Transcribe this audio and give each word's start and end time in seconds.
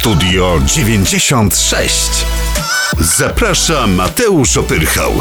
Studio 0.00 0.60
96. 0.66 2.26
Zaprasza 3.00 3.86
Mateusz 3.86 4.56
Opyrchał. 4.56 5.12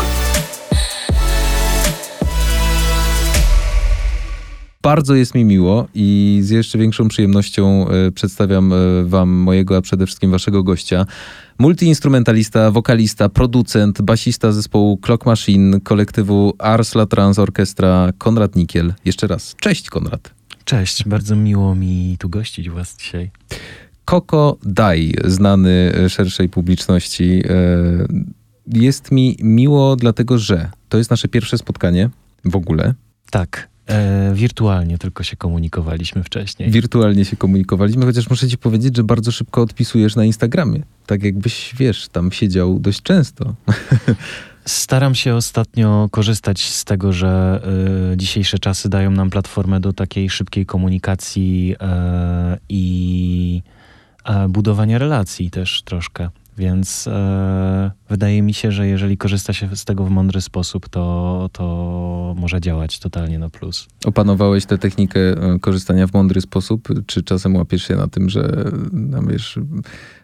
Bardzo 4.81 5.15
jest 5.15 5.35
mi 5.35 5.45
miło 5.45 5.87
i 5.95 6.39
z 6.41 6.49
jeszcze 6.49 6.77
większą 6.77 7.07
przyjemnością 7.07 7.87
e, 7.89 8.11
przedstawiam 8.11 8.73
e, 8.73 8.75
wam 9.05 9.29
mojego, 9.29 9.77
a 9.77 9.81
przede 9.81 10.05
wszystkim 10.05 10.31
waszego 10.31 10.63
gościa. 10.63 11.05
Multiinstrumentalista, 11.57 12.71
wokalista, 12.71 13.29
producent, 13.29 14.01
basista 14.01 14.51
zespołu 14.51 14.97
Clock 14.97 15.25
Machine, 15.25 15.79
kolektywu 15.79 16.53
Ars 16.59 16.95
La 16.95 17.05
Trans 17.05 17.39
Orchestra, 17.39 18.13
Konrad 18.17 18.55
Nikiel. 18.55 18.93
Jeszcze 19.05 19.27
raz, 19.27 19.55
cześć 19.55 19.89
Konrad. 19.89 20.33
Cześć, 20.65 21.07
bardzo 21.07 21.35
miło 21.35 21.75
mi 21.75 22.15
tu 22.19 22.29
gościć 22.29 22.69
was 22.69 22.97
dzisiaj. 22.97 23.31
Koko 24.09 24.57
Dai, 24.63 25.13
znany 25.25 25.93
szerszej 26.09 26.49
publiczności. 26.49 27.43
E, 27.49 27.57
jest 28.67 29.11
mi 29.11 29.37
miło, 29.39 29.95
dlatego 29.95 30.37
że 30.37 30.69
to 30.89 30.97
jest 30.97 31.09
nasze 31.11 31.27
pierwsze 31.27 31.57
spotkanie 31.57 32.09
w 32.45 32.55
ogóle. 32.55 32.93
Tak, 33.31 33.69
e, 33.87 34.31
wirtualnie 34.33 34.97
tylko 34.97 35.23
się 35.23 35.35
komunikowaliśmy 35.37 36.23
wcześniej. 36.23 36.71
Wirtualnie 36.71 37.25
się 37.25 37.37
komunikowaliśmy, 37.37 38.05
chociaż 38.05 38.29
muszę 38.29 38.47
ci 38.47 38.57
powiedzieć, 38.57 38.95
że 38.97 39.03
bardzo 39.03 39.31
szybko 39.31 39.61
odpisujesz 39.61 40.15
na 40.15 40.25
Instagramie. 40.25 40.83
Tak 41.05 41.23
jakbyś, 41.23 41.75
wiesz, 41.77 42.07
tam 42.09 42.31
siedział 42.31 42.79
dość 42.79 43.01
często. 43.01 43.55
Staram 44.65 45.15
się 45.15 45.35
ostatnio 45.35 46.07
korzystać 46.11 46.61
z 46.61 46.85
tego, 46.85 47.13
że 47.13 47.61
y, 48.13 48.17
dzisiejsze 48.17 48.59
czasy 48.59 48.89
dają 48.89 49.11
nam 49.11 49.29
platformę 49.29 49.79
do 49.79 49.93
takiej 49.93 50.29
szybkiej 50.29 50.65
komunikacji 50.65 51.75
y, 51.75 52.57
i 52.69 53.61
y, 53.75 53.78
budowania 54.49 54.97
relacji 54.97 55.51
też 55.51 55.81
troszkę. 55.81 56.29
Więc 56.57 57.07
e, 57.07 57.91
wydaje 58.09 58.41
mi 58.41 58.53
się, 58.53 58.71
że 58.71 58.87
jeżeli 58.87 59.17
korzysta 59.17 59.53
się 59.53 59.75
z 59.75 59.85
tego 59.85 60.05
w 60.05 60.09
mądry 60.09 60.41
sposób, 60.41 60.89
to, 60.89 61.49
to 61.53 62.35
może 62.37 62.61
działać 62.61 62.99
totalnie 62.99 63.39
na 63.39 63.49
plus. 63.49 63.87
Opanowałeś 64.05 64.65
tę 64.65 64.77
technikę 64.77 65.19
korzystania 65.61 66.07
w 66.07 66.13
mądry 66.13 66.41
sposób? 66.41 66.87
Czy 67.05 67.23
czasem 67.23 67.55
łapiesz 67.55 67.87
się 67.87 67.95
na 67.95 68.07
tym, 68.07 68.29
że 68.29 68.71
no 68.91 69.21
wiesz, 69.21 69.59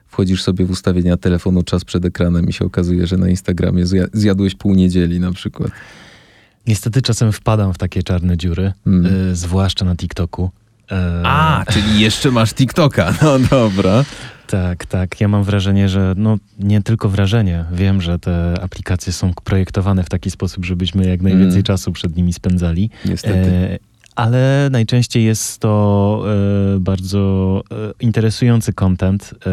wchodzisz 0.07 0.43
sobie 0.43 0.65
w 0.65 0.71
ustawienia 0.71 1.17
telefonu 1.17 1.63
czas 1.63 1.85
przed 1.85 2.05
ekranem 2.05 2.49
i 2.49 2.53
się 2.53 2.65
okazuje, 2.65 3.07
że 3.07 3.17
na 3.17 3.29
Instagramie 3.29 3.83
zjadłeś 4.13 4.55
pół 4.55 4.75
niedzieli 4.75 5.19
na 5.19 5.31
przykład? 5.31 5.71
Niestety 6.67 7.01
czasem 7.01 7.31
wpadam 7.31 7.73
w 7.73 7.77
takie 7.77 8.03
czarne 8.03 8.37
dziury, 8.37 8.73
hmm. 8.85 9.05
y, 9.31 9.35
zwłaszcza 9.35 9.85
na 9.85 9.95
TikToku. 9.95 10.51
E, 10.91 11.21
A, 11.25 11.65
czyli 11.71 11.99
jeszcze 11.99 12.31
masz 12.31 12.53
TikToka. 12.53 13.13
No 13.21 13.39
dobra. 13.39 14.03
Tak, 14.47 14.85
tak. 14.85 15.21
Ja 15.21 15.27
mam 15.27 15.43
wrażenie, 15.43 15.89
że 15.89 16.13
no 16.17 16.37
nie 16.59 16.81
tylko 16.81 17.09
wrażenie. 17.09 17.65
Wiem, 17.71 18.01
że 18.01 18.19
te 18.19 18.53
aplikacje 18.61 19.13
są 19.13 19.33
projektowane 19.43 20.03
w 20.03 20.09
taki 20.09 20.31
sposób, 20.31 20.65
żebyśmy 20.65 21.07
jak 21.07 21.21
najwięcej 21.21 21.59
mm. 21.59 21.63
czasu 21.63 21.91
przed 21.91 22.15
nimi 22.15 22.33
spędzali. 22.33 22.89
Niestety. 23.05 23.49
E, 23.49 23.79
ale 24.15 24.67
najczęściej 24.71 25.23
jest 25.23 25.59
to 25.59 26.23
e, 26.75 26.79
bardzo 26.79 27.63
e, 27.71 27.75
interesujący 27.99 28.73
content. 28.73 29.33
E, 29.33 29.49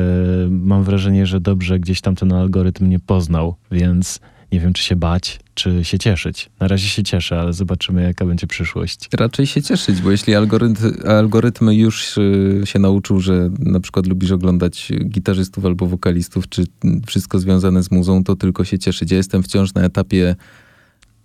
mam 0.50 0.84
wrażenie, 0.84 1.26
że 1.26 1.40
dobrze 1.40 1.80
gdzieś 1.80 2.00
tam 2.00 2.14
ten 2.14 2.32
algorytm 2.32 2.88
nie 2.88 2.98
poznał, 2.98 3.54
więc 3.70 4.20
nie 4.52 4.60
wiem, 4.60 4.72
czy 4.72 4.82
się 4.82 4.96
bać, 4.96 5.40
czy 5.54 5.84
się 5.84 5.98
cieszyć. 5.98 6.50
Na 6.60 6.68
razie 6.68 6.88
się 6.88 7.02
cieszę, 7.02 7.40
ale 7.40 7.52
zobaczymy, 7.52 8.02
jaka 8.02 8.26
będzie 8.26 8.46
przyszłość. 8.46 9.08
Raczej 9.12 9.46
się 9.46 9.62
cieszyć, 9.62 10.00
bo 10.00 10.10
jeśli 10.10 10.34
algorytm, 10.34 11.08
algorytm 11.08 11.70
już 11.70 12.18
y, 12.18 12.62
się 12.64 12.78
nauczył, 12.78 13.20
że 13.20 13.50
na 13.58 13.80
przykład 13.80 14.06
lubisz 14.06 14.30
oglądać 14.30 14.92
gitarzystów 15.04 15.64
albo 15.64 15.86
wokalistów, 15.86 16.48
czy 16.48 16.64
wszystko 17.06 17.38
związane 17.38 17.82
z 17.82 17.90
muzą, 17.90 18.24
to 18.24 18.36
tylko 18.36 18.64
się 18.64 18.78
cieszyć. 18.78 19.10
Ja 19.10 19.16
jestem 19.16 19.42
wciąż 19.42 19.74
na 19.74 19.82
etapie 19.82 20.36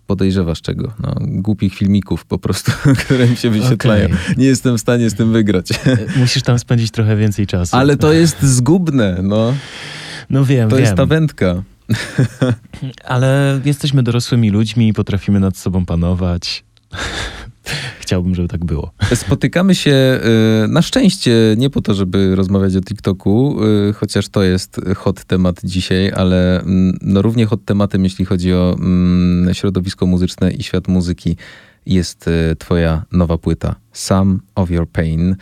podejrzewasz 0.06 0.62
czego? 0.62 0.92
No, 1.02 1.14
głupich 1.20 1.74
filmików 1.74 2.24
po 2.24 2.38
prostu, 2.38 2.72
które 3.04 3.26
mi 3.28 3.36
się 3.36 3.50
wyświetlają. 3.50 4.06
Okay. 4.06 4.18
Nie 4.36 4.46
jestem 4.46 4.78
w 4.78 4.80
stanie 4.80 5.10
z 5.10 5.14
tym 5.14 5.32
wygrać. 5.32 5.68
Musisz 6.16 6.42
tam 6.42 6.58
spędzić 6.58 6.90
trochę 6.90 7.16
więcej 7.16 7.46
czasu. 7.46 7.76
Ale 7.76 7.96
to 7.96 8.12
jest 8.12 8.42
zgubne, 8.42 9.20
no. 9.22 9.54
No 10.30 10.44
wiem, 10.44 10.70
To 10.70 10.76
wiem. 10.76 10.84
jest 10.84 10.96
ta 10.96 11.06
wędka. 11.06 11.62
Ale 13.04 13.60
jesteśmy 13.64 14.02
dorosłymi 14.02 14.50
ludźmi 14.50 14.88
i 14.88 14.92
potrafimy 14.92 15.40
nad 15.40 15.56
sobą 15.56 15.86
panować. 15.86 16.64
Chciałbym, 18.00 18.34
żeby 18.34 18.48
tak 18.48 18.64
było. 18.64 18.92
Spotykamy 19.14 19.74
się 19.74 20.20
y, 20.64 20.68
na 20.68 20.82
szczęście 20.82 21.54
nie 21.56 21.70
po 21.70 21.82
to, 21.82 21.94
żeby 21.94 22.36
rozmawiać 22.36 22.76
o 22.76 22.80
TikToku, 22.80 23.64
y, 23.64 23.92
chociaż 23.92 24.28
to 24.28 24.42
jest 24.42 24.80
hot 24.96 25.24
temat 25.24 25.60
dzisiaj, 25.64 26.12
ale 26.12 26.60
mm, 26.60 26.98
no 27.02 27.22
równie 27.22 27.46
hot 27.46 27.64
tematem, 27.64 28.04
jeśli 28.04 28.24
chodzi 28.24 28.52
o 28.52 28.76
mm, 28.78 29.54
środowisko 29.54 30.06
muzyczne 30.06 30.52
i 30.52 30.62
świat 30.62 30.88
muzyki, 30.88 31.36
jest 31.86 32.28
y, 32.28 32.56
twoja 32.58 33.04
nowa 33.12 33.38
płyta 33.38 33.74
Some 33.92 34.38
of 34.54 34.70
Your 34.70 34.88
Pain. 34.88 35.36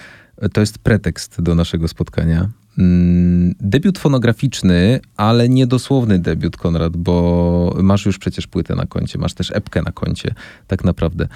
To 0.53 0.61
jest 0.61 0.79
pretekst 0.79 1.43
do 1.43 1.55
naszego 1.55 1.89
spotkania. 1.89 2.49
Mm, 2.79 3.55
debiut 3.61 3.99
fonograficzny, 3.99 5.01
ale 5.17 5.49
niedosłowny 5.49 6.19
debiut, 6.19 6.57
Konrad, 6.57 6.97
bo 6.97 7.77
masz 7.83 8.07
już 8.07 8.19
przecież 8.19 8.47
płytę 8.47 8.75
na 8.75 8.87
koncie, 8.87 9.19
masz 9.19 9.35
też 9.35 9.51
epkę 9.55 9.83
na 9.83 9.93
koncie, 9.93 10.35
tak 10.67 10.85
naprawdę. 10.85 11.29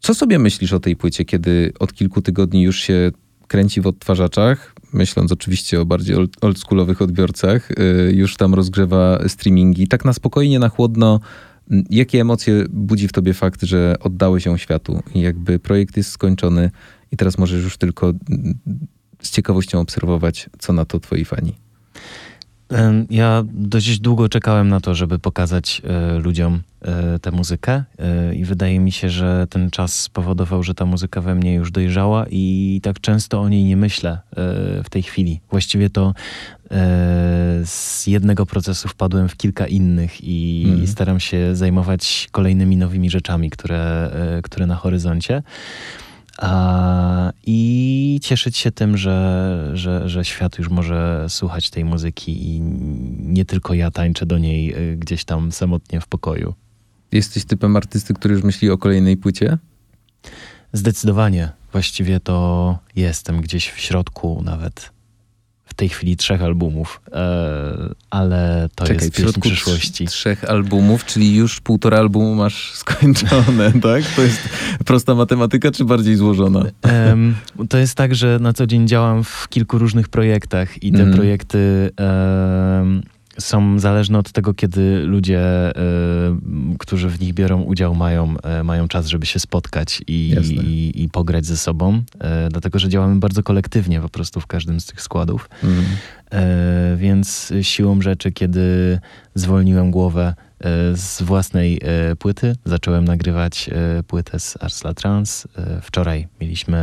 Co 0.00 0.14
sobie 0.14 0.38
myślisz 0.38 0.72
o 0.72 0.80
tej 0.80 0.96
płycie, 0.96 1.24
kiedy 1.24 1.72
od 1.78 1.92
kilku 1.92 2.22
tygodni 2.22 2.62
już 2.62 2.80
się 2.80 3.10
kręci 3.48 3.80
w 3.80 3.86
odtwarzaczach, 3.86 4.74
myśląc 4.92 5.32
oczywiście 5.32 5.80
o 5.80 5.86
bardziej 5.86 6.16
oldschoolowych 6.40 7.02
odbiorcach, 7.02 7.70
y, 7.70 8.12
już 8.14 8.36
tam 8.36 8.54
rozgrzewa 8.54 9.28
streamingi. 9.28 9.88
Tak 9.88 10.04
na 10.04 10.12
spokojnie, 10.12 10.58
na 10.58 10.68
chłodno, 10.68 11.20
mm, 11.70 11.84
jakie 11.90 12.20
emocje 12.20 12.64
budzi 12.70 13.08
w 13.08 13.12
tobie 13.12 13.34
fakt, 13.34 13.62
że 13.62 13.96
oddałeś 14.00 14.46
ją 14.46 14.56
światu 14.56 15.02
jakby 15.14 15.58
projekt 15.58 15.96
jest 15.96 16.10
skończony 16.10 16.70
i 17.12 17.16
teraz 17.16 17.38
możesz 17.38 17.62
już 17.64 17.76
tylko 17.76 18.06
mm, 18.30 18.54
z 19.22 19.30
ciekawością 19.30 19.80
obserwować, 19.80 20.50
co 20.58 20.72
na 20.72 20.84
to 20.84 21.00
twoi 21.00 21.24
fani. 21.24 21.54
Ja 23.10 23.44
dość 23.52 23.98
długo 23.98 24.28
czekałem 24.28 24.68
na 24.68 24.80
to, 24.80 24.94
żeby 24.94 25.18
pokazać 25.18 25.82
e, 25.84 26.18
ludziom 26.18 26.60
e, 26.82 27.18
tę 27.18 27.30
muzykę 27.30 27.84
e, 27.98 28.34
i 28.34 28.44
wydaje 28.44 28.80
mi 28.80 28.92
się, 28.92 29.10
że 29.10 29.46
ten 29.50 29.70
czas 29.70 29.94
spowodował, 29.94 30.62
że 30.62 30.74
ta 30.74 30.84
muzyka 30.84 31.20
we 31.20 31.34
mnie 31.34 31.54
już 31.54 31.70
dojrzała 31.70 32.26
i 32.30 32.80
tak 32.82 33.00
często 33.00 33.40
o 33.40 33.48
niej 33.48 33.64
nie 33.64 33.76
myślę 33.76 34.18
w 34.84 34.90
tej 34.90 35.02
chwili. 35.02 35.40
Właściwie 35.50 35.90
to 35.90 36.14
z 37.64 38.06
jednego 38.06 38.46
procesu 38.46 38.88
wpadłem 38.88 39.28
w 39.28 39.36
kilka 39.36 39.66
innych 39.66 40.24
i, 40.24 40.64
mm. 40.68 40.86
staram 40.86 41.20
się 41.20 41.56
zajmować 41.56 42.28
kolejnymi 42.32 42.76
nowymi 42.76 43.10
rzeczami, 43.10 43.50
które, 43.50 44.10
które 44.42 44.66
na 44.66 44.74
horyzoncie. 44.74 45.42
I 47.46 48.18
cieszyć 48.22 48.56
się 48.56 48.70
tym, 48.70 48.96
że, 48.96 49.70
że, 49.74 50.08
że 50.08 50.24
świat 50.24 50.58
już 50.58 50.68
może 50.68 51.26
słuchać 51.28 51.70
tej 51.70 51.84
muzyki 51.84 52.48
i 52.48 52.60
nie 53.18 53.44
tylko 53.44 53.74
ja 53.74 53.90
tańczę 53.90 54.26
do 54.26 54.38
niej 54.38 54.76
y, 54.92 54.96
gdzieś 54.96 55.24
tam 55.24 55.52
samotnie 55.52 56.00
w 56.00 56.06
pokoju. 56.06 56.54
Jesteś 57.12 57.44
typem 57.44 57.76
artysty, 57.76 58.14
który 58.14 58.34
już 58.34 58.42
myśli 58.42 58.70
o 58.70 58.78
kolejnej 58.78 59.16
płycie? 59.16 59.58
Zdecydowanie. 60.72 61.52
Właściwie 61.72 62.20
to 62.20 62.78
jestem 62.96 63.40
gdzieś 63.40 63.70
w 63.70 63.80
środku 63.80 64.42
nawet 64.44 64.90
tej 65.80 65.88
chwili 65.88 66.16
trzech 66.16 66.42
albumów, 66.42 67.00
e, 67.12 67.94
ale 68.10 68.68
to 68.74 68.84
Czekaj, 68.84 69.04
jest 69.04 69.16
w 69.16 69.20
środku 69.20 69.40
przyszłości. 69.40 70.06
Trzech 70.06 70.44
albumów, 70.44 71.04
czyli 71.04 71.34
już 71.34 71.60
półtora 71.60 71.98
albumu 71.98 72.34
masz 72.34 72.72
skończone, 72.82 73.72
tak? 73.72 74.04
To 74.16 74.22
jest 74.22 74.48
prosta 74.84 75.14
matematyka, 75.14 75.70
czy 75.70 75.84
bardziej 75.84 76.16
złożona? 76.16 76.64
to 77.68 77.78
jest 77.78 77.94
tak, 77.94 78.14
że 78.14 78.38
na 78.40 78.52
co 78.52 78.66
dzień 78.66 78.88
działam 78.88 79.24
w 79.24 79.48
kilku 79.48 79.78
różnych 79.78 80.08
projektach 80.08 80.82
i 80.82 80.92
te 80.92 81.02
mm. 81.02 81.14
projekty 81.14 81.90
są 83.40 83.78
zależne 83.78 84.18
od 84.18 84.32
tego, 84.32 84.54
kiedy 84.54 85.02
ludzie, 85.02 85.70
y, 85.70 85.74
którzy 86.78 87.08
w 87.08 87.20
nich 87.20 87.34
biorą 87.34 87.62
udział, 87.62 87.94
mają, 87.94 88.34
y, 88.60 88.64
mają 88.64 88.88
czas, 88.88 89.06
żeby 89.06 89.26
się 89.26 89.38
spotkać 89.38 90.02
i, 90.06 90.36
i, 90.50 91.02
i, 91.02 91.08
pograć 91.08 91.46
ze 91.46 91.56
sobą. 91.56 91.96
Y, 91.96 92.48
dlatego, 92.50 92.78
że 92.78 92.88
działamy 92.88 93.16
bardzo 93.16 93.42
kolektywnie 93.42 94.00
po 94.00 94.08
prostu 94.08 94.40
w 94.40 94.46
każdym 94.46 94.80
z 94.80 94.86
tych 94.86 95.02
składów. 95.02 95.48
Mhm. 95.64 95.86
Więc 96.96 97.52
siłą 97.62 98.02
rzeczy, 98.02 98.32
kiedy 98.32 98.98
zwolniłem 99.34 99.90
głowę 99.90 100.34
z 100.94 101.22
własnej 101.22 101.80
płyty, 102.18 102.56
zacząłem 102.64 103.04
nagrywać 103.04 103.70
płytę 104.06 104.40
z 104.40 104.62
Arsla 104.62 104.94
Trans. 104.94 105.48
Wczoraj 105.82 106.28
mieliśmy 106.40 106.78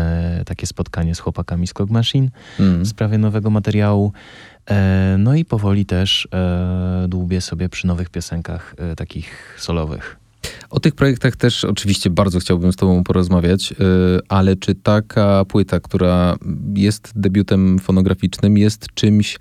takie 0.46 0.68
spotkanie 0.68 1.16
z 1.16 1.20
chłopakami 1.20 1.68
z 1.68 1.74
Cog 1.74 1.90
Machine 1.90 2.30
mhm. 2.60 2.84
w 2.84 2.88
sprawie 2.88 3.18
nowego 3.18 3.50
materiału. 3.50 4.14
E, 4.70 5.16
no 5.20 5.36
i 5.36 5.46
powoli 5.46 5.86
też 5.86 6.28
e, 6.34 7.06
dłubię 7.08 7.42
sobie 7.42 7.70
przy 7.70 7.88
nowych 7.88 8.10
piosenkach 8.10 8.76
e, 8.78 8.96
takich 8.96 9.56
solowych. 9.58 10.18
O 10.70 10.80
tych 10.80 10.96
projektach 10.96 11.36
też 11.36 11.64
oczywiście 11.64 12.10
bardzo 12.10 12.40
chciałbym 12.40 12.74
z 12.74 12.76
Tobą 12.76 13.04
porozmawiać, 13.04 13.74
ale 14.30 14.56
czy 14.56 14.76
taka 14.76 15.46
płyta, 15.46 15.80
która 15.80 16.36
jest 16.76 17.12
debiutem 17.16 17.80
fonograficznym, 17.80 18.58
jest 18.58 18.88
czymś, 18.94 19.38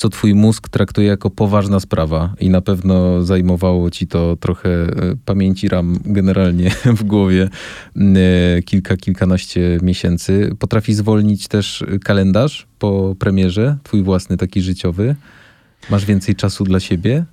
co 0.00 0.08
Twój 0.08 0.34
mózg 0.34 0.68
traktuje 0.68 1.08
jako 1.08 1.30
poważna 1.30 1.80
sprawa 1.80 2.34
i 2.40 2.50
na 2.50 2.60
pewno 2.60 3.22
zajmowało 3.22 3.90
Ci 3.90 4.06
to 4.06 4.36
trochę 4.36 4.68
yy, 4.68 5.16
pamięci 5.24 5.68
ram 5.68 5.98
generalnie 6.04 6.70
w 7.00 7.04
głowie 7.04 7.48
yy, 7.96 8.62
kilka, 8.62 8.96
kilkanaście 8.96 9.78
miesięcy. 9.82 10.56
Potrafi 10.58 10.94
zwolnić 10.94 11.48
też 11.48 11.84
kalendarz 12.04 12.66
po 12.78 13.14
premierze, 13.18 13.76
Twój 13.82 14.02
własny 14.02 14.36
taki 14.36 14.62
życiowy? 14.62 15.16
Masz 15.90 16.04
więcej 16.04 16.34
czasu 16.34 16.64
dla 16.64 16.80
siebie? 16.80 17.24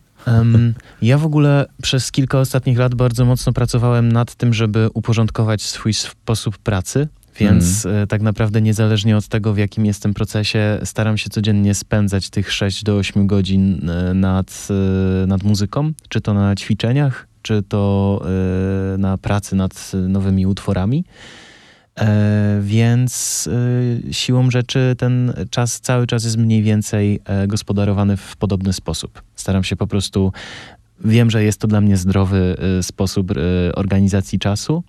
Ja 1.02 1.18
w 1.18 1.26
ogóle 1.26 1.66
przez 1.82 2.12
kilka 2.12 2.40
ostatnich 2.40 2.78
lat 2.78 2.96
bardzo 2.96 3.26
mocno 3.26 3.54
pracowałem 3.54 4.12
nad 4.12 4.36
tym, 4.36 4.54
żeby 4.54 4.90
uporządkować 4.94 5.62
swój 5.62 5.94
sposób 5.94 6.58
pracy. 6.58 7.08
Więc 7.40 7.86
mm. 7.86 8.08
tak 8.08 8.22
naprawdę 8.22 8.62
niezależnie 8.62 9.18
od 9.18 9.28
tego, 9.28 9.54
w 9.54 9.58
jakim 9.58 9.86
jestem 9.86 10.14
procesie, 10.14 10.80
staram 10.84 11.18
się 11.18 11.30
codziennie 11.30 11.74
spędzać 11.74 12.30
tych 12.30 12.52
6 12.52 12.84
do 12.84 12.96
8 12.96 13.28
godzin 13.28 13.90
e, 13.90 14.14
nad, 14.14 14.68
e, 15.24 15.28
nad 15.28 15.44
muzyką, 15.44 15.92
czy 16.10 16.22
to 16.22 16.34
na 16.34 16.56
ćwiczeniach, 16.56 17.28
czy 17.42 17.64
to 17.64 18.22
na 18.98 19.18
pracy 19.18 19.56
nad 19.56 19.92
nowymi 19.94 20.46
utworami. 20.46 21.04
E, 21.98 22.60
więc 22.62 23.50
e, 24.10 24.14
siłą 24.14 24.52
rzeczy 24.52 24.96
ten 24.98 25.34
czas 25.50 25.80
cały 25.80 26.08
czas 26.08 26.24
jest 26.24 26.38
mniej 26.38 26.64
więcej 26.64 27.20
e, 27.26 27.48
gospodarowany 27.48 28.18
w 28.18 28.36
podobny 28.38 28.74
sposób. 28.74 29.24
Staram 29.36 29.64
się 29.64 29.76
po 29.76 29.88
prostu, 29.88 30.32
wiem, 31.06 31.32
że 31.32 31.44
jest 31.44 31.60
to 31.60 31.68
dla 31.68 31.82
mnie 31.82 31.98
zdrowy 31.98 32.56
sposób 32.82 33.32
organizacji 33.76 34.40
czasu. 34.40 34.84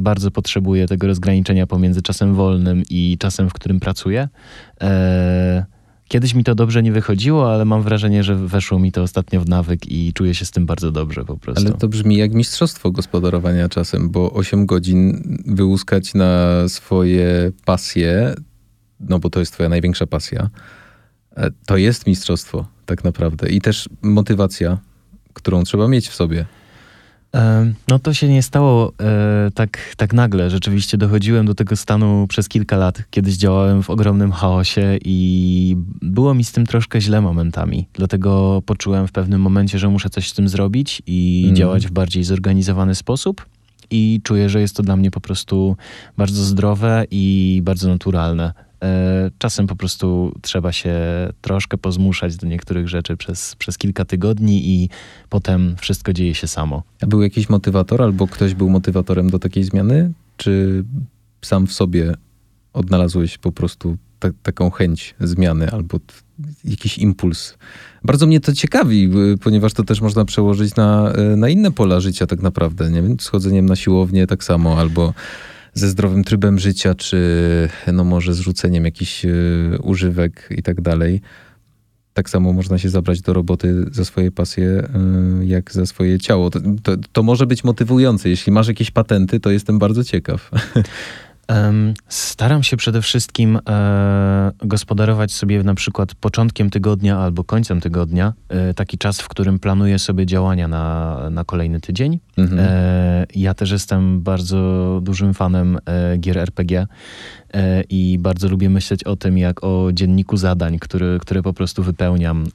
Bardzo 0.00 0.30
potrzebuję 0.30 0.86
tego 0.86 1.06
rozgraniczenia 1.06 1.66
pomiędzy 1.66 2.02
czasem 2.02 2.34
wolnym 2.34 2.82
i 2.90 3.16
czasem, 3.18 3.50
w 3.50 3.52
którym 3.52 3.80
pracuję. 3.80 4.28
Kiedyś 6.10 6.34
mi 6.34 6.44
to 6.44 6.54
dobrze 6.54 6.82
nie 6.82 6.92
wychodziło, 6.92 7.52
ale 7.54 7.64
mam 7.64 7.82
wrażenie, 7.82 8.22
że 8.22 8.36
weszło 8.36 8.78
mi 8.78 8.92
to 8.92 9.02
ostatnio 9.02 9.40
w 9.40 9.48
nawyk 9.48 9.86
i 9.86 10.12
czuję 10.12 10.34
się 10.34 10.44
z 10.44 10.50
tym 10.50 10.66
bardzo 10.66 10.92
dobrze 10.92 11.24
po 11.24 11.36
prostu. 11.36 11.66
Ale 11.66 11.76
to 11.76 11.88
brzmi 11.88 12.16
jak 12.16 12.34
mistrzostwo 12.34 12.90
gospodarowania 12.90 13.68
czasem, 13.68 14.10
bo 14.10 14.32
8 14.32 14.66
godzin 14.66 15.22
wyłuskać 15.46 16.14
na 16.14 16.48
swoje 16.68 17.52
pasje, 17.64 18.34
no 19.00 19.18
bo 19.18 19.30
to 19.30 19.40
jest 19.40 19.52
twoja 19.52 19.68
największa 19.68 20.06
pasja, 20.06 20.50
e, 21.36 21.50
to 21.66 21.76
jest 21.76 22.06
mistrzostwo 22.06 22.66
tak 22.86 23.04
naprawdę 23.04 23.50
i 23.50 23.60
też 23.60 23.88
motywacja, 24.02 24.78
którą 25.32 25.62
trzeba 25.62 25.88
mieć 25.88 26.08
w 26.08 26.14
sobie. 26.14 26.46
No 27.88 27.98
to 27.98 28.14
się 28.14 28.28
nie 28.28 28.42
stało 28.42 28.92
e, 29.00 29.50
tak, 29.54 29.94
tak 29.96 30.12
nagle. 30.12 30.50
Rzeczywiście 30.50 30.98
dochodziłem 30.98 31.46
do 31.46 31.54
tego 31.54 31.76
stanu 31.76 32.26
przez 32.28 32.48
kilka 32.48 32.76
lat. 32.76 33.02
Kiedyś 33.10 33.36
działałem 33.36 33.82
w 33.82 33.90
ogromnym 33.90 34.32
chaosie 34.32 34.98
i 35.04 35.76
było 36.02 36.34
mi 36.34 36.44
z 36.44 36.52
tym 36.52 36.66
troszkę 36.66 37.00
źle 37.00 37.20
momentami. 37.20 37.86
Dlatego 37.92 38.62
poczułem 38.66 39.06
w 39.06 39.12
pewnym 39.12 39.40
momencie, 39.40 39.78
że 39.78 39.88
muszę 39.88 40.10
coś 40.10 40.30
z 40.30 40.34
tym 40.34 40.48
zrobić 40.48 41.02
i 41.06 41.42
mm. 41.44 41.56
działać 41.56 41.86
w 41.86 41.90
bardziej 41.90 42.24
zorganizowany 42.24 42.94
sposób. 42.94 43.46
I 43.90 44.20
czuję, 44.22 44.48
że 44.48 44.60
jest 44.60 44.76
to 44.76 44.82
dla 44.82 44.96
mnie 44.96 45.10
po 45.10 45.20
prostu 45.20 45.76
bardzo 46.16 46.44
zdrowe 46.44 47.04
i 47.10 47.60
bardzo 47.64 47.88
naturalne. 47.88 48.52
E, 48.82 49.30
czasem 49.38 49.66
po 49.66 49.76
prostu 49.76 50.32
trzeba 50.42 50.72
się 50.72 50.94
troszkę 51.40 51.78
pozmuszać 51.78 52.36
do 52.36 52.46
niektórych 52.46 52.88
rzeczy 52.88 53.16
przez, 53.16 53.56
przez 53.56 53.78
kilka 53.78 54.04
tygodni 54.04 54.68
i 54.68 54.88
potem 55.28 55.76
wszystko 55.80 56.12
dzieje 56.12 56.34
się 56.34 56.46
samo. 56.46 56.82
A 57.02 57.06
był 57.06 57.22
jakiś 57.22 57.48
motywator 57.48 58.02
albo 58.02 58.26
ktoś 58.26 58.54
był 58.54 58.70
motywatorem 58.70 59.30
do 59.30 59.38
takiej 59.38 59.64
zmiany? 59.64 60.12
Czy 60.36 60.84
sam 61.42 61.66
w 61.66 61.72
sobie 61.72 62.14
odnalazłeś 62.72 63.38
po 63.38 63.52
prostu 63.52 63.96
ta, 64.18 64.28
taką 64.42 64.70
chęć 64.70 65.14
zmiany 65.20 65.70
albo 65.70 65.98
jakiś 66.64 66.98
impuls? 66.98 67.58
Bardzo 68.04 68.26
mnie 68.26 68.40
to 68.40 68.52
ciekawi, 68.52 69.10
ponieważ 69.42 69.72
to 69.72 69.84
też 69.84 70.00
można 70.00 70.24
przełożyć 70.24 70.76
na, 70.76 71.12
e, 71.12 71.36
na 71.36 71.48
inne 71.48 71.72
pola 71.72 72.00
życia 72.00 72.26
tak 72.26 72.42
naprawdę. 72.42 72.90
Nie 72.90 73.02
wiem, 73.02 73.20
schodzeniem 73.20 73.66
na 73.66 73.76
siłownię 73.76 74.26
tak 74.26 74.44
samo 74.44 74.78
albo 74.78 75.14
ze 75.74 75.88
zdrowym 75.88 76.24
trybem 76.24 76.58
życia, 76.58 76.94
czy 76.94 77.68
no 77.92 78.04
może 78.04 78.34
zrzuceniem 78.34 78.84
jakichś 78.84 79.24
y, 79.24 79.78
używek 79.82 80.48
i 80.50 80.62
tak 80.62 80.80
dalej. 80.80 81.20
Tak 82.12 82.30
samo 82.30 82.52
można 82.52 82.78
się 82.78 82.88
zabrać 82.88 83.20
do 83.20 83.32
roboty 83.32 83.84
za 83.92 84.04
swoje 84.04 84.30
pasje, 84.30 84.88
y, 85.42 85.46
jak 85.46 85.72
za 85.72 85.86
swoje 85.86 86.18
ciało. 86.18 86.50
To, 86.50 86.60
to, 86.82 86.96
to 87.12 87.22
może 87.22 87.46
być 87.46 87.64
motywujące. 87.64 88.28
Jeśli 88.28 88.52
masz 88.52 88.68
jakieś 88.68 88.90
patenty, 88.90 89.40
to 89.40 89.50
jestem 89.50 89.78
bardzo 89.78 90.04
ciekaw. 90.04 90.50
Staram 92.08 92.62
się 92.62 92.76
przede 92.76 93.02
wszystkim 93.02 93.58
e, 93.68 94.52
gospodarować 94.58 95.32
sobie 95.32 95.62
na 95.62 95.74
przykład 95.74 96.14
początkiem 96.14 96.70
tygodnia 96.70 97.18
albo 97.18 97.44
końcem 97.44 97.80
tygodnia, 97.80 98.32
e, 98.48 98.74
taki 98.74 98.98
czas, 98.98 99.20
w 99.20 99.28
którym 99.28 99.58
planuję 99.58 99.98
sobie 99.98 100.26
działania 100.26 100.68
na, 100.68 101.16
na 101.30 101.44
kolejny 101.44 101.80
tydzień. 101.80 102.20
Mhm. 102.36 102.60
E, 102.60 103.26
ja 103.34 103.54
też 103.54 103.70
jestem 103.70 104.20
bardzo 104.22 105.00
dużym 105.02 105.34
fanem 105.34 105.78
gier 106.18 106.38
RPG 106.38 106.86
i 107.88 108.18
bardzo 108.20 108.48
lubię 108.48 108.70
myśleć 108.70 109.04
o 109.04 109.16
tym, 109.16 109.38
jak 109.38 109.64
o 109.64 109.88
dzienniku 109.92 110.36
zadań, 110.36 110.78
który, 110.78 111.18
które 111.20 111.42
po 111.42 111.52
prostu 111.52 111.82
wypełniam 111.82 112.46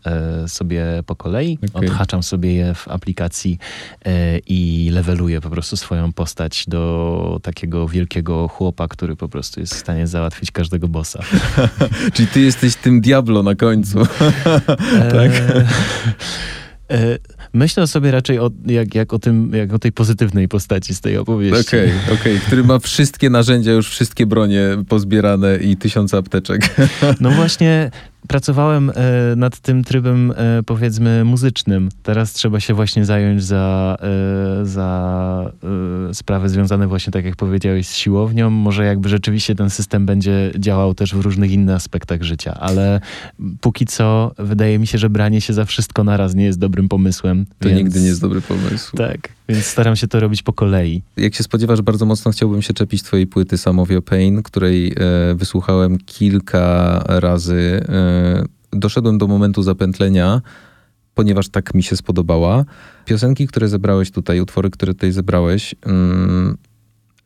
sobie 0.47 0.83
po 1.05 1.15
kolei. 1.15 1.59
Okay. 1.73 1.89
Odhaczam 1.89 2.23
sobie 2.23 2.53
je 2.53 2.73
w 2.73 2.87
aplikacji 2.87 3.57
i 4.47 4.89
leveluję 4.93 5.41
po 5.41 5.49
prostu 5.49 5.77
swoją 5.77 6.13
postać 6.13 6.65
do 6.67 7.39
takiego 7.43 7.87
wielkiego 7.87 8.47
chłopa, 8.47 8.84
który 8.87 9.15
po 9.15 9.29
prostu 9.29 9.59
jest 9.59 9.75
w 9.75 9.77
stanie 9.77 10.07
załatwić 10.07 10.51
każdego 10.51 10.87
bossa. 10.87 11.23
Czyli 12.13 12.27
ty 12.27 12.41
jesteś 12.41 12.75
tym 12.75 13.01
Diablo 13.01 13.43
na 13.43 13.55
końcu. 13.55 13.99
tak? 15.11 15.31
E, 16.91 17.17
myślę 17.53 17.87
sobie 17.87 18.11
raczej 18.11 18.39
o, 18.39 18.51
jak, 18.65 18.95
jak, 18.95 19.13
o 19.13 19.19
tym, 19.19 19.51
jak 19.53 19.73
o 19.73 19.79
tej 19.79 19.91
pozytywnej 19.91 20.47
postaci 20.47 20.95
z 20.95 21.01
tej 21.01 21.17
opowieści. 21.17 21.67
Okej, 21.67 21.89
okay, 21.89 22.13
okej, 22.19 22.35
okay. 22.35 22.47
który 22.47 22.63
ma 22.63 22.79
wszystkie 22.79 23.29
narzędzia, 23.29 23.71
już 23.71 23.89
wszystkie 23.89 24.25
bronie 24.25 24.63
pozbierane 24.87 25.57
i 25.57 25.77
tysiące 25.77 26.17
apteczek. 26.17 26.75
No 27.19 27.31
właśnie, 27.31 27.91
pracowałem 28.27 28.89
e, 28.89 28.93
nad 29.35 29.59
tym 29.59 29.83
trybem, 29.83 30.31
e, 30.31 30.63
powiedzmy, 30.65 31.23
muzycznym. 31.25 31.89
Teraz 32.03 32.33
trzeba 32.33 32.59
się 32.59 32.73
właśnie 32.73 33.05
zająć 33.05 33.43
za, 33.43 33.97
e, 34.01 34.65
za 34.65 35.51
sprawy 36.13 36.49
związane 36.49 36.87
właśnie, 36.87 37.13
tak 37.13 37.25
jak 37.25 37.35
powiedziałeś, 37.35 37.87
z 37.87 37.95
siłownią. 37.95 38.49
Może 38.49 38.85
jakby 38.85 39.09
rzeczywiście 39.09 39.55
ten 39.55 39.69
system 39.69 40.05
będzie 40.05 40.51
działał 40.59 40.93
też 40.93 41.15
w 41.15 41.19
różnych 41.19 41.51
innych 41.51 41.75
aspektach 41.75 42.23
życia, 42.23 42.53
ale 42.59 43.01
póki 43.61 43.85
co 43.85 44.31
wydaje 44.37 44.79
mi 44.79 44.87
się, 44.87 44.97
że 44.97 45.09
branie 45.09 45.41
się 45.41 45.53
za 45.53 45.65
wszystko 45.65 46.03
naraz 46.03 46.35
nie 46.35 46.45
jest 46.45 46.59
dobrym 46.59 46.89
pomysłem. 46.89 47.45
To 47.59 47.69
więc... 47.69 47.77
nigdy 47.77 47.99
nie 48.01 48.07
jest 48.07 48.21
dobry 48.21 48.41
pomysł. 48.41 48.97
Tak, 48.97 49.29
więc 49.49 49.65
staram 49.65 49.95
się 49.95 50.07
to 50.07 50.19
robić 50.19 50.43
po 50.43 50.53
kolei. 50.53 51.03
Jak 51.17 51.35
się 51.35 51.43
spodziewasz, 51.43 51.81
bardzo 51.81 52.05
mocno 52.05 52.31
chciałbym 52.31 52.61
się 52.61 52.73
czepić 52.73 53.03
twojej 53.03 53.27
płyty 53.27 53.57
Samovio 53.57 54.01
Pain, 54.01 54.43
której 54.43 54.93
e, 54.97 55.35
wysłuchałem 55.35 55.97
kilka 55.97 57.03
razy. 57.07 57.85
E, 57.89 58.45
doszedłem 58.71 59.17
do 59.17 59.27
momentu 59.27 59.63
zapętlenia, 59.63 60.41
ponieważ 61.13 61.49
tak 61.49 61.73
mi 61.73 61.83
się 61.83 61.95
spodobała. 61.97 62.65
Piosenki, 63.05 63.47
które 63.47 63.67
zebrałeś 63.67 64.11
tutaj, 64.11 64.41
utwory, 64.41 64.69
które 64.69 64.93
tutaj 64.93 65.11
zebrałeś, 65.11 65.75
mm, 65.85 66.57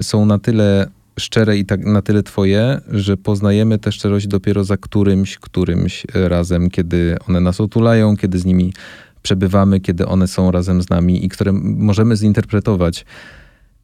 są 0.02 0.26
na 0.26 0.40
tyle 0.40 0.88
szczere 1.20 1.58
i 1.58 1.66
tak 1.66 1.86
na 1.86 2.02
tyle 2.02 2.24
twoje, 2.24 2.82
że 2.92 3.18
poznajemy 3.18 3.80
tę 3.80 3.92
szczerość 3.92 4.28
dopiero 4.28 4.64
za 4.64 4.78
którymś, 4.78 5.38
którymś 5.38 6.06
razem, 6.14 6.70
kiedy 6.70 7.18
one 7.28 7.40
nas 7.40 7.62
otulają, 7.62 8.18
kiedy 8.18 8.40
z 8.40 8.46
nimi 8.46 8.74
przebywamy, 9.22 9.80
kiedy 9.80 10.06
one 10.06 10.28
są 10.28 10.52
razem 10.52 10.82
z 10.82 10.90
nami 10.90 11.26
i 11.26 11.30
które 11.30 11.52
możemy 11.64 12.18
zinterpretować. 12.18 13.06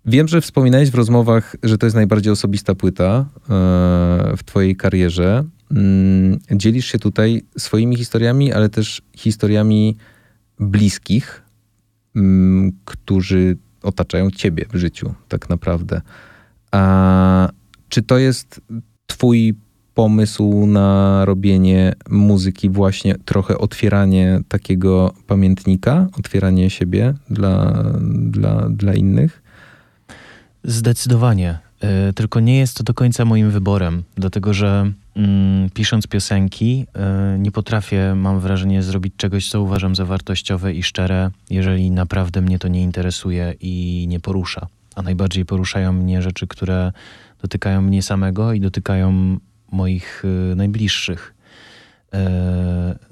Wiem, 0.06 0.28
że 0.28 0.42
wspominałeś 0.42 0.92
w 0.92 0.96
rozmowach, 0.96 1.56
że 1.64 1.78
to 1.78 1.86
jest 1.86 1.96
najbardziej 1.96 2.34
osobista 2.34 2.76
płyta 2.76 3.06
e, 3.06 3.26
w 4.38 4.44
Twojej 4.46 4.76
karierze. 4.76 5.44
Mm, 5.72 6.40
dzielisz 6.52 6.86
się 6.86 7.00
tutaj 7.00 7.44
swoimi 7.58 7.96
historiami, 7.96 8.54
ale 8.54 8.70
też 8.70 9.02
historiami 9.16 9.98
bliskich, 10.60 11.42
mm, 12.16 12.72
którzy 12.86 13.58
otaczają 13.82 14.32
Ciebie 14.32 14.66
w 14.74 14.78
życiu, 14.78 15.14
tak 15.28 15.50
naprawdę. 15.50 16.02
A 16.72 17.50
czy 17.90 18.02
to 18.02 18.18
jest 18.18 18.62
Twój 19.08 19.56
pomysł 19.96 20.66
na 20.68 21.22
robienie 21.26 21.94
muzyki, 22.10 22.70
właśnie 22.70 23.16
trochę 23.16 23.58
otwieranie 23.58 24.40
takiego 24.48 25.14
pamiętnika, 25.28 26.08
otwieranie 26.20 26.70
siebie 26.70 27.14
dla, 27.30 27.84
dla, 28.10 28.70
dla 28.70 28.94
innych? 28.94 29.42
Zdecydowanie. 30.64 31.60
Yy, 31.84 32.14
tylko 32.14 32.40
nie 32.40 32.58
jest 32.58 32.78
to 32.78 32.84
do 32.84 32.94
końca 32.94 33.26
moim 33.26 33.52
wyborem, 33.52 34.04
dlatego 34.16 34.54
że 34.54 34.92
mm, 35.16 35.70
pisząc 35.70 36.08
piosenki, 36.08 36.86
y, 37.36 37.40
nie 37.40 37.52
potrafię, 37.52 38.16
mam 38.16 38.40
wrażenie, 38.40 38.84
zrobić 38.84 39.14
czegoś, 39.18 39.50
co 39.50 39.62
uważam 39.62 39.96
za 39.96 40.06
wartościowe 40.06 40.74
i 40.74 40.84
szczere, 40.84 41.32
jeżeli 41.50 41.92
naprawdę 41.92 42.42
mnie 42.42 42.60
to 42.60 42.68
nie 42.68 42.82
interesuje 42.84 43.54
i 43.62 44.06
nie 44.10 44.20
porusza. 44.20 44.68
A 44.96 45.02
najbardziej 45.02 45.46
poruszają 45.46 45.94
mnie 45.94 46.22
rzeczy, 46.22 46.48
które 46.48 46.92
dotykają 47.42 47.82
mnie 47.82 48.02
samego 48.02 48.54
i 48.54 48.60
dotykają 48.60 49.38
moich 49.76 50.24
y, 50.26 50.56
najbliższych. 50.56 51.36
Y, 52.14 52.18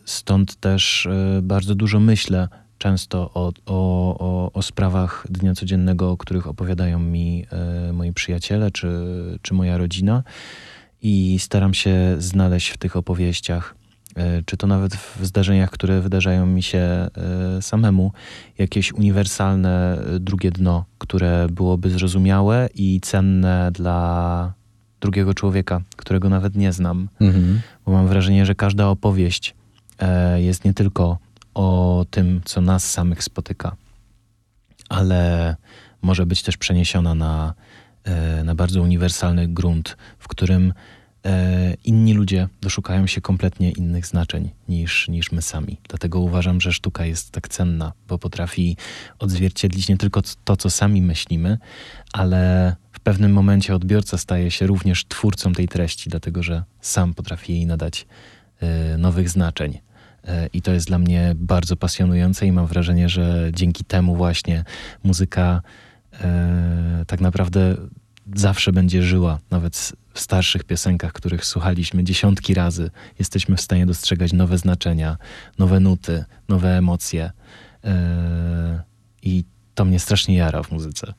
stąd 0.05 0.55
też 0.55 1.05
y, 1.05 1.39
bardzo 1.41 1.75
dużo 1.75 1.99
myślę 1.99 2.47
często 2.77 3.31
o, 3.33 3.51
o, 3.65 4.51
o, 4.53 4.61
sprawach 4.61 5.27
dnia 5.29 5.53
codziennego, 5.53 6.11
o 6.11 6.17
których 6.17 6.47
opowiadają 6.47 6.99
mi 6.99 7.45
moi 7.93 8.13
przyjaciele 8.13 8.71
czy, 8.71 8.87
czy 9.41 9.53
moja 9.53 9.77
rodzina 9.77 10.23
i 11.01 11.39
staram 11.39 11.73
się 11.73 12.15
znaleźć 12.17 12.69
w 12.69 12.77
tych 12.77 12.95
opowieściach, 12.95 13.75
czy 14.45 14.57
to 14.57 14.67
nawet 14.67 14.95
w 14.95 15.25
zdarzeniach, 15.25 15.69
które 15.69 16.01
wydarzają 16.01 16.45
mi 16.45 16.63
się 16.63 17.07
samemu, 17.61 18.11
jakieś 18.57 18.93
uniwersalne 18.93 19.97
drugie 20.19 20.51
dno, 20.51 20.85
które 20.97 21.47
byłoby 21.51 21.89
zrozumiałe 21.89 22.69
i 22.75 23.01
cenne 23.01 23.71
dla 23.71 24.53
drugiego 25.03 25.33
człowieka, 25.33 25.81
którego 25.95 26.29
nawet 26.29 26.55
nie 26.55 26.73
znam. 26.73 27.09
Mhm. 27.21 27.61
Bo 27.85 27.91
mam 27.91 28.07
wrażenie, 28.07 28.45
że 28.45 28.55
każda 28.55 28.87
opowieść 28.87 29.55
e, 29.99 30.41
jest 30.41 30.65
nie 30.65 30.73
tylko 30.73 31.17
o 31.53 32.05
tym, 32.09 32.41
co 32.45 32.61
nas 32.61 32.91
samych 32.91 33.23
spotyka, 33.23 33.75
ale 34.89 35.55
może 36.01 36.25
być 36.25 36.43
też 36.43 36.57
przeniesiona 36.57 37.15
na, 37.15 37.53
e, 38.03 38.43
na 38.43 38.55
bardzo 38.55 38.81
uniwersalny 38.81 39.47
grunt, 39.47 39.97
w 40.19 40.27
którym 40.27 40.73
e, 41.25 41.73
inni 41.83 42.13
ludzie 42.13 42.47
doszukają 42.61 43.07
się 43.07 43.21
kompletnie 43.21 43.71
innych 43.71 44.05
znaczeń 44.05 44.49
niż, 44.69 45.07
niż 45.07 45.31
my 45.31 45.41
sami. 45.41 45.77
Dlatego 45.89 46.19
uważam, 46.19 46.61
że 46.61 46.73
sztuka 46.73 47.05
jest 47.05 47.31
tak 47.31 47.47
cenna, 47.47 47.93
bo 48.07 48.17
potrafi 48.17 48.77
odzwierciedlić 49.19 49.89
nie 49.89 49.97
tylko 49.97 50.21
to, 50.43 50.57
co 50.57 50.69
sami 50.69 51.01
myślimy, 51.01 51.57
ale 52.13 52.75
pewnym 53.03 53.33
momencie 53.33 53.75
odbiorca 53.75 54.17
staje 54.17 54.51
się 54.51 54.67
również 54.67 55.05
twórcą 55.05 55.53
tej 55.53 55.67
treści, 55.67 56.09
dlatego 56.09 56.43
że 56.43 56.63
sam 56.81 57.13
potrafi 57.13 57.53
jej 57.53 57.65
nadać 57.65 58.05
e, 58.59 58.97
nowych 58.97 59.29
znaczeń. 59.29 59.79
E, 60.27 60.47
I 60.53 60.61
to 60.61 60.71
jest 60.71 60.87
dla 60.87 60.99
mnie 60.99 61.33
bardzo 61.35 61.75
pasjonujące 61.75 62.47
i 62.47 62.51
mam 62.51 62.67
wrażenie, 62.67 63.09
że 63.09 63.51
dzięki 63.53 63.83
temu 63.83 64.15
właśnie 64.15 64.63
muzyka 65.03 65.61
e, 66.21 67.03
tak 67.07 67.21
naprawdę 67.21 67.75
zawsze 68.35 68.71
będzie 68.71 69.03
żyła, 69.03 69.39
nawet 69.51 69.93
w 70.13 70.19
starszych 70.19 70.63
piosenkach, 70.63 71.13
których 71.13 71.45
słuchaliśmy 71.45 72.03
dziesiątki 72.03 72.53
razy. 72.53 72.89
Jesteśmy 73.19 73.57
w 73.57 73.61
stanie 73.61 73.85
dostrzegać 73.85 74.33
nowe 74.33 74.57
znaczenia, 74.57 75.17
nowe 75.59 75.79
nuty, 75.79 76.25
nowe 76.49 76.77
emocje. 76.77 77.31
I 79.23 79.43
to 79.75 79.85
mnie 79.85 79.99
strasznie 79.99 80.35
jara 80.35 80.63
w 80.63 80.71
muzyce. 80.71 81.13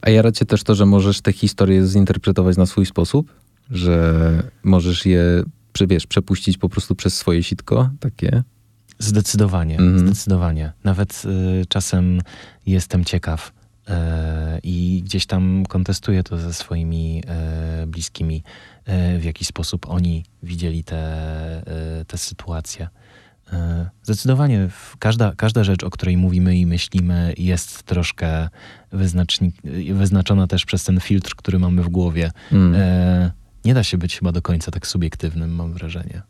A 0.00 0.10
jara 0.10 0.32
cię 0.32 0.44
też 0.44 0.62
to, 0.62 0.74
że 0.74 0.86
możesz 0.86 1.20
te 1.20 1.32
historie 1.32 1.86
zinterpretować 1.86 2.56
na 2.56 2.66
swój 2.66 2.86
sposób? 2.86 3.32
Że 3.70 4.42
możesz 4.64 5.06
je, 5.06 5.42
wiesz, 5.88 6.06
przepuścić 6.06 6.58
po 6.58 6.68
prostu 6.68 6.94
przez 6.94 7.14
swoje 7.16 7.42
sitko, 7.42 7.90
takie? 8.00 8.42
Zdecydowanie, 8.98 9.78
Mhm. 9.78 9.98
zdecydowanie. 10.08 10.72
Nawet 10.84 11.22
y, 11.62 11.66
czasem 11.68 12.20
jestem 12.66 13.04
ciekaw 13.04 13.52
y, 13.88 13.92
i 14.62 15.02
gdzieś 15.04 15.26
tam 15.26 15.64
kontestuję 15.68 16.22
to 16.22 16.38
ze 16.38 16.52
swoimi 16.54 17.22
y, 17.82 17.86
bliskimi, 17.86 18.42
y, 19.16 19.18
w 19.18 19.24
jaki 19.24 19.44
sposób 19.44 19.86
oni 19.90 20.24
widzieli 20.42 20.84
te, 20.84 21.62
y, 22.00 22.04
te 22.04 22.18
sytuacje. 22.18 22.88
Y, 23.52 23.56
Zdecydowanie 24.02 24.68
każda, 24.98 25.32
każda 25.36 25.64
rzecz, 25.64 25.84
o 25.84 25.90
której 25.90 26.16
mówimy 26.16 26.56
i 26.56 26.66
myślimy, 26.66 27.34
jest 27.38 27.82
troszkę 27.82 28.48
wyznaczona 29.92 30.46
też 30.46 30.64
przez 30.64 30.84
ten 30.84 31.00
filtr, 31.00 31.34
który 31.36 31.58
mamy 31.58 31.82
w 31.82 31.88
głowie. 31.88 32.30
Mm. 32.52 32.74
Y, 32.74 33.30
Nie 33.64 33.74
da 33.74 33.84
się 33.84 33.98
być 33.98 34.18
chyba 34.18 34.32
do 34.32 34.42
końca 34.42 34.70
tak 34.70 34.86
subiektywnym, 34.86 35.54
mam 35.54 35.72
wrażenie. 35.72 36.22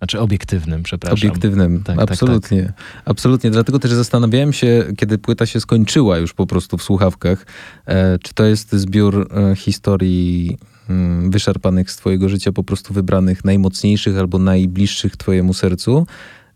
Znaczy 0.00 0.20
obiektywnym, 0.20 0.82
przepraszam. 0.82 1.18
Obiektywnym, 1.18 1.82
Tak, 1.82 1.96
tak, 1.96 2.10
absolutnie. 2.10 2.72
Absolutnie, 3.04 3.50
dlatego 3.50 3.78
też 3.78 3.90
zastanawiałem 3.90 4.52
się, 4.52 4.84
kiedy 4.96 5.18
płyta 5.18 5.46
się 5.46 5.60
skończyła 5.60 6.18
już 6.18 6.34
po 6.34 6.46
prostu 6.46 6.78
w 6.78 6.82
słuchawkach, 6.82 7.46
e, 7.86 8.18
czy 8.18 8.34
to 8.34 8.44
jest 8.44 8.72
zbiór 8.72 9.28
e, 9.30 9.56
historii 9.56 10.58
mm, 10.88 11.30
wyszarpanych 11.30 11.90
z 11.90 11.96
twojego 11.96 12.28
życia, 12.28 12.52
po 12.52 12.64
prostu 12.64 12.94
wybranych 12.94 13.44
najmocniejszych 13.44 14.18
albo 14.18 14.38
najbliższych 14.38 15.16
twojemu 15.16 15.54
sercu. 15.54 16.06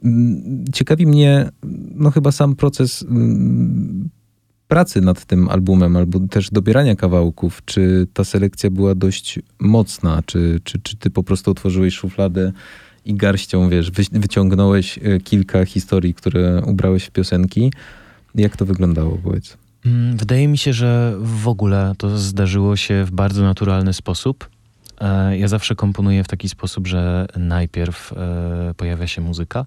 Mm, 0.05 0.65
Ciekawi 0.73 1.07
mnie, 1.07 1.49
no 1.95 2.11
chyba 2.11 2.33
sam 2.33 2.57
proces 2.57 3.03
mm, 3.03 4.09
pracy 4.69 5.01
nad 5.01 5.25
tym 5.25 5.49
albumem, 5.49 5.97
albo 5.97 6.21
też 6.21 6.51
dobierania 6.51 6.97
kawałków. 6.97 7.63
Czy 7.65 8.07
ta 8.13 8.25
selekcja 8.25 8.71
była 8.71 8.95
dość 8.95 9.39
mocna, 9.59 10.23
czy, 10.27 10.61
czy, 10.65 10.79
czy 10.79 10.97
ty 10.97 11.11
po 11.11 11.23
prostu 11.23 11.51
otworzyłeś 11.51 11.95
szufladę 11.95 12.53
i 13.05 13.15
garścią, 13.15 13.69
wiesz, 13.69 13.91
wy, 13.91 14.03
wyciągnąłeś 14.13 14.99
e, 14.99 15.21
kilka 15.21 15.65
historii, 15.65 16.15
które 16.15 16.63
ubrałeś 16.67 17.05
w 17.05 17.11
piosenki. 17.11 17.73
Jak 18.35 18.57
to 18.57 18.67
wyglądało, 18.67 19.19
powiedz? 19.25 19.57
Mm, 19.87 20.17
Wydaje 20.17 20.49
mi 20.49 20.59
się, 20.59 20.73
że 20.73 21.17
w 21.19 21.49
ogóle 21.49 21.93
to 21.99 22.19
zdarzyło 22.19 22.77
się 22.77 23.05
w 23.05 23.11
bardzo 23.11 23.43
naturalny 23.43 23.93
sposób. 23.93 24.49
E, 25.05 25.39
Ja 25.39 25.49
zawsze 25.49 25.75
komponuję 25.75 26.25
w 26.25 26.29
taki 26.29 26.49
sposób, 26.49 26.87
że 26.87 27.27
najpierw 27.37 28.13
e, 28.13 28.75
pojawia 28.77 29.07
się 29.07 29.21
muzyka 29.21 29.67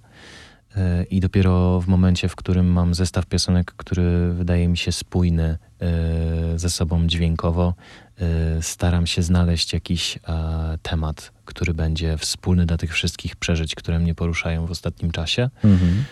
e, 0.75 1.03
i 1.03 1.20
dopiero 1.20 1.82
w 1.82 1.88
momencie, 1.88 2.29
w 2.29 2.36
którym 2.36 2.72
mam 2.72 2.94
zestaw 2.94 3.25
piosenek, 3.25 3.74
który 3.77 4.34
wydaje 4.34 4.67
mi 4.67 4.77
się 4.77 4.91
spójny 4.91 5.58
ze 6.56 6.70
sobą 6.70 7.08
dźwiękowo, 7.08 7.74
staram 8.62 9.08
się 9.08 9.22
znaleźć 9.22 9.74
jakiś 9.74 10.20
temat, 10.82 11.32
który 11.46 11.74
będzie 11.74 12.17
wspólny 12.17 12.65
dla 12.65 12.77
tych 12.77 12.94
wszystkich 12.94 13.36
przeżyć, 13.36 13.75
które 13.75 14.00
mnie 14.00 14.15
poruszają 14.15 14.65
w 14.65 14.72
ostatnim 14.72 15.12
czasie. 15.12 15.50
Mhm. 15.63 16.03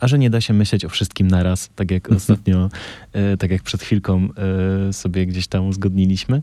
A 0.00 0.08
że 0.08 0.18
nie 0.18 0.30
da 0.30 0.40
się 0.40 0.54
myśleć 0.54 0.84
o 0.84 0.88
wszystkim 0.88 1.28
naraz, 1.28 1.70
tak 1.74 1.90
jak 1.90 2.10
ostatnio, 2.16 2.68
tak 3.38 3.50
jak 3.50 3.62
przed 3.62 3.82
chwilką 3.82 4.28
sobie 4.92 5.26
gdzieś 5.26 5.46
tam 5.46 5.66
uzgodniliśmy, 5.66 6.42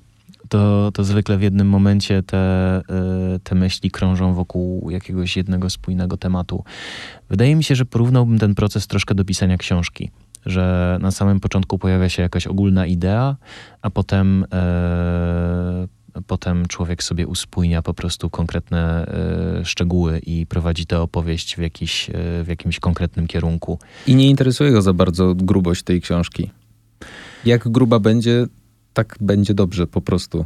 to, 0.54 0.92
to 0.94 1.04
zwykle 1.04 1.38
w 1.38 1.42
jednym 1.42 1.68
momencie 1.68 2.24
te, 2.24 2.38
e, 2.38 2.82
te 3.44 3.56
myśli 3.56 3.92
krążą 3.92 4.34
wokół 4.34 4.90
jakiegoś 4.90 5.38
jednego 5.38 5.70
spójnego 5.70 6.18
tematu. 6.18 6.64
Wydaje 7.30 7.56
mi 7.56 7.64
się, 7.64 7.76
że 7.76 7.86
porównałbym 7.86 8.40
ten 8.40 8.56
proces 8.56 8.88
troszkę 8.88 9.16
do 9.16 9.26
pisania 9.26 9.58
książki. 9.58 10.12
Że 10.46 10.98
na 11.02 11.12
samym 11.12 11.40
początku 11.40 11.78
pojawia 11.80 12.10
się 12.10 12.22
jakaś 12.22 12.48
ogólna 12.48 12.86
idea, 12.86 13.36
a 13.82 13.90
potem, 13.90 14.46
e, 14.54 15.88
potem 16.28 16.66
człowiek 16.68 17.04
sobie 17.04 17.28
uspójnia 17.28 17.82
po 17.82 17.94
prostu 17.94 18.30
konkretne 18.30 19.06
e, 19.62 19.66
szczegóły 19.66 20.20
i 20.20 20.46
prowadzi 20.46 20.86
tę 20.86 21.02
opowieść 21.02 21.56
w, 21.56 21.60
jakiś, 21.60 22.10
e, 22.10 22.14
w 22.44 22.48
jakimś 22.48 22.80
konkretnym 22.80 23.28
kierunku. 23.28 23.80
I 24.08 24.16
nie 24.16 24.30
interesuje 24.30 24.72
go 24.72 24.82
za 24.82 24.94
bardzo 24.94 25.36
grubość 25.36 25.84
tej 25.84 26.02
książki. 26.02 26.52
Jak 27.46 27.70
gruba 27.70 28.00
będzie, 28.00 28.46
tak 28.94 29.16
będzie 29.22 29.54
dobrze 29.54 29.88
po 29.88 30.02
prostu. 30.02 30.46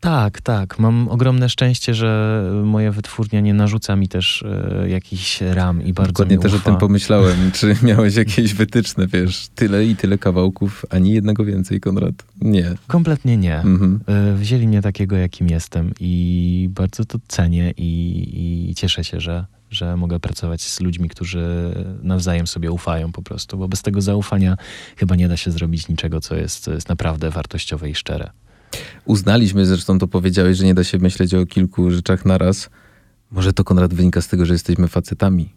Tak, 0.00 0.40
tak. 0.40 0.78
Mam 0.78 1.08
ogromne 1.08 1.48
szczęście, 1.48 1.94
że 1.94 2.42
moja 2.64 2.92
wytwórnia 2.92 3.40
nie 3.40 3.54
narzuca 3.54 3.96
mi 3.96 4.08
też 4.08 4.42
e, 4.42 4.88
jakichś 4.88 5.40
ram 5.40 5.82
i 5.82 5.92
bardzo 5.92 6.12
Dokładnie 6.12 6.36
mi 6.36 6.42
też 6.42 6.54
o 6.54 6.58
tym 6.58 6.76
pomyślałem. 6.76 7.36
Czy 7.54 7.76
miałeś 7.82 8.14
jakieś 8.14 8.54
wytyczne, 8.54 9.06
wiesz, 9.06 9.48
tyle 9.54 9.84
i 9.84 9.96
tyle 9.96 10.18
kawałków, 10.18 10.84
ani 10.90 11.12
jednego 11.12 11.44
więcej, 11.44 11.80
Konrad? 11.80 12.14
Nie. 12.40 12.74
Kompletnie 12.86 13.36
nie. 13.36 13.56
Mhm. 13.56 14.00
E, 14.06 14.34
Wzięli 14.34 14.68
mnie 14.68 14.82
takiego, 14.82 15.16
jakim 15.16 15.48
jestem 15.48 15.90
i 16.00 16.68
bardzo 16.72 17.04
to 17.04 17.18
cenię 17.28 17.72
i, 17.76 18.70
i 18.70 18.74
cieszę 18.74 19.04
się, 19.04 19.20
że, 19.20 19.44
że 19.70 19.96
mogę 19.96 20.20
pracować 20.20 20.62
z 20.62 20.80
ludźmi, 20.80 21.08
którzy 21.08 21.74
nawzajem 22.02 22.46
sobie 22.46 22.70
ufają 22.70 23.12
po 23.12 23.22
prostu, 23.22 23.58
bo 23.58 23.68
bez 23.68 23.82
tego 23.82 24.00
zaufania 24.00 24.56
chyba 24.96 25.16
nie 25.16 25.28
da 25.28 25.36
się 25.36 25.50
zrobić 25.50 25.88
niczego, 25.88 26.20
co 26.20 26.34
jest, 26.34 26.64
co 26.64 26.72
jest 26.72 26.88
naprawdę 26.88 27.30
wartościowe 27.30 27.90
i 27.90 27.94
szczere. 27.94 28.30
Uznaliśmy, 29.04 29.66
zresztą 29.66 29.98
to 29.98 30.08
powiedziałeś, 30.08 30.56
że 30.56 30.64
nie 30.64 30.74
da 30.74 30.84
się 30.84 30.98
myśleć 30.98 31.34
o 31.34 31.46
kilku 31.46 31.90
rzeczach 31.90 32.24
naraz. 32.24 32.70
Może 33.30 33.52
to, 33.52 33.64
Konrad, 33.64 33.94
wynika 33.94 34.20
z 34.20 34.28
tego, 34.28 34.46
że 34.46 34.52
jesteśmy 34.52 34.88
facetami. 34.88 35.52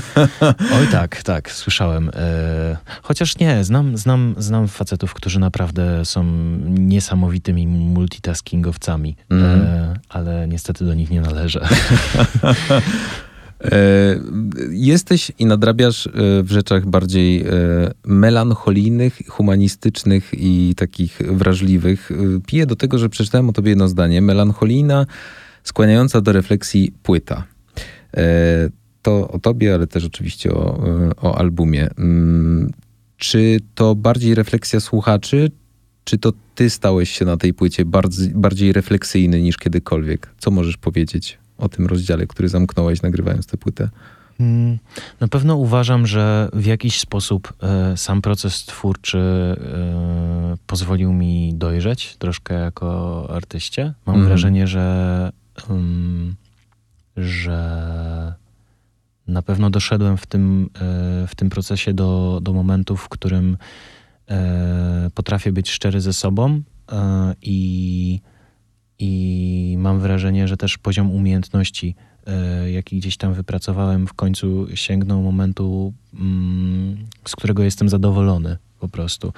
Oj 0.78 0.88
tak, 0.92 1.22
tak, 1.22 1.50
słyszałem. 1.50 2.10
E, 2.14 2.76
chociaż 3.02 3.38
nie, 3.38 3.64
znam, 3.64 3.98
znam, 3.98 4.34
znam 4.38 4.68
facetów, 4.68 5.14
którzy 5.14 5.40
naprawdę 5.40 6.04
są 6.04 6.24
niesamowitymi 6.68 7.66
multitaskingowcami, 7.66 9.16
e, 9.32 9.98
ale 10.08 10.48
niestety 10.48 10.84
do 10.84 10.94
nich 10.94 11.10
nie 11.10 11.20
należę. 11.20 11.68
E, 13.64 14.20
jesteś 14.70 15.32
i 15.38 15.46
nadrabiasz 15.46 16.06
e, 16.06 16.10
w 16.42 16.50
rzeczach 16.50 16.86
bardziej 16.86 17.40
e, 17.40 17.46
melancholijnych, 18.06 19.20
humanistycznych 19.28 20.30
i 20.32 20.74
takich 20.76 21.18
wrażliwych. 21.30 22.10
Piję 22.46 22.66
do 22.66 22.76
tego, 22.76 22.98
że 22.98 23.08
przeczytałem 23.08 23.48
o 23.48 23.52
tobie 23.52 23.70
jedno 23.70 23.88
zdanie. 23.88 24.22
Melancholijna 24.22 25.06
skłaniająca 25.62 26.20
do 26.20 26.32
refleksji 26.32 26.92
płyta. 27.02 27.44
To 29.02 29.28
o 29.28 29.38
tobie, 29.38 29.74
ale 29.74 29.86
też 29.86 30.04
oczywiście 30.04 30.52
o, 30.52 30.78
o 31.20 31.38
albumie. 31.38 31.88
Mm, 31.98 32.72
czy 33.16 33.60
to 33.74 33.94
bardziej 33.94 34.34
refleksja 34.34 34.80
słuchaczy, 34.80 35.50
czy 36.04 36.18
to 36.18 36.32
ty 36.54 36.70
stałeś 36.70 37.10
się 37.10 37.24
na 37.24 37.36
tej 37.36 37.54
płycie 37.54 37.84
bardziej 38.34 38.72
refleksyjny 38.72 39.42
niż 39.42 39.56
kiedykolwiek? 39.56 40.34
Co 40.38 40.50
możesz 40.50 40.76
powiedzieć 40.76 41.38
o 41.58 41.68
tym 41.68 41.86
rozdziale, 41.86 42.26
który 42.26 42.48
zamknąłeś 42.48 43.02
nagrywając 43.02 43.46
tę 43.46 43.56
płytę? 43.56 43.88
Mm, 44.40 44.78
na 45.20 45.28
pewno 45.28 45.56
uważam, 45.56 46.06
że 46.06 46.48
w 46.52 46.66
jakiś 46.66 47.00
sposób 47.00 47.52
e, 47.62 47.96
sam 47.96 48.22
proces 48.22 48.64
twórczy 48.64 49.18
e, 49.18 50.56
pozwolił 50.66 51.12
mi 51.12 51.54
dojrzeć 51.54 52.16
troszkę 52.16 52.54
jako 52.54 53.26
artyście. 53.30 53.94
Mam 54.06 54.16
mm. 54.16 54.28
wrażenie, 54.28 54.66
że, 54.66 55.32
że 57.16 58.34
na 59.26 59.42
pewno 59.42 59.70
doszedłem 59.70 60.16
w 60.16 60.26
tym, 60.26 60.70
e, 60.74 60.78
w 61.26 61.34
tym 61.36 61.50
procesie 61.50 61.94
do, 61.94 62.40
do 62.42 62.52
momentu, 62.52 62.96
w 62.96 63.08
którym 63.08 63.56
potrafię 65.14 65.52
być 65.52 65.70
szczery 65.70 66.00
ze 66.00 66.12
sobą 66.12 66.62
i, 67.42 68.20
i 68.98 69.74
mam 69.78 70.00
wrażenie, 70.00 70.48
że 70.48 70.56
też 70.56 70.78
poziom 70.78 71.10
umiejętności 71.10 71.94
E, 72.26 72.70
jaki 72.70 72.98
gdzieś 72.98 73.16
tam 73.16 73.34
wypracowałem, 73.34 74.06
w 74.06 74.14
końcu 74.14 74.66
sięgnął 74.74 75.22
momentu, 75.22 75.92
mm, 76.14 76.96
z 77.24 77.36
którego 77.36 77.62
jestem 77.62 77.88
zadowolony 77.88 78.56
po 78.80 78.88
prostu. 78.88 79.32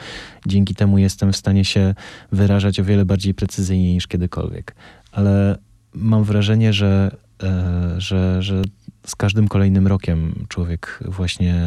Dzięki 0.47 0.75
temu 0.75 0.99
jestem 0.99 1.33
w 1.33 1.37
stanie 1.37 1.65
się 1.65 1.95
wyrażać 2.33 2.81
o 2.81 2.85
wiele 2.85 3.05
bardziej 3.05 3.35
precyzyjnie 3.35 3.95
niż 3.95 4.07
kiedykolwiek. 4.07 4.75
Ale 5.13 5.59
mam 5.95 6.25
wrażenie, 6.25 6.73
że, 6.73 7.17
e, 7.43 7.95
że, 7.99 8.43
że 8.43 8.63
z 9.07 9.17
każdym 9.17 9.49
kolejnym 9.49 9.87
rokiem 9.87 10.47
człowiek 10.49 11.01
właśnie 11.05 11.63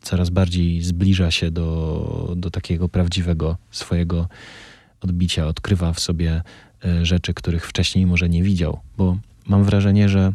coraz 0.00 0.30
bardziej 0.30 0.82
zbliża 0.82 1.30
się 1.30 1.50
do, 1.50 2.34
do 2.36 2.50
takiego 2.50 2.88
prawdziwego 2.88 3.56
swojego 3.70 4.28
odbicia, 5.00 5.46
odkrywa 5.46 5.92
w 5.92 6.00
sobie 6.00 6.42
rzeczy, 7.02 7.34
których 7.34 7.66
wcześniej 7.66 8.06
może 8.06 8.28
nie 8.28 8.42
widział, 8.42 8.80
bo 8.96 9.18
mam 9.46 9.64
wrażenie, 9.64 10.08
że 10.08 10.32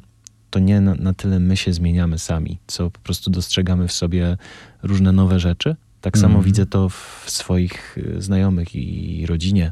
to 0.49 0.59
nie 0.59 0.81
na, 0.81 0.95
na, 0.95 1.13
tyle 1.13 1.39
my 1.39 1.57
się 1.57 1.73
zmieniamy 1.73 2.19
sami, 2.19 2.57
co 2.67 2.89
po 2.89 2.99
prostu 2.99 3.29
dostrzegamy 3.29 3.87
w 3.87 3.91
sobie 3.91 4.37
różne 4.83 5.11
nowe 5.11 5.39
rzeczy. 5.39 5.75
Tak 6.01 6.17
samo 6.17 6.33
mm. 6.33 6.45
widzę 6.45 6.65
to 6.65 6.89
w 6.89 7.23
swoich 7.27 7.97
y, 7.97 8.21
znajomych 8.21 8.75
i 8.75 9.25
rodzinie, 9.25 9.71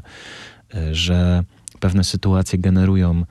y, 0.74 0.94
że 0.94 1.44
pewne 1.80 2.04
sytuacje 2.04 2.58
generują 2.58 3.24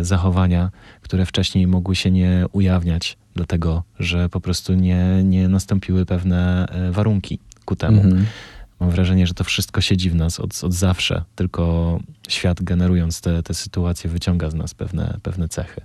zachowania, 0.00 0.70
które 1.02 1.26
wcześniej 1.26 1.66
mogły 1.66 1.96
się 1.96 2.10
nie 2.10 2.44
ujawniać, 2.52 3.16
dlatego 3.34 3.82
że 3.98 4.28
po 4.28 4.40
prostu 4.40 4.74
nie, 4.74 5.22
nie 5.24 5.48
nastąpiły 5.48 6.06
pewne 6.06 6.66
warunki 6.90 7.38
ku 7.64 7.76
temu. 7.76 8.00
Mm. 8.00 8.26
Mam 8.84 8.90
wrażenie, 8.90 9.26
że 9.26 9.34
to 9.34 9.44
wszystko 9.44 9.80
siedzi 9.80 10.10
w 10.10 10.14
nas 10.14 10.40
od, 10.40 10.64
od 10.64 10.72
zawsze, 10.72 11.22
tylko 11.34 11.98
świat 12.28 12.62
generując 12.62 13.20
te, 13.20 13.42
te 13.42 13.54
sytuacje 13.54 14.10
wyciąga 14.10 14.50
z 14.50 14.54
nas 14.54 14.74
pewne, 14.74 15.18
pewne 15.22 15.48
cechy. 15.48 15.80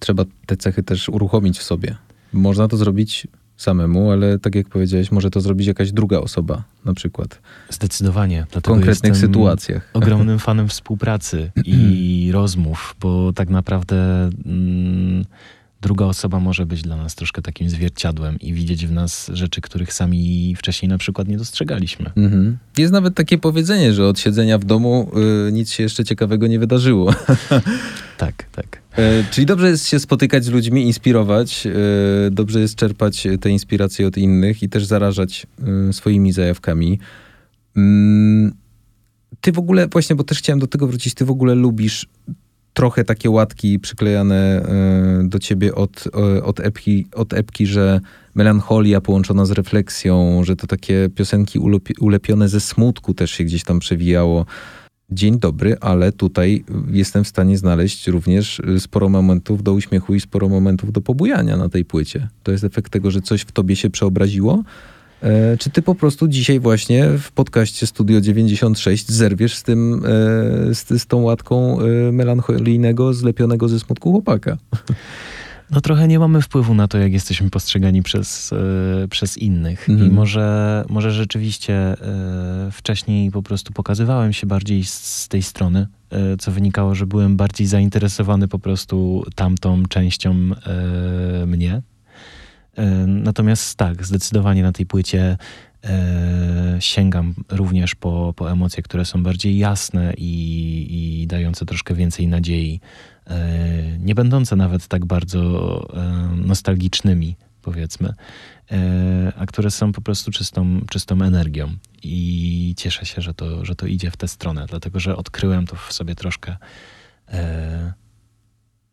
Trzeba 0.00 0.24
te 0.46 0.56
cechy 0.56 0.82
też 0.82 1.08
uruchomić 1.08 1.58
w 1.58 1.62
sobie. 1.62 1.96
Można 2.32 2.68
to 2.68 2.76
zrobić 2.76 3.26
samemu, 3.56 4.10
ale 4.10 4.38
tak 4.38 4.54
jak 4.54 4.68
powiedziałeś, 4.68 5.12
może 5.12 5.30
to 5.30 5.40
zrobić 5.40 5.66
jakaś 5.66 5.92
druga 5.92 6.18
osoba 6.18 6.62
na 6.84 6.94
przykład. 6.94 7.40
Zdecydowanie. 7.70 8.46
W 8.50 8.62
konkretnych 8.62 9.16
sytuacjach. 9.16 9.90
Ogromnym 9.92 10.38
fanem 10.38 10.68
współpracy 10.68 11.50
i 11.64 12.30
rozmów, 12.32 12.96
bo 13.00 13.32
tak 13.32 13.48
naprawdę... 13.48 14.30
Mm, 14.46 15.24
druga 15.80 16.04
osoba 16.04 16.40
może 16.40 16.66
być 16.66 16.82
dla 16.82 16.96
nas 16.96 17.14
troszkę 17.14 17.42
takim 17.42 17.70
zwierciadłem 17.70 18.38
i 18.40 18.52
widzieć 18.52 18.86
w 18.86 18.92
nas 18.92 19.30
rzeczy, 19.34 19.60
których 19.60 19.92
sami 19.92 20.54
wcześniej 20.58 20.88
na 20.88 20.98
przykład 20.98 21.28
nie 21.28 21.36
dostrzegaliśmy. 21.36 22.10
Mhm. 22.16 22.58
Jest 22.78 22.92
nawet 22.92 23.14
takie 23.14 23.38
powiedzenie, 23.38 23.92
że 23.92 24.06
od 24.06 24.18
siedzenia 24.18 24.58
w 24.58 24.64
domu 24.64 25.10
y, 25.48 25.52
nic 25.52 25.72
się 25.72 25.82
jeszcze 25.82 26.04
ciekawego 26.04 26.46
nie 26.46 26.58
wydarzyło. 26.58 27.14
tak, 28.18 28.44
tak. 28.52 28.82
E, 28.96 29.24
czyli 29.30 29.46
dobrze 29.46 29.68
jest 29.68 29.88
się 29.88 30.00
spotykać 30.00 30.44
z 30.44 30.48
ludźmi, 30.48 30.86
inspirować, 30.86 31.66
e, 31.66 32.30
dobrze 32.30 32.60
jest 32.60 32.74
czerpać 32.74 33.26
te 33.40 33.50
inspiracje 33.50 34.06
od 34.06 34.16
innych 34.16 34.62
i 34.62 34.68
też 34.68 34.84
zarażać 34.84 35.46
e, 35.88 35.92
swoimi 35.92 36.32
zajawkami. 36.32 36.98
Mm, 37.76 38.52
ty 39.40 39.52
w 39.52 39.58
ogóle, 39.58 39.88
właśnie, 39.88 40.16
bo 40.16 40.24
też 40.24 40.38
chciałem 40.38 40.60
do 40.60 40.66
tego 40.66 40.86
wrócić, 40.86 41.14
ty 41.14 41.24
w 41.24 41.30
ogóle 41.30 41.54
lubisz 41.54 42.06
trochę 42.72 43.04
takie 43.04 43.30
łatki 43.30 43.78
przyklejane 43.78 44.36
e, 44.36 45.28
do 45.28 45.38
ciebie 45.38 45.74
od, 45.74 46.04
e, 46.36 46.44
od, 46.44 46.60
epki, 46.60 47.06
od 47.14 47.32
epki, 47.32 47.66
że 47.66 48.00
melancholia 48.34 49.00
połączona 49.00 49.44
z 49.44 49.50
refleksją, 49.50 50.44
że 50.44 50.56
to 50.56 50.66
takie 50.66 51.08
piosenki 51.14 51.58
ulepione 52.00 52.48
ze 52.48 52.60
smutku 52.60 53.14
też 53.14 53.30
się 53.30 53.44
gdzieś 53.44 53.64
tam 53.64 53.78
przewijało. 53.78 54.46
Dzień 55.12 55.38
dobry, 55.38 55.76
ale 55.80 56.12
tutaj 56.12 56.64
jestem 56.90 57.24
w 57.24 57.28
stanie 57.28 57.58
znaleźć 57.58 58.06
również 58.06 58.62
sporo 58.78 59.08
momentów 59.08 59.62
do 59.62 59.72
uśmiechu 59.72 60.14
i 60.14 60.20
sporo 60.20 60.48
momentów 60.48 60.92
do 60.92 61.00
pobujania 61.00 61.56
na 61.56 61.68
tej 61.68 61.84
płycie. 61.84 62.28
To 62.42 62.52
jest 62.52 62.64
efekt 62.64 62.92
tego, 62.92 63.10
że 63.10 63.20
coś 63.20 63.40
w 63.40 63.52
tobie 63.52 63.76
się 63.76 63.90
przeobraziło, 63.90 64.62
czy 65.58 65.70
ty 65.70 65.82
po 65.82 65.94
prostu 65.94 66.28
dzisiaj 66.28 66.60
właśnie 66.60 67.08
w 67.18 67.32
podcaście 67.32 67.86
Studio 67.86 68.20
96 68.20 69.12
zerwiesz 69.12 69.54
z 69.54 69.62
tym, 69.62 69.94
e, 69.94 70.74
z, 70.74 71.02
z 71.02 71.06
tą 71.06 71.22
łatką 71.22 71.80
e, 71.80 72.12
melancholijnego, 72.12 73.14
zlepionego 73.14 73.68
ze 73.68 73.80
smutku 73.80 74.12
chłopaka? 74.12 74.56
No 75.70 75.80
trochę 75.80 76.08
nie 76.08 76.18
mamy 76.18 76.42
wpływu 76.42 76.74
na 76.74 76.88
to, 76.88 76.98
jak 76.98 77.12
jesteśmy 77.12 77.50
postrzegani 77.50 78.02
przez, 78.02 78.50
przez 79.10 79.38
innych. 79.38 79.88
Mhm. 79.88 80.10
I 80.10 80.14
może, 80.14 80.84
może 80.88 81.12
rzeczywiście 81.12 81.96
wcześniej 82.72 83.30
po 83.30 83.42
prostu 83.42 83.72
pokazywałem 83.72 84.32
się 84.32 84.46
bardziej 84.46 84.84
z, 84.84 84.94
z 84.94 85.28
tej 85.28 85.42
strony, 85.42 85.86
co 86.38 86.50
wynikało, 86.50 86.94
że 86.94 87.06
byłem 87.06 87.36
bardziej 87.36 87.66
zainteresowany 87.66 88.48
po 88.48 88.58
prostu 88.58 89.24
tamtą 89.34 89.82
częścią 89.88 90.34
mnie, 91.46 91.74
E, 91.74 91.89
natomiast 93.06 93.76
tak, 93.76 94.06
zdecydowanie 94.06 94.62
na 94.62 94.72
tej 94.72 94.86
płycie 94.86 95.36
e, 95.84 96.76
sięgam 96.78 97.34
również 97.48 97.94
po, 97.94 98.34
po 98.36 98.52
emocje, 98.52 98.82
które 98.82 99.04
są 99.04 99.22
bardziej 99.22 99.58
jasne 99.58 100.14
i, 100.16 100.86
i 100.90 101.26
dające 101.26 101.66
troszkę 101.66 101.94
więcej 101.94 102.28
nadziei. 102.28 102.80
E, 103.26 103.98
nie 103.98 104.14
będące 104.14 104.56
nawet 104.56 104.88
tak 104.88 105.04
bardzo 105.04 105.40
nostalgicznymi, 106.36 107.36
powiedzmy, 107.62 108.14
a 109.36 109.46
które 109.46 109.70
są 109.70 109.92
po 109.92 110.00
prostu 110.00 110.30
czystą, 110.30 110.80
czystą 110.90 111.22
energią. 111.22 111.74
I 112.02 112.74
cieszę 112.76 113.06
się, 113.06 113.22
że 113.22 113.34
to, 113.34 113.64
że 113.64 113.74
to 113.74 113.86
idzie 113.86 114.10
w 114.10 114.16
tę 114.16 114.28
stronę, 114.28 114.66
dlatego 114.68 115.00
że 115.00 115.16
odkryłem 115.16 115.66
to 115.66 115.76
w 115.76 115.92
sobie 115.92 116.14
troszkę 116.14 116.56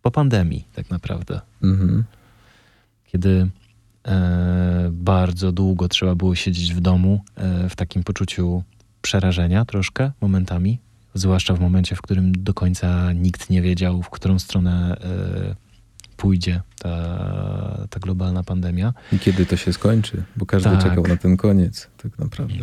po 0.01 0.11
pandemii, 0.11 0.67
tak 0.73 0.89
naprawdę. 0.89 1.41
Mhm. 1.63 2.03
Kiedy 3.05 3.47
E, 3.49 3.66
bardzo 4.91 5.51
długo 5.51 5.87
trzeba 5.87 6.15
było 6.15 6.35
siedzieć 6.35 6.73
w 6.73 6.79
domu 6.79 7.21
e, 7.35 7.69
w 7.69 7.75
takim 7.75 8.03
poczuciu 8.03 8.63
przerażenia 9.01 9.65
troszkę 9.65 10.11
momentami, 10.21 10.79
zwłaszcza 11.13 11.53
w 11.53 11.59
momencie, 11.59 11.95
w 11.95 12.01
którym 12.01 12.31
do 12.31 12.53
końca 12.53 13.13
nikt 13.13 13.49
nie 13.49 13.61
wiedział, 13.61 14.03
w 14.03 14.09
którą 14.09 14.39
stronę 14.39 14.97
e, 15.01 15.55
pójdzie 16.17 16.61
ta, 16.79 17.87
ta 17.89 17.99
globalna 17.99 18.43
pandemia. 18.43 18.93
I 19.11 19.19
kiedy 19.19 19.45
to 19.45 19.57
się 19.57 19.73
skończy, 19.73 20.23
bo 20.35 20.45
każdy 20.45 20.69
tak. 20.69 20.83
czekał 20.83 21.03
na 21.07 21.17
ten 21.17 21.37
koniec, 21.37 21.87
tak 22.03 22.19
naprawdę. 22.19 22.55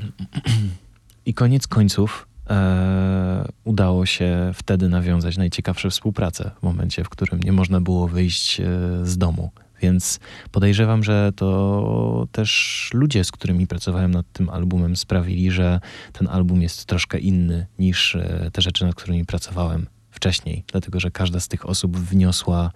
I 1.26 1.34
koniec 1.34 1.66
końców 1.66 2.28
e, 2.50 3.48
udało 3.64 4.06
się 4.06 4.50
wtedy 4.54 4.88
nawiązać 4.88 5.36
najciekawsze 5.36 5.90
współpracę 5.90 6.50
w 6.60 6.62
momencie, 6.62 7.04
w 7.04 7.08
którym 7.08 7.40
nie 7.40 7.52
można 7.52 7.80
było 7.80 8.08
wyjść 8.08 8.60
e, 8.60 8.64
z 9.02 9.18
domu. 9.18 9.50
Więc 9.84 10.20
podejrzewam, 10.50 11.04
że 11.04 11.32
to 11.36 12.26
też 12.32 12.90
ludzie, 12.94 13.24
z 13.24 13.32
którymi 13.32 13.66
pracowałem 13.66 14.10
nad 14.10 14.32
tym 14.32 14.50
albumem, 14.50 14.96
sprawili, 14.96 15.50
że 15.50 15.80
ten 16.12 16.28
album 16.28 16.62
jest 16.62 16.84
troszkę 16.84 17.18
inny 17.18 17.66
niż 17.78 18.16
e, 18.16 18.50
te 18.52 18.62
rzeczy, 18.62 18.84
nad 18.84 18.94
którymi 18.94 19.24
pracowałem 19.24 19.86
wcześniej, 20.10 20.64
dlatego 20.72 21.00
że 21.00 21.10
każda 21.10 21.40
z 21.40 21.48
tych 21.48 21.68
osób 21.68 21.96
wniosła 21.96 22.70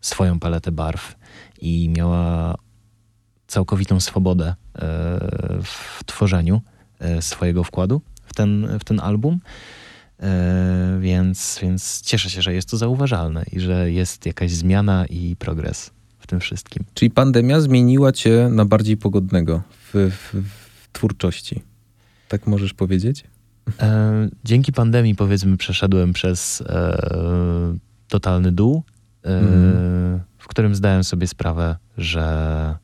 swoją 0.00 0.38
paletę 0.40 0.72
barw 0.72 1.16
i 1.60 1.88
miała 1.96 2.54
całkowitą 3.46 4.00
swobodę 4.00 4.46
e, 4.46 4.54
w 5.62 6.00
tworzeniu 6.06 6.60
e, 6.98 7.22
swojego 7.22 7.64
wkładu 7.64 8.02
w 8.24 8.34
ten, 8.34 8.78
w 8.80 8.84
ten 8.84 9.00
album. 9.00 9.40
Więc, 11.00 11.58
więc 11.62 12.02
cieszę 12.02 12.30
się, 12.30 12.42
że 12.42 12.54
jest 12.54 12.70
to 12.70 12.76
zauważalne 12.76 13.44
i 13.52 13.60
że 13.60 13.92
jest 13.92 14.26
jakaś 14.26 14.50
zmiana 14.50 15.06
i 15.06 15.36
progres 15.36 15.97
tym 16.26 16.40
wszystkim. 16.40 16.84
Czyli 16.94 17.10
pandemia 17.10 17.60
zmieniła 17.60 18.12
cię 18.12 18.48
na 18.52 18.64
bardziej 18.64 18.96
pogodnego 18.96 19.62
w, 19.70 20.10
w, 20.10 20.34
w 20.34 20.88
twórczości. 20.92 21.62
Tak 22.28 22.46
możesz 22.46 22.74
powiedzieć? 22.74 23.24
E, 23.80 24.28
dzięki 24.44 24.72
pandemii, 24.72 25.14
powiedzmy, 25.14 25.56
przeszedłem 25.56 26.12
przez 26.12 26.60
e, 26.60 26.98
totalny 28.08 28.52
dół, 28.52 28.82
Mhm. 29.22 30.20
w 30.38 30.48
którym 30.48 30.74
zdałem 30.74 31.04
sobie 31.04 31.26
sprawę, 31.26 31.76
że 31.98 32.74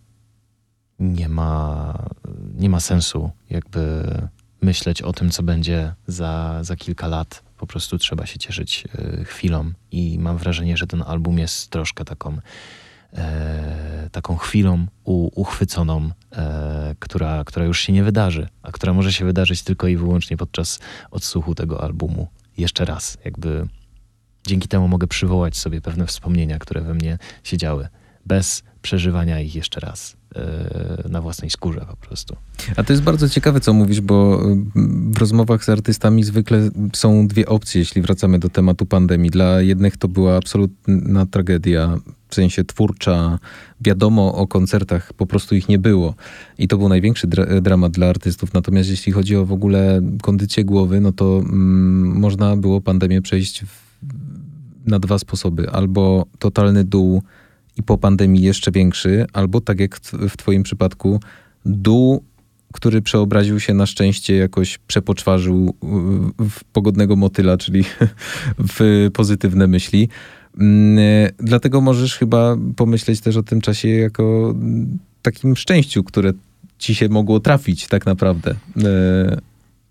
nie 0.99 1.29
ma, 1.29 1.99
nie 2.55 2.69
ma 2.71 2.81
sensu 2.81 3.31
jakby 3.51 4.05
myśleć 4.63 5.03
o 5.03 5.13
tym, 5.13 5.31
co 5.31 5.43
będzie 5.43 5.95
za, 6.07 6.59
za 6.63 6.77
kilka 6.77 7.07
lat. 7.07 7.43
Po 7.57 7.67
prostu 7.67 7.99
trzeba 7.99 8.27
się 8.27 8.39
cieszyć 8.39 8.85
e, 8.95 9.25
chwilą 9.25 9.73
i 9.91 10.19
mam 10.19 10.37
wrażenie, 10.39 10.77
że 10.77 10.87
ten 10.87 11.03
album 11.07 11.39
jest 11.39 11.71
troszkę 11.71 12.05
taką, 12.05 12.39
e, 13.15 14.09
taką 14.13 14.37
chwilą 14.37 14.87
u, 15.05 15.41
uchwyconą, 15.41 16.11
e, 16.33 16.95
która, 16.99 17.45
która 17.45 17.67
już 17.67 17.81
się 17.81 17.93
nie 17.93 18.05
wydarzy, 18.05 18.49
a 18.63 18.73
która 18.73 18.93
może 18.93 19.13
się 19.13 19.25
wydarzyć 19.25 19.63
tylko 19.63 19.89
i 19.89 19.97
wyłącznie 19.97 20.37
podczas 20.37 20.81
odsłuchu 21.11 21.55
tego 21.55 21.83
albumu. 21.83 22.29
Jeszcze 22.57 22.85
raz, 22.85 23.19
jakby 23.25 23.69
dzięki 24.47 24.69
temu 24.69 24.89
mogę 24.89 25.07
przywołać 25.07 25.57
sobie 25.57 25.81
pewne 25.81 26.07
wspomnienia, 26.07 26.59
które 26.59 26.81
we 26.81 26.95
mnie 26.95 27.19
siedziały, 27.45 27.89
bez 28.27 28.63
przeżywania 28.83 29.41
ich 29.41 29.55
jeszcze 29.55 29.81
raz 29.81 30.17
yy, 30.35 31.11
na 31.11 31.21
własnej 31.21 31.51
skórze 31.51 31.87
po 31.91 31.97
prostu. 31.97 32.37
A 32.77 32.85
to 32.85 32.93
jest 32.93 33.03
bardzo 33.03 33.29
ciekawe, 33.29 33.61
co 33.61 33.73
mówisz, 33.73 34.01
bo 34.01 34.41
w 35.15 35.19
rozmowach 35.19 35.65
z 35.65 35.69
artystami 35.69 36.25
zwykle 36.25 36.71
są 36.93 37.29
dwie 37.29 37.47
opcje, 37.47 37.79
jeśli 37.79 38.03
wracamy 38.03 38.39
do 38.39 38.49
tematu 38.49 38.87
pandemii. 38.87 39.31
Dla 39.31 39.61
jednych 39.61 39.97
to 39.97 40.09
była 40.09 40.37
absolutna 40.37 41.27
tragedia, 41.27 41.99
w 42.35 42.37
sensie 42.37 42.65
twórcza. 42.65 43.39
Wiadomo 43.81 44.35
o 44.35 44.47
koncertach, 44.47 45.13
po 45.13 45.27
prostu 45.27 45.55
ich 45.55 45.69
nie 45.69 45.79
było. 45.79 46.15
I 46.59 46.69
to 46.69 46.79
był 46.79 46.89
największy 46.89 47.27
dra 47.27 47.61
dramat 47.61 47.93
dla 47.93 48.07
artystów. 48.07 48.55
Natomiast 48.55 48.91
jeśli 48.91 49.13
chodzi 49.13 49.37
o 49.37 49.47
w 49.47 49.53
ogóle 49.53 50.01
kondycję 50.23 50.65
głowy, 50.65 51.01
no 51.01 51.13
to 51.13 51.39
mm, 51.39 52.19
można 52.19 52.57
było 52.57 52.81
pandemię 52.81 53.23
przejść 53.23 53.65
w, 53.65 53.81
na 54.87 54.99
dwa 54.99 55.19
sposoby. 55.19 55.71
Albo 55.71 56.27
totalny 56.39 56.85
dół 56.85 57.23
i 57.77 57.83
po 57.83 57.99
pandemii 57.99 58.43
jeszcze 58.43 58.71
większy, 58.71 59.27
albo 59.33 59.61
tak 59.61 59.81
jak 59.81 59.97
w 60.29 60.37
Twoim 60.37 60.63
przypadku, 60.63 61.21
dół, 61.67 62.25
który 62.73 63.03
przeobraził 63.03 63.61
się 63.61 63.75
na 63.75 63.87
szczęście, 63.87 64.37
jakoś 64.37 64.79
przepoczwarzył 64.79 65.75
w 66.39 66.65
pogodnego 66.73 67.17
motyla, 67.17 67.57
czyli 67.57 67.85
w 68.77 69.09
pozytywne 69.13 69.67
myśli. 69.67 70.09
Mm, 70.59 71.33
dlatego 71.39 71.81
możesz 71.81 72.17
chyba 72.17 72.57
pomyśleć 72.77 73.21
też 73.21 73.37
o 73.37 73.43
tym 73.43 73.61
czasie 73.61 73.89
jako 73.89 74.55
takim 75.23 75.57
szczęściu, 75.57 76.05
które 76.05 76.33
ci 76.79 76.95
się 76.95 77.09
mogło 77.09 77.41
trafić 77.41 77.89
tak 77.89 78.07
naprawdę. 78.07 78.51
E, 78.51 79.37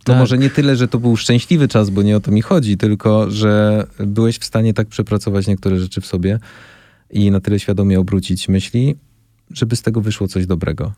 to 0.03 0.13
tak. 0.13 0.19
może 0.19 0.37
nie 0.37 0.49
tyle, 0.49 0.75
że 0.75 0.87
to 0.87 0.99
był 0.99 1.17
szczęśliwy 1.17 1.67
czas, 1.67 1.89
bo 1.89 2.01
nie 2.01 2.17
o 2.17 2.19
to 2.19 2.31
mi 2.31 2.41
chodzi, 2.41 2.77
tylko 2.77 3.31
że 3.31 3.83
byłeś 3.99 4.37
w 4.37 4.45
stanie 4.45 4.73
tak 4.73 4.87
przepracować 4.87 5.47
niektóre 5.47 5.79
rzeczy 5.79 6.01
w 6.01 6.05
sobie, 6.05 6.39
i 7.13 7.31
na 7.31 7.39
tyle 7.39 7.59
świadomie 7.59 7.99
obrócić 7.99 8.49
myśli, 8.49 8.95
żeby 9.51 9.75
z 9.75 9.81
tego 9.81 10.01
wyszło 10.01 10.27
coś 10.27 10.45
dobrego. 10.45 10.91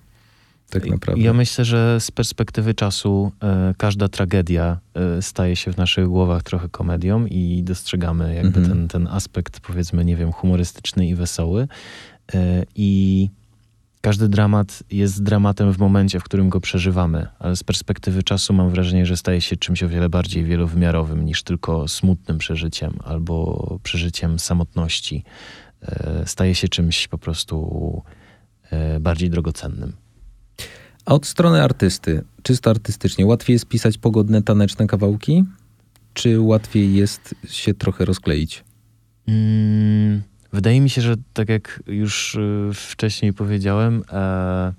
Tak 0.69 0.85
naprawdę. 0.89 1.23
Ja 1.23 1.33
myślę, 1.33 1.65
że 1.65 1.99
z 1.99 2.11
perspektywy 2.11 2.73
czasu 2.73 3.31
e, 3.43 3.73
każda 3.77 4.07
tragedia 4.07 4.79
e, 4.93 5.21
staje 5.21 5.55
się 5.55 5.73
w 5.73 5.77
naszych 5.77 6.07
głowach 6.07 6.43
trochę 6.43 6.69
komedią 6.69 7.25
i 7.25 7.63
dostrzegamy 7.63 8.35
jakby 8.35 8.59
mhm. 8.59 8.67
ten, 8.67 8.87
ten 8.87 9.07
aspekt, 9.07 9.59
powiedzmy, 9.59 10.05
nie 10.05 10.15
wiem, 10.15 10.31
humorystyczny 10.31 11.07
i 11.07 11.15
wesoły. 11.15 11.67
E, 12.33 12.65
I 12.75 13.29
każdy 14.01 14.29
dramat 14.29 14.83
jest 14.91 15.23
dramatem 15.23 15.73
w 15.73 15.77
momencie, 15.77 16.19
w 16.19 16.23
którym 16.23 16.49
go 16.49 16.59
przeżywamy, 16.59 17.27
ale 17.39 17.55
z 17.55 17.63
perspektywy 17.63 18.23
czasu 18.23 18.53
mam 18.53 18.69
wrażenie, 18.69 19.05
że 19.05 19.17
staje 19.17 19.41
się 19.41 19.55
czymś 19.55 19.83
o 19.83 19.89
wiele 19.89 20.09
bardziej 20.09 20.43
wielowymiarowym 20.43 21.25
niż 21.25 21.43
tylko 21.43 21.87
smutnym 21.87 22.37
przeżyciem 22.37 22.93
albo 23.03 23.79
przeżyciem 23.83 24.39
samotności. 24.39 25.23
E, 25.81 26.23
staje 26.25 26.55
się 26.55 26.67
czymś 26.67 27.07
po 27.07 27.17
prostu 27.17 28.01
e, 28.71 28.99
bardziej 28.99 29.29
drogocennym. 29.29 30.04
A 31.05 31.13
od 31.13 31.25
strony 31.25 31.63
artysty, 31.63 32.23
czysto 32.43 32.69
artystycznie, 32.69 33.25
łatwiej 33.25 33.53
jest 33.53 33.65
pisać 33.65 33.97
pogodne, 33.97 34.41
taneczne 34.41 34.87
kawałki, 34.87 35.43
czy 36.13 36.41
łatwiej 36.41 36.95
jest 36.95 37.35
się 37.49 37.73
trochę 37.73 38.05
rozkleić? 38.05 38.63
Mm, 39.27 40.21
wydaje 40.53 40.81
mi 40.81 40.89
się, 40.89 41.01
że 41.01 41.15
tak 41.33 41.49
jak 41.49 41.83
już 41.87 42.35
y, 42.35 42.69
wcześniej 42.73 43.33
powiedziałem, 43.33 44.03
e, 44.11 44.73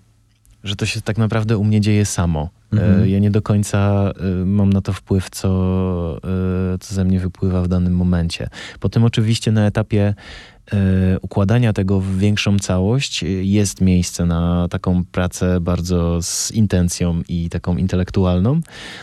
że 0.64 0.76
to 0.76 0.86
się 0.86 1.00
tak 1.00 1.18
naprawdę 1.18 1.58
u 1.58 1.64
mnie 1.64 1.80
dzieje 1.80 2.04
samo. 2.04 2.50
E, 2.72 2.82
mhm. 2.82 3.08
Ja 3.08 3.18
nie 3.18 3.30
do 3.30 3.42
końca 3.42 4.10
e, 4.10 4.44
mam 4.44 4.72
na 4.72 4.80
to 4.80 4.92
wpływ, 4.92 5.30
co, 5.30 6.18
e, 6.74 6.78
co 6.78 6.94
ze 6.94 7.04
mnie 7.04 7.20
wypływa 7.20 7.62
w 7.62 7.68
danym 7.68 7.96
momencie. 7.96 8.48
Potem 8.80 9.04
oczywiście 9.04 9.52
na 9.52 9.66
etapie 9.66 10.14
E, 10.55 10.55
układania 11.22 11.72
tego 11.72 12.00
w 12.00 12.18
większą 12.18 12.58
całość 12.58 13.24
jest 13.40 13.80
miejsce 13.80 14.26
na 14.26 14.68
taką 14.68 15.04
pracę 15.04 15.60
bardzo 15.60 16.22
z 16.22 16.50
intencją 16.50 17.22
i 17.28 17.50
taką 17.50 17.76
intelektualną. 17.76 18.60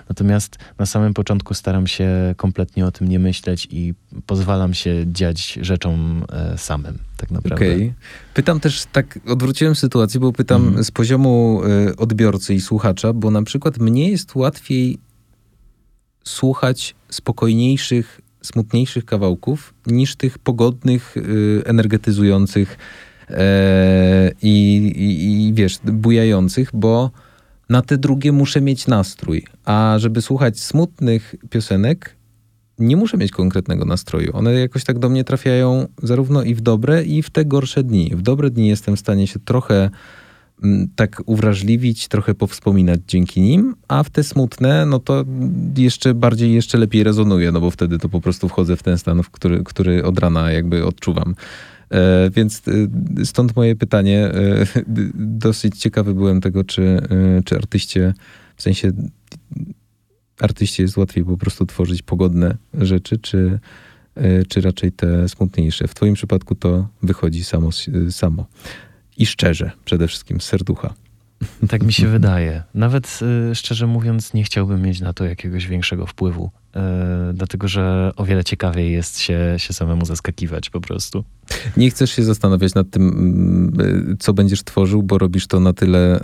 Natomiast 0.09 0.57
na 0.77 0.85
samym 0.85 1.13
początku 1.13 1.53
staram 1.53 1.87
się 1.87 2.09
kompletnie 2.37 2.85
o 2.85 2.91
tym 2.91 3.07
nie 3.07 3.19
myśleć 3.19 3.67
i 3.71 3.93
pozwalam 4.25 4.73
się 4.73 5.05
dziać 5.07 5.59
rzeczom 5.61 6.25
e, 6.31 6.57
samym, 6.57 6.97
tak 7.17 7.31
naprawdę. 7.31 7.65
Okay. 7.65 7.93
Pytam 8.33 8.59
też, 8.59 8.85
tak 8.91 9.19
odwróciłem 9.27 9.75
sytuację, 9.75 10.19
bo 10.19 10.33
pytam 10.33 10.67
mm. 10.67 10.83
z 10.83 10.91
poziomu 10.91 11.61
e, 11.89 11.95
odbiorcy 11.95 12.53
i 12.53 12.61
słuchacza, 12.61 13.13
bo 13.13 13.31
na 13.31 13.43
przykład 13.43 13.77
mnie 13.77 14.09
jest 14.09 14.35
łatwiej 14.35 14.97
słuchać 16.23 16.95
spokojniejszych 17.09 18.21
smutniejszych 18.43 19.05
kawałków 19.05 19.73
niż 19.87 20.15
tych 20.15 20.39
pogodnych, 20.39 21.17
y, 21.17 21.61
energetyzujących 21.65 22.77
e, 23.29 24.31
i, 24.41 24.75
i, 24.95 25.47
i 25.47 25.53
wiesz, 25.53 25.79
bujających, 25.83 26.69
bo 26.73 27.11
na 27.69 27.81
te 27.81 27.97
drugie 27.97 28.31
muszę 28.31 28.61
mieć 28.61 28.87
nastrój. 28.87 29.45
A 29.65 29.95
żeby 29.97 30.21
słuchać 30.21 30.59
smutnych 30.59 31.35
piosenek, 31.49 32.15
nie 32.79 32.97
muszę 32.97 33.17
mieć 33.17 33.31
konkretnego 33.31 33.85
nastroju. 33.85 34.37
One 34.37 34.53
jakoś 34.53 34.83
tak 34.83 34.99
do 34.99 35.09
mnie 35.09 35.23
trafiają 35.23 35.87
zarówno 36.03 36.43
i 36.43 36.55
w 36.55 36.61
dobre, 36.61 37.03
i 37.03 37.21
w 37.21 37.29
te 37.29 37.45
gorsze 37.45 37.83
dni. 37.83 38.11
W 38.15 38.21
dobre 38.21 38.49
dni 38.49 38.67
jestem 38.67 38.95
w 38.95 38.99
stanie 38.99 39.27
się 39.27 39.39
trochę 39.39 39.89
tak 40.95 41.21
uwrażliwić, 41.25 42.07
trochę 42.07 42.35
powspominać 42.35 42.99
dzięki 43.07 43.41
nim, 43.41 43.75
a 43.87 44.03
w 44.03 44.09
te 44.09 44.23
smutne, 44.23 44.85
no 44.85 44.99
to 44.99 45.25
jeszcze 45.77 46.13
bardziej, 46.13 46.53
jeszcze 46.53 46.77
lepiej 46.77 47.03
rezonuje, 47.03 47.51
no 47.51 47.61
bo 47.61 47.71
wtedy 47.71 47.99
to 47.99 48.09
po 48.09 48.21
prostu 48.21 48.49
wchodzę 48.49 48.75
w 48.75 48.83
ten 48.83 48.97
stan, 48.97 49.23
w 49.23 49.29
który, 49.29 49.63
który 49.63 50.05
od 50.05 50.19
rana 50.19 50.51
jakby 50.51 50.85
odczuwam. 50.85 51.35
E, 51.91 52.29
więc 52.29 52.61
e, 53.21 53.25
stąd 53.25 53.55
moje 53.55 53.75
pytanie. 53.75 54.25
E, 54.25 54.65
dosyć 55.47 55.79
ciekawy 55.79 56.13
byłem 56.13 56.41
tego, 56.41 56.63
czy, 56.63 56.83
e, 56.83 57.41
czy 57.45 57.55
artyście, 57.55 58.13
w 58.55 58.61
sensie 58.61 58.91
artyście 60.39 60.83
jest 60.83 60.97
łatwiej 60.97 61.25
po 61.25 61.37
prostu 61.37 61.65
tworzyć 61.65 62.01
pogodne 62.01 62.57
rzeczy, 62.73 63.17
czy, 63.17 63.59
e, 64.15 64.45
czy 64.45 64.61
raczej 64.61 64.91
te 64.91 65.29
smutniejsze. 65.29 65.87
W 65.87 65.93
twoim 65.95 66.13
przypadku 66.13 66.55
to 66.55 66.87
wychodzi 67.03 67.43
samo. 67.43 67.69
samo 68.09 68.45
i 69.17 69.25
szczerze, 69.25 69.71
przede 69.85 70.07
wszystkim 70.07 70.41
z 70.41 70.43
serducha. 70.43 70.93
Tak 71.69 71.83
mi 71.83 71.93
się 71.93 72.07
wydaje. 72.07 72.63
Nawet 72.73 73.19
y, 73.51 73.55
szczerze 73.55 73.87
mówiąc, 73.87 74.33
nie 74.33 74.43
chciałbym 74.43 74.81
mieć 74.81 75.01
na 75.01 75.13
to 75.13 75.25
jakiegoś 75.25 75.67
większego 75.67 76.05
wpływu, 76.05 76.51
y, 76.75 77.33
dlatego 77.33 77.67
że 77.67 78.11
o 78.15 78.25
wiele 78.25 78.43
ciekawiej 78.43 78.91
jest 78.91 79.19
się, 79.19 79.55
się 79.57 79.73
samemu 79.73 80.05
zaskakiwać 80.05 80.69
po 80.69 80.81
prostu. 80.81 81.23
Nie 81.77 81.89
chcesz 81.89 82.11
się 82.11 82.23
zastanawiać 82.23 82.73
nad 82.73 82.89
tym, 82.89 83.73
y, 84.13 84.17
co 84.19 84.33
będziesz 84.33 84.63
tworzył, 84.63 85.03
bo 85.03 85.17
robisz 85.17 85.47
to 85.47 85.59
na 85.59 85.73
tyle, 85.73 86.19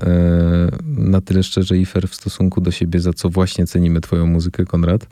na 0.84 1.22
tyle 1.22 1.44
szczerze 1.44 1.78
i 1.78 1.86
fair 1.86 2.08
w 2.08 2.16
stosunku 2.16 2.62
do 2.62 2.72
siebie, 2.72 3.00
za 3.00 3.14
co 3.14 3.30
właśnie 3.30 3.68
cenimy 3.68 4.02
Twoją 4.02 4.26
muzykę, 4.26 4.66
Konrad. 4.66 5.08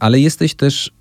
Ale 0.00 0.20
jesteś 0.20 0.54
też 0.54 0.92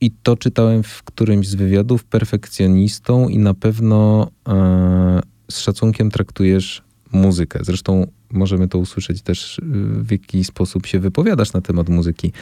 i 0.00 0.10
to 0.10 0.36
czytałem 0.36 0.82
w 0.82 1.02
którymś 1.02 1.48
z 1.48 1.54
wywiadów, 1.54 2.04
perfekcjonistą 2.04 3.28
i 3.28 3.38
na 3.38 3.54
pewno 3.54 4.30
e, 4.48 5.20
z 5.50 5.58
szacunkiem 5.58 6.10
traktujesz 6.10 6.82
muzykę. 7.12 7.58
Zresztą 7.62 8.06
możemy 8.32 8.68
to 8.68 8.78
usłyszeć 8.78 9.22
też, 9.22 9.58
e, 9.58 9.62
w 10.02 10.10
jaki 10.10 10.44
sposób 10.44 10.86
się 10.86 10.98
wypowiadasz 10.98 11.52
na 11.52 11.60
temat 11.60 11.88
muzyki. 11.88 12.32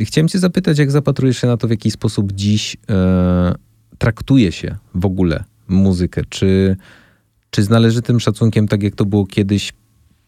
Chciałem 0.00 0.28
cię 0.28 0.38
zapytać, 0.38 0.78
jak 0.78 0.90
zapatrujesz 0.90 1.38
się 1.38 1.46
na 1.46 1.56
to, 1.56 1.66
w 1.68 1.70
jaki 1.70 1.90
sposób 1.90 2.32
dziś 2.32 2.76
e, 2.90 3.54
traktuje 3.98 4.52
się 4.52 4.76
w 4.94 5.06
ogóle 5.06 5.44
muzykę? 5.68 6.22
Czy, 6.28 6.76
czy 7.50 7.62
z 7.62 7.70
należytym 7.70 8.20
szacunkiem, 8.20 8.68
tak 8.68 8.82
jak 8.82 8.94
to 8.94 9.04
było 9.04 9.26
kiedyś, 9.26 9.72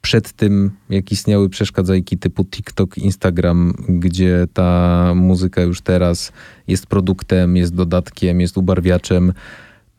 przed 0.07 0.33
tym, 0.33 0.71
jak 0.91 1.13
istniały 1.13 1.49
przeszkadzajki 1.49 2.19
typu 2.19 2.45
TikTok, 2.45 2.99
Instagram, 2.99 3.73
gdzie 3.89 4.47
ta 4.53 5.13
muzyka 5.15 5.63
już 5.63 5.81
teraz 5.81 6.33
jest 6.69 6.87
produktem, 6.87 7.57
jest 7.57 7.75
dodatkiem, 7.75 8.41
jest 8.41 8.59
ubarwiaczem. 8.59 9.33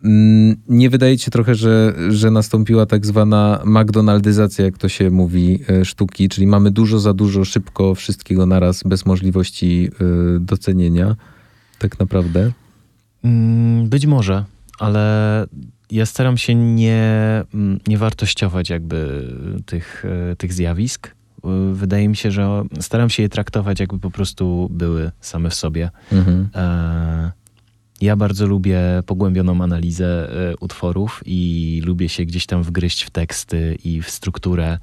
Mm, 0.03 0.55
nie 0.69 0.89
wydaje 0.89 1.17
ci 1.17 1.31
trochę, 1.31 1.55
że, 1.55 1.93
że 2.09 2.31
nastąpiła 2.31 2.85
tak 2.85 3.05
zwana 3.05 3.61
McDonaldyzacja, 3.65 4.65
jak 4.65 4.77
to 4.77 4.89
się 4.89 5.09
mówi, 5.11 5.59
e, 5.69 5.85
sztuki, 5.85 6.29
czyli 6.29 6.47
mamy 6.47 6.71
dużo 6.71 6.99
za 6.99 7.13
dużo, 7.13 7.45
szybko, 7.45 7.95
wszystkiego 7.95 8.45
naraz, 8.45 8.83
bez 8.83 9.05
możliwości 9.05 9.89
e, 10.01 10.39
docenienia, 10.39 11.15
tak 11.79 11.99
naprawdę? 11.99 12.51
Mm, 13.23 13.89
być 13.89 14.05
może, 14.05 14.45
ale 14.79 15.45
ja 15.91 16.05
staram 16.05 16.37
się 16.37 16.55
nie, 16.55 17.03
mm, 17.53 17.79
nie 17.87 17.97
wartościować 17.97 18.69
jakby 18.69 19.27
tych, 19.65 20.05
e, 20.31 20.35
tych 20.35 20.53
zjawisk. 20.53 21.07
E, 21.07 21.13
Wydaje 21.73 22.09
mi 22.09 22.15
się, 22.15 22.31
że 22.31 22.63
staram 22.79 23.09
się 23.09 23.23
je 23.23 23.29
traktować 23.29 23.79
jakby 23.79 23.99
po 23.99 24.11
prostu 24.11 24.67
były 24.71 25.11
same 25.19 25.49
w 25.49 25.53
sobie. 25.53 25.89
Mhm. 26.11 26.49
E, 26.55 27.31
Ja 28.01 28.15
bardzo 28.15 28.47
lubię 28.47 28.79
pogłębioną 29.05 29.63
analizę 29.63 30.29
utworów 30.59 31.21
i 31.25 31.81
lubię 31.85 32.09
się 32.09 32.25
gdzieś 32.25 32.45
tam 32.45 32.63
wgryźć 32.63 33.03
w 33.03 33.09
teksty 33.09 33.77
i 33.83 34.01
w 34.01 34.09
strukturę, 34.09 34.79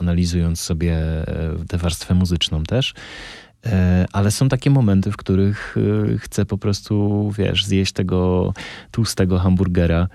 analizując 0.00 0.60
sobie 0.60 0.96
tę 1.68 1.78
warstwę 1.78 2.14
muzyczną 2.14 2.64
też. 2.64 2.94
E, 3.66 4.06
Ale 4.12 4.30
są 4.30 4.48
takie 4.48 4.70
momenty, 4.70 5.12
w 5.12 5.16
których 5.16 5.76
e, 6.14 6.18
chcę 6.18 6.44
po 6.46 6.58
prostu, 6.58 7.30
wiesz, 7.38 7.64
zjeść 7.64 7.92
tego 7.92 8.52
tłustego 8.90 9.38
hamburgera. 9.38 10.08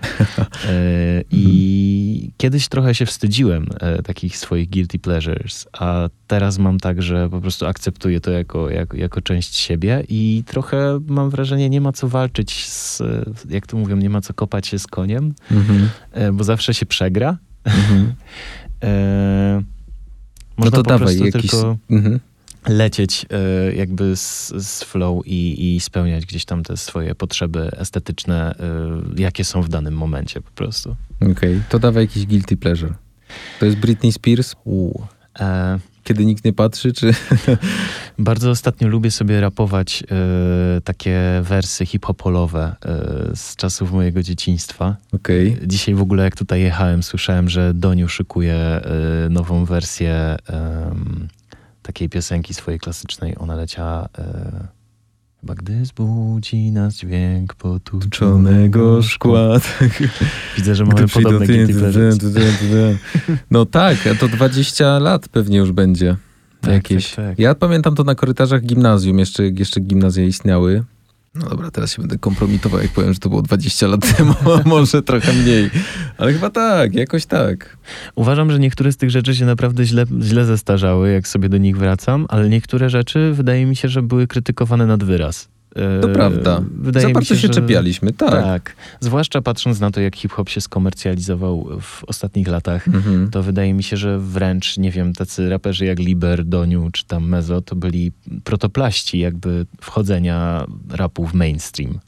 E, 0.68 1.22
I 1.30 2.30
kiedyś 2.36 2.68
trochę 2.68 2.94
się 2.94 3.06
wstydziłem 3.06 3.66
takich 4.04 4.36
swoich 4.38 4.70
guilty 4.70 4.98
pleasures, 4.98 5.66
a 5.72 6.08
teraz 6.26 6.58
mam 6.58 6.80
tak, 6.80 7.02
że 7.02 7.28
po 7.30 7.40
prostu 7.40 7.66
akceptuję 7.66 8.20
to 8.20 8.30
jako, 8.30 8.70
jako, 8.70 8.96
jako 8.96 9.20
część 9.20 9.56
siebie 9.56 10.04
i 10.08 10.42
trochę 10.46 11.00
mam 11.06 11.30
wrażenie, 11.30 11.70
nie 11.70 11.80
ma 11.80 11.92
co 11.92 12.08
walczyć 12.08 12.66
z, 12.68 13.02
jak 13.50 13.66
to 13.66 13.76
mówią, 13.76 13.96
nie 13.96 14.10
ma 14.10 14.20
co 14.20 14.34
kopać 14.34 14.66
się 14.66 14.78
z 14.78 14.86
koniem, 14.86 15.34
Mhm. 15.50 15.88
bo 16.36 16.44
zawsze 16.44 16.74
się 16.74 16.86
przegra. 16.86 17.38
Mhm. 17.64 18.12
E, 18.82 19.62
No 20.58 20.64
Można 20.64 20.76
to 20.76 20.82
po 20.82 20.88
dawaj 20.90 21.06
prostu 21.18 21.24
jakiś... 21.26 21.50
tylko 21.50 21.76
Mhm. 21.90 22.20
Lecieć 22.66 23.26
e, 23.30 23.74
jakby 23.74 24.16
z, 24.16 24.52
z 24.56 24.84
flow 24.84 25.26
i, 25.26 25.74
i 25.76 25.80
spełniać 25.80 26.26
gdzieś 26.26 26.44
tam 26.44 26.62
te 26.62 26.76
swoje 26.76 27.14
potrzeby 27.14 27.70
estetyczne, 27.76 28.54
e, 29.16 29.20
jakie 29.22 29.44
są 29.44 29.62
w 29.62 29.68
danym 29.68 29.94
momencie 29.94 30.40
po 30.40 30.50
prostu. 30.50 30.96
Okej, 31.32 31.62
to 31.68 31.78
dawaj 31.78 32.04
jakiś 32.04 32.26
guilty 32.26 32.56
pleasure. 32.56 32.94
To 33.60 33.66
jest 33.66 33.78
Britney 33.78 34.12
Spears. 34.12 34.54
E, 35.40 35.78
kiedy 36.04 36.24
nikt 36.24 36.44
nie 36.44 36.52
patrzy, 36.52 36.92
czy... 36.92 37.14
bardzo 38.18 38.50
ostatnio 38.50 38.88
lubię 38.88 39.10
sobie 39.10 39.40
rapować 39.40 40.02
e, 40.02 40.80
takie 40.80 41.20
wersy 41.42 41.86
hip-hopolowe 41.86 42.76
e, 42.84 43.36
z 43.36 43.56
czasów 43.56 43.92
mojego 43.92 44.22
dzieciństwa. 44.22 44.96
Okej. 45.12 45.58
Dzisiaj 45.66 45.94
w 45.94 46.02
ogóle 46.02 46.24
jak 46.24 46.36
tutaj 46.36 46.60
jechałem, 46.60 47.02
słyszałem, 47.02 47.48
że 47.48 47.74
Doniu 47.74 48.08
szykuje 48.08 48.54
e, 48.54 48.82
nową 49.30 49.64
wersję 49.64 50.36
em, 50.46 51.28
takiej 51.84 52.08
piosenki 52.08 52.54
swojej 52.54 52.80
klasycznej. 52.80 53.34
Ona 53.38 53.54
leciała 53.54 54.08
e, 54.18 54.66
chyba 55.40 55.54
gdy 55.54 55.84
zbudzi 55.84 56.72
nas 56.72 56.94
dźwięk 56.94 57.54
potłuczonego 57.54 59.02
szkła. 59.02 59.58
Widzę, 60.56 60.74
że 60.74 60.84
mamy 60.84 61.02
Gdy 61.02 61.08
podobne 61.12 61.46
ty- 61.46 61.52
guilty 61.52 61.72
ty- 61.72 61.78
pleasures. 61.78 62.18
ty- 62.18 62.32
ty- 62.32 62.40
ty- 62.40 62.68
ty. 62.68 62.98
No 63.50 63.66
tak, 63.66 63.96
to 64.20 64.28
20 64.28 64.98
lat 64.98 65.28
pewnie 65.28 65.58
już 65.58 65.72
będzie. 65.72 66.16
Tak, 66.60 66.72
jakieś. 66.72 67.14
tak, 67.14 67.26
tak. 67.26 67.38
Ja 67.38 67.54
pamiętam 67.54 67.94
to 67.94 68.04
na 68.04 68.14
korytarzach 68.14 68.62
gimnazjum, 68.62 69.18
jeszcze, 69.18 69.48
jeszcze 69.48 69.80
gimnazja 69.80 70.24
istniały. 70.24 70.84
No 71.34 71.48
dobra, 71.48 71.70
teraz 71.70 71.92
się 71.92 72.02
będę 72.02 72.18
kompromitował, 72.18 72.80
jak 72.80 72.90
powiem, 72.90 73.12
że 73.12 73.18
to 73.18 73.28
było 73.28 73.42
20 73.42 73.86
lat 73.86 74.16
temu, 74.16 74.34
może 74.64 75.02
trochę 75.02 75.32
mniej. 75.32 75.70
Ale 76.18 76.32
chyba 76.32 76.50
tak, 76.50 76.94
jakoś 76.94 77.26
tak. 77.26 77.76
Uważam, 78.14 78.50
że 78.50 78.58
niektóre 78.58 78.92
z 78.92 78.96
tych 78.96 79.10
rzeczy 79.10 79.34
się 79.34 79.44
naprawdę 79.44 79.84
źle, 79.84 80.04
źle 80.20 80.44
zestarzały, 80.44 81.12
jak 81.12 81.28
sobie 81.28 81.48
do 81.48 81.58
nich 81.58 81.76
wracam, 81.76 82.26
ale 82.28 82.48
niektóre 82.48 82.90
rzeczy 82.90 83.32
wydaje 83.34 83.66
mi 83.66 83.76
się, 83.76 83.88
że 83.88 84.02
były 84.02 84.26
krytykowane 84.26 84.86
nad 84.86 85.04
wyraz. 85.04 85.53
E, 85.76 86.00
To 86.00 86.08
prawda. 86.08 86.60
Wydaje 86.78 87.06
Za 87.06 87.12
bardzo 87.12 87.34
się, 87.34 87.40
że- 87.40 87.48
czepialiśmy, 87.48 88.12
tak. 88.12 88.30
Tak. 88.30 88.76
Zwłaszcza 89.00 89.42
patrząc 89.42 89.80
na 89.80 89.90
to, 89.90 90.00
jak 90.00 90.16
hip-hop 90.16 90.48
się 90.48 90.60
skomercjalizował 90.60 91.68
w 91.80 92.04
ostatnich 92.04 92.48
latach, 92.48 92.88
Mhm. 92.88 93.30
to 93.30 93.42
wydaje 93.42 93.74
mi 93.74 93.82
się, 93.82 93.96
że 93.96 94.18
wręcz, 94.18 94.78
nie 94.78 94.90
wiem, 94.90 95.12
tacy 95.12 95.48
raperzy 95.48 95.84
jak 95.84 95.98
Liber, 95.98 96.44
Doniu 96.44 96.90
czy 96.92 97.04
tam 97.06 97.28
Mezo, 97.28 97.60
to 97.62 97.76
byli 97.76 98.12
protoplaści 98.44 99.18
jakby 99.18 99.66
wchodzenia 99.80 100.66
rapu 100.90 101.26
w 101.26 101.34
mainstream. 101.34 101.98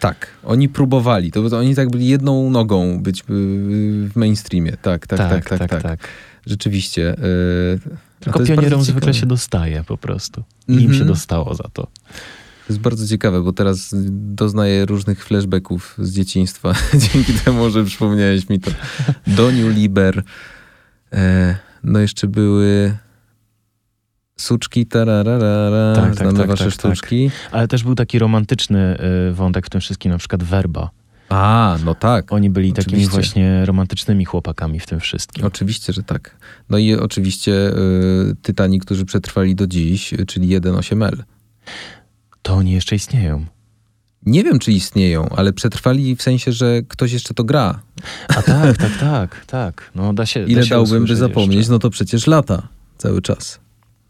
Tak, 0.00 0.26
oni 0.44 0.68
próbowali. 0.68 1.32
To, 1.32 1.50
to 1.50 1.58
oni 1.58 1.74
tak 1.74 1.90
byli 1.90 2.06
jedną 2.06 2.50
nogą 2.50 3.02
być 3.02 3.20
y, 3.20 3.24
w 3.28 4.12
mainstreamie. 4.16 4.72
Tak, 4.82 5.06
tak, 5.06 5.18
tak, 5.48 5.58
tak, 5.68 5.82
tak. 5.82 6.08
Rzeczywiście. 6.46 7.12
y, 7.12 7.78
a 8.20 8.24
Tylko 8.24 8.38
to 8.38 8.42
jest 8.44 8.54
pionierom 8.54 8.82
zwykle 8.82 9.14
się 9.14 9.26
dostaje 9.26 9.84
po 9.84 9.96
prostu. 9.96 10.42
I 10.68 10.72
im 10.72 10.78
Mhm. 10.78 10.98
się 10.98 11.04
dostało 11.04 11.54
za 11.54 11.64
to. 11.72 11.86
To 12.66 12.72
jest 12.72 12.80
bardzo 12.80 13.06
ciekawe, 13.06 13.42
bo 13.42 13.52
teraz 13.52 13.94
doznaję 14.10 14.86
różnych 14.86 15.24
flashbacków 15.24 15.94
z 15.98 16.12
dzieciństwa. 16.12 16.72
Dzięki 17.12 17.32
temu, 17.32 17.70
że 17.70 17.84
przypomniałeś 17.84 18.48
mi 18.48 18.60
to. 18.60 18.70
Doniu 19.26 19.68
Liber. 19.68 20.22
E, 21.12 21.56
no 21.84 21.98
jeszcze 21.98 22.26
były 22.26 22.96
suczki, 24.36 24.86
tararara, 24.86 25.94
Tak, 25.94 26.04
tak, 26.04 26.14
znane 26.14 26.38
tak, 26.38 26.48
wasze 26.48 26.64
tak, 26.64 26.72
tak. 26.72 26.80
sztuczki. 26.80 27.30
Ale 27.52 27.68
też 27.68 27.84
był 27.84 27.94
taki 27.94 28.18
romantyczny 28.18 28.98
y, 29.30 29.32
wątek 29.32 29.66
w 29.66 29.70
tym 29.70 29.80
wszystkim, 29.80 30.12
na 30.12 30.18
przykład 30.18 30.42
Werba. 30.42 30.90
A, 31.28 31.76
no 31.84 31.94
tak. 31.94 32.32
Oni 32.32 32.50
byli 32.50 32.72
takimi 32.72 32.92
Oczywiście. 32.92 33.14
właśnie 33.14 33.66
romantycznymi 33.66 34.24
chłopakami 34.24 34.80
w 34.80 34.86
tym 34.86 35.00
wszystkim. 35.00 35.44
Oczywiście, 35.44 35.92
że 35.92 36.02
tak. 36.02 36.36
No 36.70 36.78
i 36.78 36.94
oczywiście 36.94 37.52
y, 37.52 38.36
tytani, 38.42 38.80
którzy 38.80 39.04
przetrwali 39.04 39.54
do 39.54 39.66
dziś, 39.66 40.14
czyli 40.26 40.60
1.8L. 40.60 41.22
To 42.46 42.54
oni 42.54 42.72
jeszcze 42.72 42.96
istnieją. 42.96 43.44
Nie 44.26 44.44
wiem, 44.44 44.58
czy 44.58 44.72
istnieją, 44.72 45.28
ale 45.28 45.52
przetrwali 45.52 46.16
w 46.16 46.22
sensie, 46.22 46.52
że 46.52 46.82
ktoś 46.88 47.12
jeszcze 47.12 47.34
to 47.34 47.44
gra. 47.44 47.80
A 48.28 48.42
tak, 48.42 48.76
tak, 48.76 48.98
tak, 49.00 49.44
tak. 49.46 49.90
No 49.94 50.12
da 50.14 50.26
się 50.26 50.40
Ile 50.44 50.60
da 50.60 50.66
się 50.66 50.70
dałbym, 50.74 51.04
by 51.06 51.16
zapomnieć? 51.16 51.56
jeszcze. 51.56 51.72
No 51.72 51.78
to 51.78 51.90
przecież 51.90 52.26
lata 52.26 52.68
cały 52.98 53.22
czas. 53.22 53.60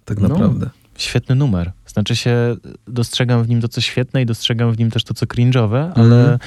Tak 0.04 0.20
No. 0.20 0.28
naprawdę. 0.28 0.70
Świetny 0.96 1.34
numer. 1.34 1.72
Znaczy 1.96 2.16
się, 2.16 2.56
dostrzegam 2.88 3.42
w 3.44 3.48
nim 3.48 3.60
to, 3.60 3.68
co 3.68 3.80
świetne 3.80 4.22
i 4.22 4.26
dostrzegam 4.26 4.72
w 4.72 4.78
nim 4.78 4.90
też 4.90 5.04
to, 5.04 5.14
co 5.14 5.26
cringe'owe, 5.26 5.92
ale 5.94 6.20
Mhm. 6.20 6.38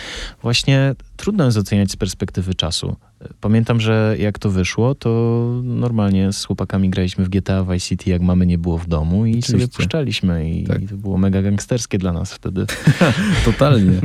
właśnie 0.41 0.95
trudno 1.17 1.45
jest 1.45 1.57
oceniać 1.57 1.91
z 1.91 1.95
perspektywy 1.95 2.55
czasu. 2.55 2.95
Pamiętam, 3.41 3.79
że 3.81 4.15
jak 4.19 4.39
to 4.39 4.49
wyszło, 4.49 4.95
to 4.95 5.09
normalnie 5.63 6.33
z 6.33 6.45
chłopakami 6.45 6.89
graliśmy 6.89 7.25
w 7.25 7.29
GTA 7.29 7.63
Vice 7.63 7.79
City, 7.79 8.09
jak 8.09 8.21
mamy 8.21 8.45
nie 8.45 8.57
było 8.57 8.77
w 8.77 8.87
domu 8.87 9.25
i 9.25 9.31
sobie 9.41 9.57
Oczywiście. 9.57 9.77
puszczaliśmy 9.77 10.51
i, 10.51 10.63
Tak. 10.67 10.81
i 10.81 10.87
to 10.87 10.95
było 10.97 11.17
mega 11.17 11.41
gangsterskie 11.41 11.97
dla 11.97 12.13
nas 12.13 12.33
wtedy. 12.33 12.65
Totalnie. 13.45 13.99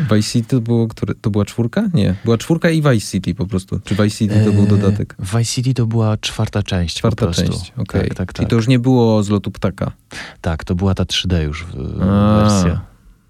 Vice 0.00 0.22
City 0.32 0.48
to, 0.48 0.60
było, 0.60 0.88
które, 0.88 1.14
to 1.14 1.30
była 1.30 1.44
czwórka? 1.44 1.88
Nie. 1.94 2.14
Była 2.24 2.38
czwórka 2.38 2.70
i 2.70 2.82
Vice 2.82 3.10
City 3.10 3.34
po 3.34 3.46
prostu. 3.46 3.80
Czy 3.84 3.94
Vice 3.94 4.10
City 4.10 4.44
to 4.44 4.52
był 4.52 4.62
Eee, 4.62 4.68
dodatek? 4.68 5.16
Vice 5.18 5.44
City 5.44 5.74
to 5.74 5.86
była 5.86 6.16
czwarta 6.16 6.62
część 6.62 6.96
Czwarta 6.96 7.30
część, 7.30 7.72
okej. 7.76 8.08
Tak, 8.08 8.14
tak, 8.18 8.32
Czyli 8.32 8.44
tak. 8.46 8.50
to 8.50 8.56
już 8.56 8.68
nie 8.68 8.78
było 8.78 9.22
z 9.22 9.28
lotu 9.28 9.50
ptaka. 9.50 9.92
Tak, 10.40 10.55
to 10.64 10.74
była 10.74 10.94
ta 10.94 11.04
3D 11.04 11.42
już 11.42 11.64
w- 11.64 12.02
A, 12.02 12.40
wersja. 12.40 12.80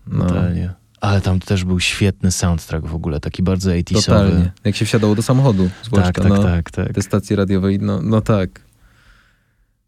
No, 0.06 0.24
Totalnie. 0.26 0.74
Ale 1.00 1.20
tam 1.20 1.40
też 1.40 1.64
był 1.64 1.80
świetny 1.80 2.30
soundtrack 2.30 2.86
w 2.86 2.94
ogóle, 2.94 3.20
taki 3.20 3.42
bardzo 3.42 3.70
80sowy. 3.70 3.94
totalnie. 4.06 4.52
Jak 4.64 4.76
się 4.76 4.84
wsiadało 4.84 5.14
do 5.14 5.22
samochodu, 5.22 5.70
zwłaszcza. 5.82 6.12
Tak, 6.12 6.22
tak, 6.24 6.28
no, 6.28 6.42
tak, 6.42 6.70
tak. 6.70 6.92
Te 6.92 7.02
stacje 7.02 7.36
radiowe, 7.36 7.68
no, 7.80 8.02
no 8.02 8.20
tak. 8.20 8.60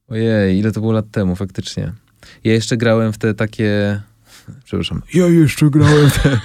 Ojej, 0.09 0.59
ile 0.59 0.72
to 0.72 0.81
było 0.81 0.92
lat 0.92 1.11
temu 1.11 1.37
faktycznie. 1.37 1.92
Ja 2.44 2.53
jeszcze 2.53 2.77
grałem 2.77 3.12
w 3.12 3.18
te 3.18 3.35
takie... 3.35 4.01
Przepraszam. 4.64 5.03
Ja 5.14 5.27
jeszcze 5.27 5.70
grałem 5.70 6.11
w, 6.11 6.22
te, 6.22 6.31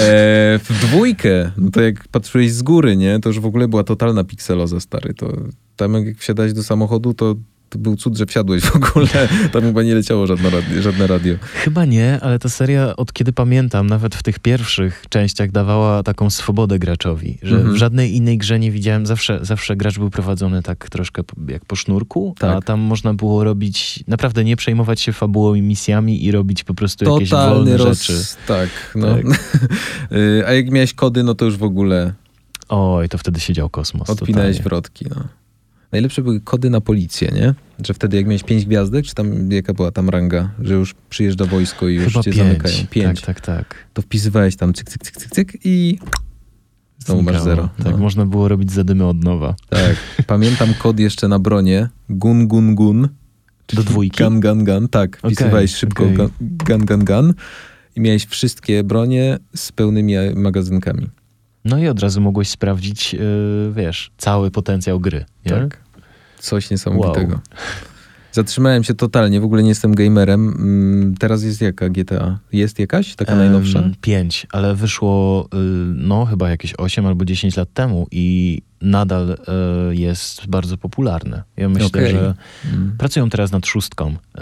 e, 0.00 0.58
w 0.58 0.78
dwójkę. 0.80 1.50
No 1.56 1.70
to 1.70 1.80
jak 1.82 2.08
patrzyłeś 2.08 2.52
z 2.52 2.62
góry, 2.62 2.96
nie? 2.96 3.20
To 3.20 3.28
już 3.28 3.40
w 3.40 3.46
ogóle 3.46 3.68
była 3.68 3.84
totalna 3.84 4.24
pikseloza, 4.24 4.80
stary. 4.80 5.14
To 5.14 5.32
tam 5.76 5.94
jak 5.94 6.18
wsiadałeś 6.18 6.52
do 6.52 6.62
samochodu, 6.62 7.14
to, 7.14 7.34
to 7.74 7.78
był 7.78 7.96
cud, 7.96 8.16
że 8.16 8.26
wsiadłeś 8.26 8.62
w 8.62 8.76
ogóle. 8.76 9.06
Tam 9.52 9.62
chyba 9.62 9.82
nie 9.82 9.94
leciało 9.94 10.26
żadne 10.26 10.50
radio. 10.50 10.82
Żadne 10.82 11.06
radio. 11.06 11.34
Chyba 11.54 11.84
nie, 11.84 12.18
ale 12.22 12.38
ta 12.38 12.48
seria 12.48 12.96
od 12.96 13.12
kiedy 13.12 13.32
pamiętam, 13.32 13.86
nawet 13.86 14.14
w 14.14 14.22
tych 14.22 14.38
pierwszych 14.38 15.04
częściach 15.08 15.50
dawała 15.50 16.02
taką 16.02 16.30
swobodę 16.30 16.78
graczowi, 16.78 17.38
że 17.42 17.54
Mhm. 17.56 17.74
w 17.74 17.76
żadnej 17.76 18.16
innej 18.16 18.38
grze 18.38 18.58
nie 18.58 18.70
widziałem, 18.70 19.06
zawsze, 19.06 19.38
zawsze 19.42 19.76
gracz 19.76 19.98
był 19.98 20.10
prowadzony 20.10 20.62
tak 20.62 20.88
troszkę 20.90 21.22
jak 21.48 21.64
po 21.64 21.76
sznurku, 21.76 22.34
a 22.36 22.40
Tak. 22.40 22.64
tam 22.64 22.80
można 22.80 23.14
było 23.14 23.44
robić, 23.44 24.04
naprawdę 24.08 24.44
nie 24.44 24.56
przejmować 24.56 25.00
się 25.00 25.12
fabułą 25.12 25.54
i 25.54 25.62
misjami 25.62 26.24
i 26.24 26.30
robić 26.32 26.64
po 26.64 26.74
prostu 26.74 27.04
jakieś 27.12 27.30
Totalny 27.30 27.54
wolne 27.54 27.76
roz... 27.76 28.02
rzeczy. 28.02 28.24
Tak, 28.46 28.68
no. 28.94 29.06
Tak. 29.14 29.24
Y, 30.12 30.44
A 30.46 30.52
jak 30.52 30.70
miałeś 30.70 30.94
kody, 30.94 31.22
no 31.22 31.34
to 31.34 31.44
już 31.44 31.56
w 31.56 31.62
ogóle 31.62 32.12
Oj, 32.68 33.08
to 33.08 33.18
wtedy 33.18 33.40
siedział 33.40 33.68
kosmos. 33.70 34.10
Odpinałeś 34.10 34.56
totalnie. 34.56 34.62
wrotki, 34.70 35.06
no. 35.10 35.16
Najlepsze 35.94 36.22
były 36.22 36.40
kody 36.40 36.70
na 36.70 36.80
policję, 36.80 37.30
nie? 37.34 37.54
Że 37.86 37.94
wtedy 37.94 38.16
jak 38.16 38.26
miałeś 38.26 38.42
pięć 38.42 38.64
gwiazdek, 38.64 39.04
czy 39.04 39.14
tam 39.14 39.52
jaka 39.52 39.74
była 39.74 39.90
tam 39.90 40.08
ranga, 40.08 40.50
że 40.60 40.74
już 40.74 40.94
przyjeżdża 41.10 41.44
wojsko 41.44 41.88
i 41.88 41.94
już 41.94 42.04
Chyba 42.12 42.22
cię 42.22 42.32
pięć. 42.32 42.36
zamykają. 42.46 42.74
Pięć. 42.90 43.20
Tak, 43.20 43.40
tak, 43.40 43.46
tak. 43.58 43.74
To 43.92 44.02
wpisywałeś 44.02 44.56
tam 44.56 44.74
cyk, 44.74 44.88
cyk, 44.90 45.02
cyk, 45.02 45.16
cyk, 45.16 45.30
cyk 45.30 45.52
i 45.64 45.98
znowu 46.98 47.22
masz 47.22 47.42
zero. 47.42 47.68
Tak, 47.76 47.92
no. 47.92 47.98
można 47.98 48.26
było 48.26 48.48
robić 48.48 48.72
zadymy 48.72 49.06
od 49.06 49.24
nowa. 49.24 49.54
tak. 49.68 49.96
Pamiętam 50.26 50.74
kod 50.78 50.98
jeszcze 51.00 51.28
na 51.28 51.38
bronie. 51.38 51.88
Gun, 52.10 52.46
gun, 52.48 52.74
gun. 52.74 53.08
Do 53.74 53.82
dwójki? 53.82 54.24
Gun, 54.24 54.40
gun, 54.40 54.64
gun. 54.64 54.88
Tak. 54.88 55.16
Wpisywałeś 55.16 55.74
szybko 55.74 56.04
okej. 56.04 56.16
gun, 56.16 56.30
gun, 56.40 56.84
gun, 56.86 57.04
gun. 57.04 57.34
i 57.96 58.00
miałeś 58.00 58.26
wszystkie 58.26 58.84
bronie 58.84 59.38
z 59.56 59.72
pełnymi 59.72 60.14
magazynkami. 60.34 61.10
No 61.64 61.78
i 61.78 61.88
od 61.88 62.00
razu 62.00 62.20
mogłeś 62.20 62.48
sprawdzić, 62.48 63.12
yy, 63.12 63.72
wiesz, 63.76 64.10
cały 64.18 64.50
potencjał 64.50 65.00
gry. 65.00 65.24
Nie? 65.46 65.52
Tak. 65.52 65.83
Coś 66.44 66.70
niesamowitego. 66.70 67.32
Wow. 67.32 67.40
Zatrzymałem 68.32 68.84
się 68.84 68.94
totalnie, 68.94 69.40
w 69.40 69.44
ogóle 69.44 69.62
nie 69.62 69.68
jestem 69.68 69.94
gamerem. 69.94 70.48
Mm, 70.48 71.14
teraz 71.16 71.42
jest 71.42 71.60
jaka 71.60 71.88
GTA? 71.88 72.38
Jest 72.52 72.78
jakaś 72.78 73.14
taka 73.14 73.36
najnowsza? 73.36 73.80
Um, 73.80 73.94
pięć, 74.00 74.46
ale 74.52 74.74
wyszło 74.74 75.44
y, 75.54 75.56
no 75.94 76.24
chyba 76.24 76.50
jakieś 76.50 76.74
8 76.78 77.06
albo 77.06 77.24
10 77.24 77.56
lat 77.56 77.72
temu 77.74 78.06
i 78.10 78.62
nadal 78.80 79.30
y, 79.90 79.96
jest 79.96 80.46
bardzo 80.46 80.76
popularne. 80.76 81.42
Ja 81.56 81.68
myślę, 81.68 81.86
okay. 81.86 82.10
że 82.10 82.34
mm. 82.72 82.94
pracują 82.98 83.30
teraz 83.30 83.52
nad 83.52 83.66
szóstką. 83.66 84.10
Y, 84.10 84.40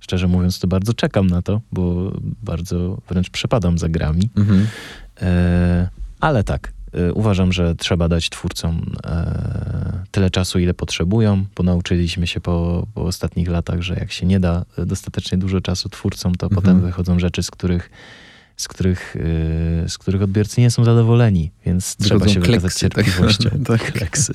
szczerze 0.00 0.28
mówiąc, 0.28 0.58
to 0.58 0.68
bardzo 0.68 0.94
czekam 0.94 1.26
na 1.26 1.42
to, 1.42 1.60
bo 1.72 2.12
bardzo 2.42 2.98
wręcz 3.08 3.30
przepadam 3.30 3.78
za 3.78 3.88
grami. 3.88 4.30
Mm 4.36 4.48
-hmm. 4.48 4.64
ale 6.20 6.44
tak, 6.44 6.72
uważam, 7.14 7.52
że 7.52 7.74
trzeba 7.74 8.08
dać 8.08 8.30
twórcom 8.30 8.92
e, 9.04 10.04
tyle 10.10 10.30
czasu, 10.30 10.58
ile 10.58 10.74
potrzebują, 10.74 11.44
bo 11.56 11.62
nauczyliśmy 11.62 12.26
się 12.26 12.40
po, 12.40 12.86
po 12.94 13.02
ostatnich 13.02 13.48
latach, 13.48 13.82
że 13.82 13.94
jak 13.94 14.12
się 14.12 14.26
nie 14.26 14.40
da 14.40 14.64
dostatecznie 14.86 15.38
dużo 15.38 15.60
czasu 15.60 15.88
twórcom, 15.88 16.34
to 16.34 16.46
mhm. 16.46 16.62
potem 16.62 16.80
wychodzą 16.80 17.18
rzeczy, 17.18 17.42
z 17.42 17.50
których 17.50 17.90
z 18.58 18.68
których, 18.68 19.16
y, 19.16 19.88
z 19.88 19.98
których 19.98 20.22
odbiorcy 20.22 20.60
nie 20.60 20.70
są 20.70 20.84
zadowoleni, 20.84 21.50
więc 21.66 21.96
Wychodzą 21.98 22.24
trzeba 22.24 22.34
się 22.34 22.40
kleksy, 22.40 22.50
wykazać 22.50 22.80
tak. 22.80 23.04
cierpliwością. 23.04 23.50
Tak, 23.66 23.84
tak. 23.84 23.92
Kleksy. 23.92 24.32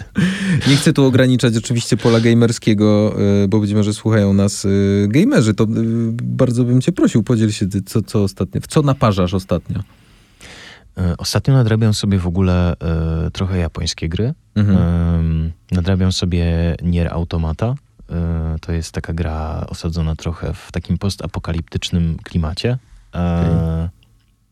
Nie 0.68 0.76
chcę 0.76 0.94
tu 0.94 1.06
ograniczać 1.06 1.58
oczywiście 1.58 1.98
pola 1.98 2.20
gamerskiego, 2.20 3.16
y, 3.44 3.48
bo 3.48 3.60
być 3.60 3.74
może 3.74 3.94
słuchają 3.94 4.34
nas 4.34 4.68
gamerzy, 5.08 5.54
to 5.54 5.66
bardzo 6.24 6.64
bym 6.64 6.82
cię 6.82 6.92
prosił, 6.92 7.24
podziel 7.24 7.52
się, 7.52 7.66
co, 7.86 8.02
co 8.02 8.24
ostatnio, 8.24 8.62
w 8.62 8.68
co 8.68 8.82
naparzasz 8.82 9.34
ostatnio? 9.34 9.84
E, 10.98 11.18
ostatnio 11.18 11.54
nadrabiam 11.54 11.94
sobie 11.94 12.20
w 12.20 12.28
ogóle 12.28 12.76
e, 12.80 13.32
trochę 13.32 13.58
japońskie 13.58 14.10
gry. 14.10 14.34
Mhm. 14.56 14.78
E, 14.78 15.76
nadrabiam 15.76 16.12
sobie 16.12 16.76
Nier 16.82 17.14
Automata. 17.14 17.76
E, 18.10 18.56
to 18.62 18.72
jest 18.72 18.92
taka 18.92 19.14
gra 19.14 19.66
osadzona 19.70 20.16
trochę 20.16 20.54
w 20.54 20.72
takim 20.72 20.98
postapokaliptycznym 20.98 22.18
klimacie. 22.24 22.78
Okay. 23.12 23.90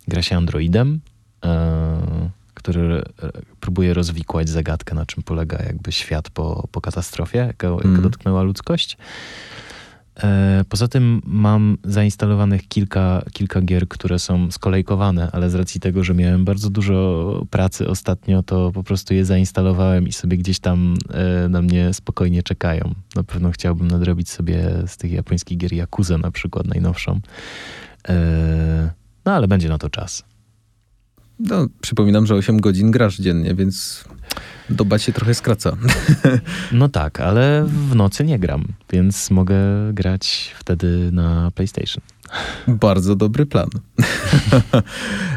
Gra 0.08 0.22
się 0.22 0.38
androidem, 0.38 1.00
który 2.54 3.04
próbuje 3.60 3.94
rozwikłać 3.94 4.50
zagadkę, 4.50 4.96
na 4.96 5.06
czym 5.06 5.24
polega 5.24 5.64
jakby 5.64 5.92
świat 5.92 6.30
po, 6.30 6.68
po 6.72 6.82
katastrofie, 6.82 7.38
jaka, 7.38 7.68
jaka 7.68 7.84
mhm. 7.84 8.02
dotknęła 8.02 8.44
ludzkość. 8.44 8.98
E, 10.24 10.64
poza 10.70 10.88
tym 10.88 11.22
mam 11.26 11.78
zainstalowanych 11.84 12.68
kilka, 12.68 13.22
kilka 13.34 13.62
gier, 13.62 13.88
które 13.88 14.20
są 14.20 14.52
skolejkowane, 14.52 15.30
ale 15.32 15.50
z 15.50 15.56
racji 15.56 15.82
tego, 15.82 16.04
że 16.04 16.14
miałem 16.14 16.46
bardzo 16.46 16.70
dużo 16.70 17.46
pracy 17.50 17.88
ostatnio, 17.88 18.44
to 18.44 18.72
po 18.72 18.84
prostu 18.84 19.14
je 19.14 19.26
zainstalowałem 19.26 20.08
i 20.08 20.12
sobie 20.12 20.38
gdzieś 20.38 20.60
tam 20.60 20.96
e, 21.10 21.50
na 21.50 21.62
mnie 21.62 21.94
spokojnie 21.94 22.44
czekają. 22.44 22.96
Na 23.16 23.24
pewno 23.24 23.52
chciałbym 23.52 23.88
nadrobić 23.88 24.30
sobie 24.30 24.70
z 24.88 24.98
tych 24.98 25.12
japońskich 25.12 25.58
gier 25.58 25.74
Yakuza 25.74 26.18
na 26.18 26.32
przykład, 26.32 26.68
najnowszą. 26.68 27.20
E, 28.10 28.92
no 29.26 29.34
ale 29.34 29.48
będzie 29.48 29.70
na 29.70 29.78
to 29.78 29.90
czas. 29.90 30.31
No, 31.50 31.68
przypominam, 31.82 32.26
że 32.26 32.36
8 32.36 32.62
godzin 32.62 32.92
grasz 32.92 33.18
dziennie, 33.18 33.56
więc 33.56 34.04
doba 34.70 35.00
się 35.00 35.14
trochę 35.14 35.34
skraca. 35.34 35.78
No 36.72 36.90
tak, 36.90 37.20
ale 37.20 37.66
w 37.90 37.96
nocy 37.96 38.24
nie 38.24 38.40
gram, 38.40 38.66
więc 38.94 39.32
mogę 39.32 39.56
grać 39.94 40.56
wtedy 40.60 41.10
na 41.12 41.52
PlayStation. 41.56 42.04
Bardzo 42.68 43.16
dobry 43.16 43.46
plan. 43.46 43.70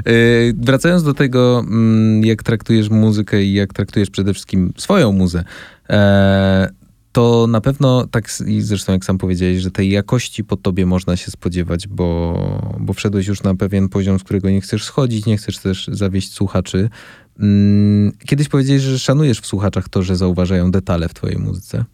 Y, 0.08 0.54
wracając 0.58 1.02
do 1.02 1.14
tego, 1.14 1.64
mm, 1.66 2.24
jak 2.24 2.42
traktujesz 2.42 2.90
muzykę 2.90 3.42
i 3.42 3.52
jak 3.52 3.72
traktujesz 3.72 4.10
przede 4.10 4.34
wszystkim 4.34 4.72
swoją 4.76 5.12
muzę, 5.12 5.44
e, 5.90 6.68
to 7.14 7.46
na 7.46 7.61
pewno, 7.61 8.07
tak 8.07 8.29
i 8.46 8.62
zresztą 8.62 8.92
jak 8.92 9.05
sam 9.05 9.18
powiedziałeś, 9.18 9.59
że 9.59 9.70
tej 9.70 9.90
jakości 9.90 10.44
po 10.44 10.57
tobie 10.57 10.87
można 10.87 11.16
się 11.16 11.31
spodziewać, 11.31 11.88
bo, 11.88 12.38
bo 12.81 12.92
wszedłeś 12.92 13.27
już 13.27 13.42
na 13.42 13.55
pewien 13.55 13.88
poziom, 13.88 14.18
z 14.18 14.24
którego 14.24 14.50
nie 14.50 14.61
chcesz 14.61 14.85
schodzić, 14.85 15.27
nie 15.27 15.37
chcesz 15.37 15.59
też 15.59 15.88
zawieść 15.92 16.33
słuchaczy. 16.33 16.90
Mm, 17.40 18.12
kiedyś 18.27 18.48
powiedziałeś, 18.48 18.83
że 18.83 18.98
szanujesz 18.98 19.40
w 19.40 19.46
słuchaczach 19.46 19.88
to, 19.88 20.03
że 20.03 20.16
zauważają 20.16 20.70
detale 20.70 21.09
w 21.09 21.14
twojej 21.14 21.38
muzyce. 21.38 21.85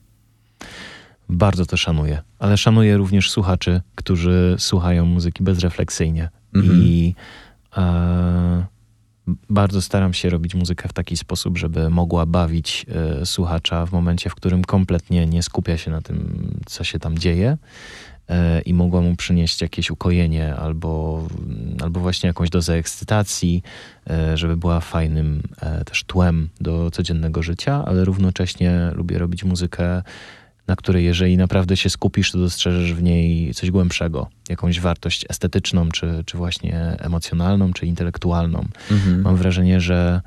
Bardzo 1.29 1.67
to 1.67 1.77
szanuję, 1.77 2.23
ale 2.39 2.57
szanuję 2.57 2.97
również 2.97 3.31
słuchaczy, 3.31 3.81
którzy 3.95 4.57
słuchają 4.59 5.07
muzyki 5.07 5.45
bezrefleksyjnie. 5.45 6.31
Mhm. 6.55 6.83
I 6.83 7.15
e, 7.77 8.67
bardzo 9.51 9.83
staram 9.83 10.13
się 10.13 10.31
robić 10.31 10.55
muzykę 10.55 10.89
w 10.89 10.93
taki 10.93 11.17
sposób, 11.17 11.59
żeby 11.59 11.91
mogła 11.91 12.27
bawić 12.27 12.87
e, 13.21 13.27
słuchacza 13.27 13.87
w 13.87 13.93
momencie, 13.93 14.31
w 14.31 14.35
którym 14.35 14.65
kompletnie 14.65 15.27
nie 15.27 15.43
skupia 15.43 15.79
się 15.79 15.91
na 15.91 16.03
tym, 16.03 16.51
co 16.67 16.85
się 16.85 16.99
tam 16.99 17.19
dzieje 17.19 17.57
e, 18.29 18.61
i 18.61 18.75
mogła 18.75 19.01
mu 19.01 19.17
przynieść 19.17 19.63
jakieś 19.63 19.91
ukojenie 19.91 20.57
albo, 20.57 21.23
albo 21.83 22.01
właśnie 22.01 22.27
jakąś 22.27 22.51
dozę 22.51 22.75
ekscytacji, 22.75 23.63
e, 24.11 24.37
żeby 24.37 24.57
była 24.57 24.81
fajnym 24.81 25.43
też 25.87 26.05
tłem 26.05 26.49
do 26.61 26.91
codziennego 26.91 27.43
życia, 27.43 27.85
ale 27.87 28.05
równocześnie 28.05 28.91
lubię 28.95 29.19
robić 29.19 29.45
muzykę 29.45 30.03
na 30.71 30.77
której 30.77 31.05
jeżeli 31.05 31.37
naprawdę 31.37 31.77
się 31.77 31.91
skupisz, 31.91 32.33
to 32.33 32.39
dostrzeżesz 32.39 32.95
w 32.95 33.03
niej 33.03 33.55
coś 33.55 33.71
głębszego, 33.71 34.29
jakąś 34.49 34.81
wartość 34.81 35.25
estetyczną, 35.29 35.89
czy, 35.89 36.23
czy 36.27 36.37
właśnie 36.37 36.97
emocjonalną, 36.99 37.73
czy 37.73 37.87
intelektualną. 37.87 38.65
Mhm. 38.91 39.21
Mam 39.21 39.37
wrażenie, 39.37 39.81
że 39.81 40.21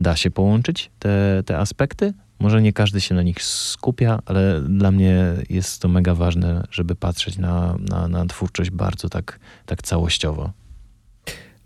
da 0.00 0.16
się 0.16 0.30
połączyć 0.30 0.90
te, 0.98 1.42
te 1.46 1.58
aspekty. 1.58 2.12
Może 2.40 2.62
nie 2.62 2.72
każdy 2.72 3.00
się 3.00 3.14
na 3.14 3.22
nich 3.22 3.42
skupia, 3.42 4.18
ale 4.26 4.62
dla 4.68 4.90
mnie 4.90 5.32
jest 5.50 5.82
to 5.82 5.88
mega 5.88 6.14
ważne, 6.14 6.66
żeby 6.70 6.94
patrzeć 6.94 7.38
na, 7.38 7.76
na, 7.90 8.08
na 8.08 8.26
twórczość 8.26 8.70
bardzo 8.70 9.08
tak, 9.08 9.40
tak 9.66 9.82
całościowo. 9.82 10.50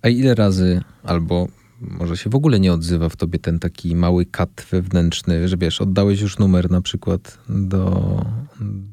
A 0.03 0.09
ile 0.09 0.35
razy 0.35 0.81
albo 1.05 1.49
może 1.81 2.17
się 2.17 2.31
w 2.31 2.35
ogóle 2.35 2.61
nie 2.61 2.73
odzywa 2.73 3.09
w 3.09 3.17
tobie 3.17 3.39
ten 3.39 3.59
taki 3.59 3.97
mały 3.97 4.27
kat 4.27 4.67
wewnętrzny, 4.71 5.49
że 5.49 5.57
wiesz, 5.57 5.81
oddałeś 5.81 6.21
już 6.21 6.39
numer 6.39 6.71
na 6.71 6.81
przykład 6.81 7.39
do, 7.49 8.25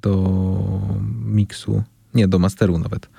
do 0.01 0.39
miksu, 1.25 1.83
nie, 2.13 2.27
do 2.27 2.39
masteru 2.39 2.79
nawet. 2.79 3.09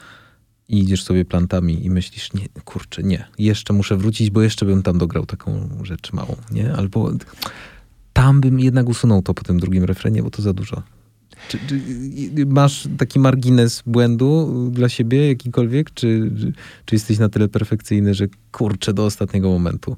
I 0.68 0.78
idziesz 0.78 1.04
sobie 1.04 1.24
plantami 1.24 1.84
i 1.86 1.90
myślisz, 1.90 2.32
nie, 2.32 2.48
kurczę, 2.64 3.02
nie, 3.02 3.24
jeszcze 3.38 3.72
muszę 3.72 3.96
wrócić, 3.96 4.30
bo 4.30 4.42
jeszcze 4.42 4.66
bym 4.66 4.82
tam 4.82 4.98
dograł 4.98 5.26
taką 5.26 5.68
rzecz 5.82 6.12
małą, 6.12 6.36
nie? 6.50 6.74
Albo 6.74 7.12
tam 8.12 8.40
bym 8.40 8.60
jednak 8.60 8.88
usunął 8.88 9.22
to 9.22 9.34
po 9.34 9.44
tym 9.44 9.60
drugim 9.60 9.84
refrenie, 9.84 10.22
bo 10.22 10.30
to 10.30 10.42
za 10.42 10.52
dużo. 10.52 10.82
Czy, 11.48 11.58
czy, 11.66 11.80
masz 12.46 12.88
taki 12.98 13.18
margines 13.18 13.82
błędu 13.86 14.70
dla 14.70 14.88
siebie 14.88 15.28
jakikolwiek? 15.28 15.94
Czy, 15.94 16.30
czy 16.84 16.94
jesteś 16.94 17.18
na 17.18 17.28
tyle 17.28 17.48
perfekcyjny, 17.48 18.14
że 18.14 18.26
kurczę 18.52 18.94
do 18.94 19.04
ostatniego 19.04 19.48
momentu 19.48 19.96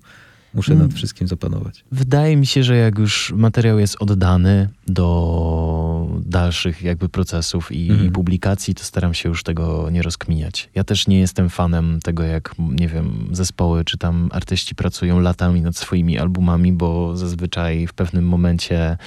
muszę 0.55 0.74
nad 0.74 0.83
mm. 0.83 0.96
wszystkim 0.96 1.29
zapanować? 1.29 1.85
Wydaje 1.92 2.37
mi 2.37 2.46
się, 2.46 2.62
że 2.62 2.76
jak 2.76 2.98
już 2.98 3.33
materiał 3.37 3.79
jest 3.79 3.96
oddany 4.03 4.68
do 4.87 6.20
dalszych 6.26 6.83
jakby 6.83 7.09
procesów 7.09 7.72
i, 7.72 8.05
i 8.07 8.11
publikacji, 8.11 8.74
to 8.74 8.85
staram 8.85 9.14
się 9.14 9.29
już 9.29 9.42
tego 9.42 9.90
nie 9.90 10.03
rozkminiać. 10.03 10.70
Ja 10.74 10.85
też 10.85 11.07
nie 11.07 11.20
jestem 11.20 11.50
fanem 11.50 11.98
tego, 12.03 12.22
jak, 12.22 12.55
nie 12.59 12.88
wiem, 12.88 13.29
zespoły 13.33 13.85
czy 13.85 13.98
tam 13.98 14.29
artyści 14.33 14.74
pracują 14.74 15.20
latami 15.20 15.61
nad 15.61 15.76
swoimi 15.76 16.18
albumami, 16.18 16.72
bo 16.72 17.16
zazwyczaj 17.16 17.87
w 17.87 17.92
pewnym 17.92 18.24
momencie 18.24 18.98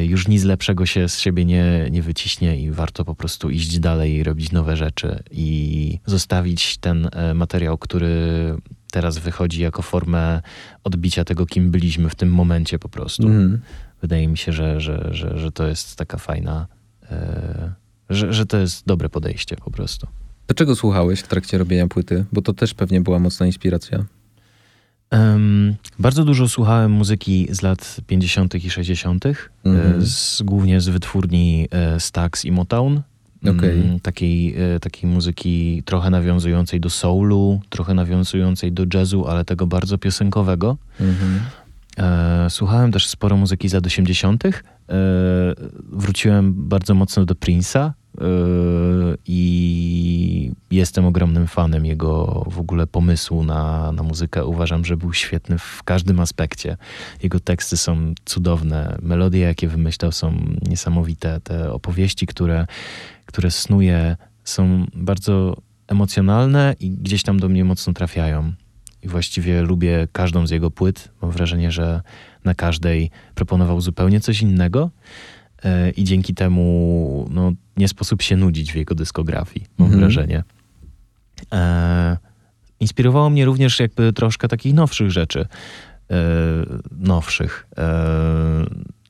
już 0.00 0.28
nic 0.28 0.44
lepszego 0.44 0.86
się 0.86 1.08
z 1.08 1.18
siebie 1.18 1.44
nie, 1.44 1.88
nie 1.90 2.02
wyciśnie 2.02 2.60
i 2.60 2.70
warto 2.70 3.04
po 3.04 3.14
prostu 3.14 3.50
iść 3.50 3.78
dalej 3.78 4.14
i 4.14 4.22
robić 4.22 4.52
nowe 4.52 4.76
rzeczy 4.76 5.22
i 5.30 5.98
zostawić 6.06 6.78
ten 6.78 7.08
e, 7.12 7.34
materiał, 7.34 7.78
który 7.78 8.16
teraz 8.92 9.18
wychodzi 9.18 9.62
jako 9.62 9.82
formę 9.82 10.42
odbicia 10.84 11.24
tego, 11.24 11.46
kim 11.46 11.70
byliśmy 11.70 12.10
w 12.10 12.14
tym 12.14 12.30
momencie 12.30 12.78
po 12.78 12.88
prostu. 12.88 13.26
Mm. 13.26 13.60
Wydaje 14.00 14.28
mi 14.28 14.38
się, 14.38 14.52
że, 14.52 14.80
że, 14.80 15.08
że, 15.10 15.38
że 15.38 15.52
to 15.52 15.66
jest 15.66 15.96
taka 15.96 16.18
fajna, 16.18 16.66
e, 17.10 17.72
że, 18.10 18.32
że 18.32 18.46
to 18.46 18.58
jest 18.58 18.86
dobre 18.86 19.08
podejście 19.08 19.56
po 19.56 19.70
prostu. 19.70 20.06
Do 20.48 20.54
czego 20.54 20.76
słuchałeś 20.76 21.20
w 21.20 21.28
trakcie 21.28 21.58
robienia 21.58 21.86
płyty? 21.86 22.24
Bo 22.32 22.42
to 22.42 22.52
też 22.52 22.74
pewnie 22.74 23.00
była 23.00 23.18
mocna 23.18 23.46
inspiracja. 23.46 24.04
Um, 25.12 25.74
bardzo 25.98 26.24
dużo 26.24 26.48
słuchałem 26.48 26.92
muzyki 26.92 27.48
z 27.50 27.62
lat 27.62 27.96
50. 28.06 28.54
i 28.54 28.70
60., 28.70 29.24
mm-hmm. 29.24 30.00
z, 30.00 30.42
głównie 30.42 30.80
z 30.80 30.88
wytwórni 30.88 31.68
e, 31.70 32.00
Stax 32.00 32.44
i 32.44 32.52
Motown. 32.52 33.00
Okay. 33.42 33.70
Mm, 33.70 34.00
takiej, 34.00 34.54
e, 34.74 34.80
takiej 34.80 35.10
muzyki 35.10 35.82
trochę 35.84 36.10
nawiązującej 36.10 36.80
do 36.80 36.90
soulu, 36.90 37.60
trochę 37.70 37.94
nawiązującej 37.94 38.72
do 38.72 38.86
jazzu, 38.94 39.26
ale 39.28 39.44
tego 39.44 39.66
bardzo 39.66 39.98
piosenkowego. 39.98 40.76
E, 41.98 42.50
słuchałem 42.50 42.92
też 42.92 43.06
sporo 43.06 43.36
muzyki 43.36 43.68
z 43.68 43.72
lat 43.72 43.86
80. 43.86 44.44
E, 44.44 44.50
wróciłem 45.92 46.54
bardzo 46.68 46.94
mocno 46.94 47.24
do 47.24 47.34
Prince'a 47.34 47.90
i 49.26 50.52
jestem 50.70 51.04
ogromnym 51.04 51.46
fanem 51.46 51.86
jego 51.86 52.44
w 52.50 52.58
ogóle 52.58 52.86
pomysłu 52.86 53.44
na, 53.44 53.92
na 53.92 54.02
muzykę. 54.02 54.46
Uważam, 54.46 54.84
że 54.84 54.96
był 54.96 55.12
świetny 55.12 55.58
w 55.58 55.82
każdym 55.82 56.20
aspekcie. 56.20 56.76
Jego 57.22 57.40
teksty 57.40 57.76
są 57.76 58.14
cudowne, 58.24 58.98
melodie, 59.02 59.40
jakie 59.40 59.68
wymyślał, 59.68 60.12
są 60.12 60.38
niesamowite. 60.68 61.40
Te 61.40 61.72
opowieści, 61.72 62.26
które, 62.26 62.66
które 63.26 63.50
snuje, 63.50 64.16
są 64.44 64.86
bardzo 64.94 65.56
emocjonalne 65.88 66.74
i 66.80 66.90
gdzieś 66.90 67.22
tam 67.22 67.40
do 67.40 67.48
mnie 67.48 67.64
mocno 67.64 67.92
trafiają. 67.92 68.52
I 69.02 69.08
właściwie 69.08 69.62
lubię 69.62 70.08
każdą 70.12 70.46
z 70.46 70.50
jego 70.50 70.70
płyt. 70.70 71.08
Mam 71.22 71.30
wrażenie, 71.30 71.70
że 71.70 72.00
na 72.44 72.54
każdej 72.54 73.10
proponował 73.34 73.80
zupełnie 73.80 74.20
coś 74.20 74.42
innego. 74.42 74.90
E, 75.64 75.90
I 75.90 76.04
dzięki 76.04 76.34
temu 76.34 77.28
no, 77.30 77.52
nie 77.76 77.88
sposób 77.88 78.22
się 78.22 78.36
nudzić 78.36 78.72
w 78.72 78.76
jego 78.76 78.94
dyskografii, 78.94 79.66
mam 79.78 79.86
mhm. 79.86 80.00
wrażenie. 80.00 80.44
E, 81.52 82.16
inspirowało 82.80 83.30
mnie 83.30 83.44
również 83.44 83.80
jakby 83.80 84.12
troszkę 84.12 84.48
takich 84.48 84.74
nowszych 84.74 85.10
rzeczy. 85.10 85.46
E, 86.10 86.16
nowszych. 86.90 87.66
E, 87.78 88.64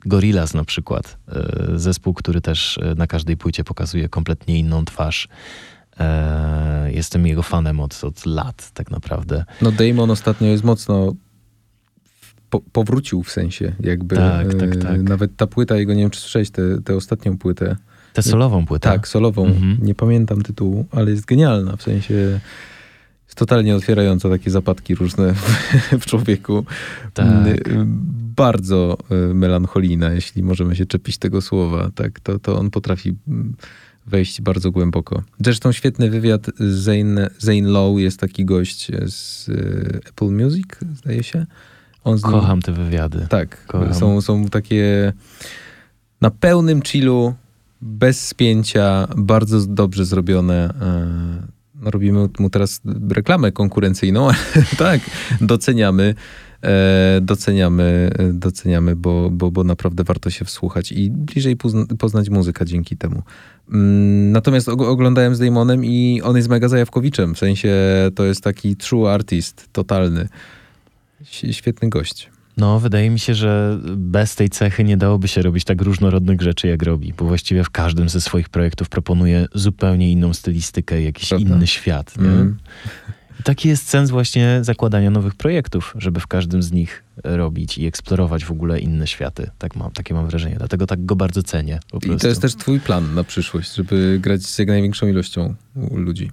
Gorillaz 0.06 0.54
na 0.54 0.64
przykład. 0.64 1.18
E, 1.28 1.78
zespół, 1.78 2.14
który 2.14 2.40
też 2.40 2.78
e, 2.78 2.94
na 2.94 3.06
każdej 3.06 3.36
płycie 3.36 3.64
pokazuje 3.64 4.08
kompletnie 4.08 4.58
inną 4.58 4.84
twarz. 4.84 5.28
E, 6.00 6.92
jestem 6.92 7.26
jego 7.26 7.42
fanem 7.42 7.80
od, 7.80 8.04
od 8.04 8.26
lat, 8.26 8.70
tak 8.74 8.90
naprawdę. 8.90 9.44
No, 9.62 9.72
Damon 9.72 10.10
ostatnio 10.10 10.48
jest 10.48 10.64
mocno. 10.64 11.14
Po, 12.50 12.60
powrócił 12.60 13.22
w 13.22 13.30
sensie, 13.30 13.72
jakby. 13.80 14.16
Tak, 14.16 14.54
tak, 14.54 14.76
tak. 14.76 15.02
Nawet 15.02 15.36
ta 15.36 15.46
płyta 15.46 15.76
jego, 15.76 15.94
nie 15.94 16.00
wiem 16.00 16.10
czy 16.10 16.20
słyszałeś 16.20 16.50
tę 16.84 16.96
ostatnią 16.96 17.38
płytę. 17.38 17.76
Tę 18.12 18.22
solową 18.22 18.66
płytę? 18.66 18.88
Tak, 18.88 19.08
solową. 19.08 19.46
Mhm. 19.46 19.78
Nie 19.82 19.94
pamiętam 19.94 20.42
tytułu, 20.42 20.86
ale 20.90 21.10
jest 21.10 21.24
genialna, 21.24 21.76
w 21.76 21.82
sensie 21.82 22.40
totalnie 23.34 23.76
otwierająca 23.76 24.28
takie 24.28 24.50
zapadki 24.50 24.94
różne 24.94 25.34
w, 26.00 26.06
człowieku. 26.10 26.64
Tak. 27.14 27.26
Bardzo 28.36 28.98
melancholijna, 29.34 30.12
jeśli 30.12 30.42
możemy 30.42 30.76
się 30.76 30.86
czepić 30.86 31.18
tego 31.18 31.40
słowa. 31.40 31.90
Tak, 31.94 32.20
to, 32.20 32.38
to 32.38 32.58
on 32.58 32.70
potrafi 32.70 33.14
wejść 34.06 34.40
bardzo 34.40 34.70
głęboko. 34.70 35.22
Zresztą 35.40 35.72
świetny 35.72 36.10
wywiad 36.10 36.46
Zane, 36.58 37.30
Zane 37.38 37.68
Lowe, 37.68 38.02
jest 38.02 38.20
taki 38.20 38.44
gość 38.44 38.90
z 39.06 39.48
e, 39.48 39.52
Apple 40.08 40.30
Music, 40.30 40.66
zdaje 40.94 41.22
się. 41.22 41.46
On 42.04 42.20
Kocham 42.20 42.58
nim... 42.58 42.62
te 42.62 42.72
wywiady. 42.72 43.26
Tak, 43.30 43.66
Są, 43.92 44.20
są 44.20 44.48
takie 44.48 45.12
na 46.20 46.30
pełnym 46.30 46.82
chillu, 46.82 47.34
bez 47.82 48.28
spięcia, 48.28 49.08
bardzo 49.16 49.66
dobrze 49.66 50.04
zrobione. 50.04 50.74
E, 50.80 51.62
no, 51.74 51.90
robimy 51.90 52.28
mu 52.38 52.50
teraz 52.50 52.80
reklamę 53.10 53.52
konkurencyjną, 53.52 54.28
ale 54.28 54.36
tak, 54.78 55.00
doceniamy. 55.40 56.14
E, 56.62 57.20
doceniamy, 57.22 58.10
doceniamy 58.32 58.96
bo, 58.96 59.30
bo, 59.30 59.50
bo 59.50 59.64
naprawdę 59.64 60.04
warto 60.04 60.30
się 60.30 60.44
wsłuchać 60.44 60.92
i 60.92 61.10
bliżej 61.10 61.56
poznać 61.98 62.30
muzykę 62.30 62.66
dzięki 62.66 62.96
temu. 62.96 63.22
Mm, 63.72 64.32
natomiast 64.32 64.68
oglądałem 64.68 65.34
z 65.34 65.38
Damonem 65.38 65.84
i 65.84 66.20
on 66.24 66.36
jest 66.36 66.48
mega 66.48 66.68
zajawkowiczem, 66.68 67.34
w 67.34 67.38
sensie 67.38 67.74
to 68.14 68.24
jest 68.24 68.44
taki 68.44 68.76
true 68.76 69.10
artist, 69.10 69.68
totalny. 69.72 70.28
Świetny 71.24 71.88
gość. 71.88 72.31
No, 72.56 72.80
wydaje 72.80 73.10
mi 73.10 73.18
się, 73.18 73.34
że 73.34 73.78
bez 73.96 74.34
tej 74.34 74.50
cechy 74.50 74.84
nie 74.84 74.96
dałoby 74.96 75.28
się 75.28 75.42
robić 75.42 75.64
tak 75.64 75.82
różnorodnych 75.82 76.42
rzeczy, 76.42 76.68
jak 76.68 76.82
robi, 76.82 77.14
bo 77.18 77.24
właściwie 77.24 77.64
w 77.64 77.70
każdym 77.70 78.08
ze 78.08 78.20
swoich 78.20 78.48
projektów 78.48 78.88
proponuje 78.88 79.46
zupełnie 79.54 80.12
inną 80.12 80.34
stylistykę, 80.34 81.02
jakiś 81.02 81.28
Prawda. 81.28 81.54
inny 81.54 81.66
świat. 81.66 82.14
Mm. 82.18 82.56
Taki 83.44 83.68
jest 83.68 83.88
sens 83.88 84.10
właśnie 84.10 84.58
zakładania 84.62 85.10
nowych 85.10 85.34
projektów, 85.34 85.94
żeby 85.98 86.20
w 86.20 86.26
każdym 86.26 86.62
z 86.62 86.72
nich 86.72 87.04
robić 87.24 87.78
i 87.78 87.86
eksplorować 87.86 88.44
w 88.44 88.50
ogóle 88.50 88.80
inne 88.80 89.06
światy. 89.06 89.50
Tak 89.58 89.76
mam, 89.76 89.90
takie 89.90 90.14
mam 90.14 90.26
wrażenie. 90.26 90.56
Dlatego 90.58 90.86
tak 90.86 91.04
go 91.04 91.16
bardzo 91.16 91.42
cenię. 91.42 91.80
I 92.06 92.16
to 92.16 92.28
jest 92.28 92.42
też 92.42 92.54
twój 92.54 92.80
plan 92.80 93.14
na 93.14 93.24
przyszłość, 93.24 93.74
żeby 93.74 94.18
grać 94.22 94.42
z 94.42 94.58
jak 94.58 94.68
największą 94.68 95.08
ilością 95.08 95.54
ludzi. 95.94 96.30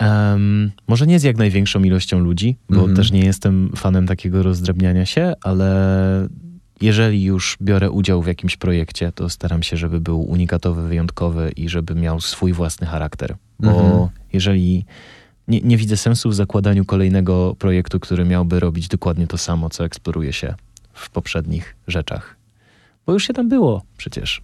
Um, 0.00 0.72
może 0.88 1.06
nie 1.06 1.18
z 1.18 1.22
jak 1.22 1.36
największą 1.36 1.82
ilością 1.82 2.18
ludzi, 2.18 2.56
bo 2.68 2.80
mm 2.80 2.90
-hmm. 2.90 2.96
też 2.96 3.12
nie 3.12 3.24
jestem 3.24 3.72
fanem 3.76 4.06
takiego 4.06 4.42
rozdrabniania 4.42 5.06
się, 5.06 5.32
ale 5.42 6.28
jeżeli 6.80 7.24
już 7.24 7.56
biorę 7.62 7.90
udział 7.90 8.22
w 8.22 8.26
jakimś 8.26 8.56
projekcie, 8.56 9.12
to 9.12 9.28
staram 9.28 9.62
się, 9.62 9.76
żeby 9.76 10.00
był 10.00 10.20
unikatowy, 10.20 10.88
wyjątkowy 10.88 11.52
i 11.56 11.68
żeby 11.68 11.94
miał 11.94 12.20
swój 12.20 12.52
własny 12.52 12.86
charakter. 12.86 13.36
Bo 13.60 13.80
mm 13.80 13.92
-hmm. 13.92 14.08
jeżeli 14.32 14.84
nie, 15.48 15.60
nie 15.60 15.76
widzę 15.76 15.96
sensu 15.96 16.30
w 16.30 16.34
zakładaniu 16.34 16.84
kolejnego 16.84 17.56
projektu, 17.58 18.00
który 18.00 18.24
miałby 18.24 18.60
robić 18.60 18.88
dokładnie 18.88 19.26
to 19.26 19.38
samo, 19.38 19.70
co 19.70 19.84
eksploruje 19.84 20.32
się 20.32 20.54
w 20.92 21.10
poprzednich 21.10 21.76
rzeczach. 21.86 22.39
Bo 23.06 23.12
już 23.12 23.26
się 23.26 23.32
tam 23.32 23.48
było 23.48 23.82
przecież. 23.96 24.40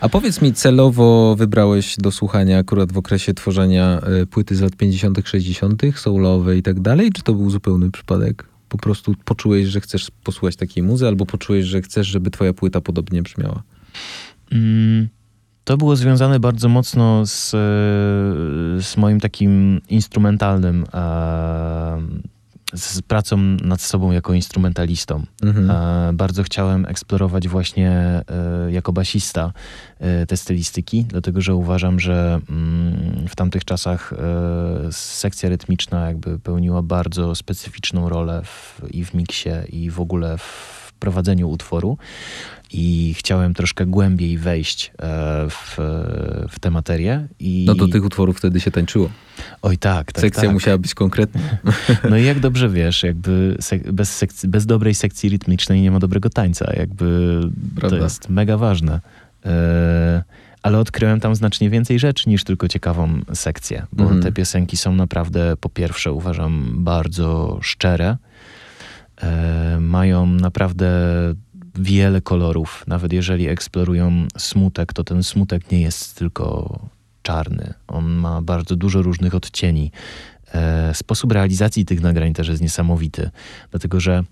A 0.00 0.08
powiedz 0.08 0.42
mi, 0.42 0.52
celowo 0.52 1.36
wybrałeś 1.38 1.96
do 1.96 2.12
słuchania 2.12 2.58
akurat 2.58 2.92
w 2.92 2.98
okresie 2.98 3.34
tworzenia 3.34 4.00
e, 4.00 4.26
płyty 4.26 4.56
z 4.56 4.60
lat 4.60 4.76
50., 4.76 5.18
60., 5.24 5.82
soulowe 5.96 6.56
i 6.56 6.62
tak 6.62 6.80
dalej, 6.80 7.12
czy 7.12 7.22
to 7.22 7.34
był 7.34 7.50
zupełny 7.50 7.90
przypadek? 7.90 8.48
Po 8.68 8.78
prostu 8.78 9.14
poczułeś, 9.24 9.66
że 9.66 9.80
chcesz 9.80 10.10
posłuchać 10.24 10.56
takiej 10.56 10.82
muzy, 10.82 11.06
albo 11.06 11.26
poczułeś, 11.26 11.64
że 11.64 11.82
chcesz, 11.82 12.06
żeby 12.06 12.30
twoja 12.30 12.52
płyta 12.52 12.80
podobnie 12.80 13.22
brzmiała? 13.22 13.62
Mm. 14.52 15.08
To 15.64 15.76
było 15.76 15.96
związane 15.96 16.40
bardzo 16.40 16.68
mocno 16.68 17.26
z, 17.26 17.50
z 18.84 18.96
moim 18.96 19.20
takim 19.20 19.80
instrumentalnym, 19.88 20.84
z 22.72 23.02
pracą 23.02 23.36
nad 23.64 23.80
sobą 23.80 24.12
jako 24.12 24.34
instrumentalistą. 24.34 25.22
Mhm. 25.42 26.16
Bardzo 26.16 26.42
chciałem 26.42 26.86
eksplorować 26.86 27.48
właśnie 27.48 27.90
e, 27.90 28.72
jako 28.72 28.92
basista 28.92 29.52
e, 29.98 30.26
te 30.26 30.36
stylistyki, 30.36 31.04
dlatego 31.04 31.40
że 31.40 31.54
uważam, 31.54 32.00
że 32.00 32.40
mm, 32.50 33.28
w 33.28 33.36
tamtych 33.36 33.64
czasach 33.64 34.12
e, 34.12 34.92
sekcja 34.92 35.48
rytmiczna 35.48 36.06
jakby 36.06 36.38
pełniła 36.38 36.82
bardzo 36.82 37.34
specyficzną 37.34 38.08
rolę 38.08 38.42
w, 38.44 38.80
i 38.90 39.04
w 39.04 39.14
miksie, 39.14 39.50
i 39.68 39.90
w 39.90 40.00
ogóle 40.00 40.38
w 40.38 40.81
prowadzeniu 41.02 41.50
utworu 41.50 41.98
i 42.72 43.14
chciałem 43.18 43.54
troszkę 43.54 43.86
głębiej 43.86 44.38
wejść 44.38 44.92
e, 44.98 45.46
w, 45.50 45.76
w 46.50 46.60
tę 46.60 46.70
materię. 46.70 47.26
I... 47.40 47.64
No 47.66 47.74
do 47.74 47.88
tych 47.88 48.04
utworów 48.04 48.38
wtedy 48.38 48.60
się 48.60 48.70
tańczyło. 48.70 49.10
Oj 49.62 49.78
tak, 49.78 50.12
tak 50.12 50.20
Sekcja 50.20 50.42
tak. 50.42 50.52
musiała 50.52 50.78
być 50.78 50.94
konkretna. 50.94 51.40
No 52.10 52.16
i 52.16 52.24
jak 52.24 52.40
dobrze 52.40 52.68
wiesz, 52.68 53.02
jakby 53.02 53.56
bez, 53.92 54.16
sekcji, 54.16 54.48
bez 54.48 54.66
dobrej 54.66 54.94
sekcji 54.94 55.30
rytmicznej 55.30 55.82
nie 55.82 55.90
ma 55.90 55.98
dobrego 55.98 56.30
tańca. 56.30 56.72
Jakby 56.76 57.40
Prawda. 57.76 57.96
to 57.96 58.04
jest 58.04 58.28
mega 58.28 58.56
ważne. 58.56 59.00
E, 59.46 60.22
ale 60.62 60.78
odkryłem 60.78 61.20
tam 61.20 61.34
znacznie 61.34 61.70
więcej 61.70 61.98
rzeczy 61.98 62.28
niż 62.30 62.44
tylko 62.44 62.68
ciekawą 62.68 63.20
sekcję, 63.34 63.86
bo 63.92 64.04
mm. 64.04 64.22
te 64.22 64.32
piosenki 64.32 64.76
są 64.76 64.94
naprawdę, 64.94 65.56
po 65.60 65.68
pierwsze, 65.68 66.12
uważam, 66.12 66.84
bardzo 66.84 67.58
szczere. 67.62 68.16
E, 69.22 69.78
mają 69.80 70.26
naprawdę 70.26 70.90
wiele 71.74 72.20
kolorów. 72.20 72.84
Nawet 72.86 73.12
jeżeli 73.12 73.48
eksplorują 73.48 74.26
smutek, 74.38 74.92
to 74.92 75.04
ten 75.04 75.22
smutek 75.22 75.70
nie 75.70 75.80
jest 75.80 76.18
tylko 76.18 76.78
czarny. 77.22 77.74
On 77.88 78.04
ma 78.04 78.42
bardzo 78.42 78.76
dużo 78.76 79.02
różnych 79.02 79.34
odcieni. 79.34 79.92
E, 80.54 80.94
sposób 80.94 81.32
realizacji 81.32 81.84
tych 81.84 82.00
nagrań 82.00 82.32
też 82.32 82.48
jest 82.48 82.62
niesamowity, 82.62 83.30
dlatego 83.70 84.00
że 84.00 84.24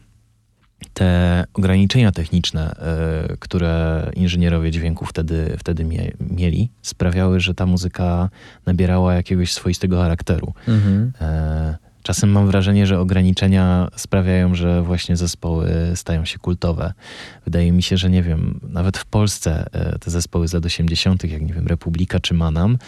te 0.95 1.45
ograniczenia 1.55 2.13
techniczne, 2.13 2.77
e, 2.77 3.37
które 3.37 4.07
inżynierowie 4.15 4.71
dźwięku 4.71 5.07
wtedy, 5.07 5.57
wtedy 5.59 5.85
mie 5.85 6.13
mieli, 6.21 6.71
sprawiały, 6.83 7.41
że 7.41 7.55
ta 7.55 7.67
muzyka 7.67 8.29
nabierała 8.67 9.15
jakiegoś 9.15 9.53
swoistego 9.53 10.01
charakteru. 10.01 10.55
Mhm. 10.69 11.13
E, 11.21 11.77
Czasem 12.03 12.31
mam 12.31 12.47
wrażenie, 12.47 12.87
że 12.87 13.01
ograniczenia 13.01 13.89
sprawiają, 13.97 14.55
że 14.55 14.83
właśnie 14.83 15.17
zespoły 15.17 15.69
stają 15.95 16.25
się 16.25 16.39
kultowe. 16.39 16.93
Wydaje 17.45 17.73
mi 17.73 17.83
się, 17.83 17.97
że 17.97 18.11
nie 18.11 18.23
wiem, 18.23 18.61
nawet 18.69 18.99
w 18.99 19.05
Polsce 19.05 19.67
e, 19.73 19.99
te 19.99 20.11
zespoły 20.11 20.49
z 20.49 20.53
lat 20.53 20.67
80., 20.67 21.25
jak 21.25 21.43
nie 21.43 21.55
wiem, 21.55 21.67
Republika 21.67 22.21
czy 22.21 22.35
Manam, 22.35 22.79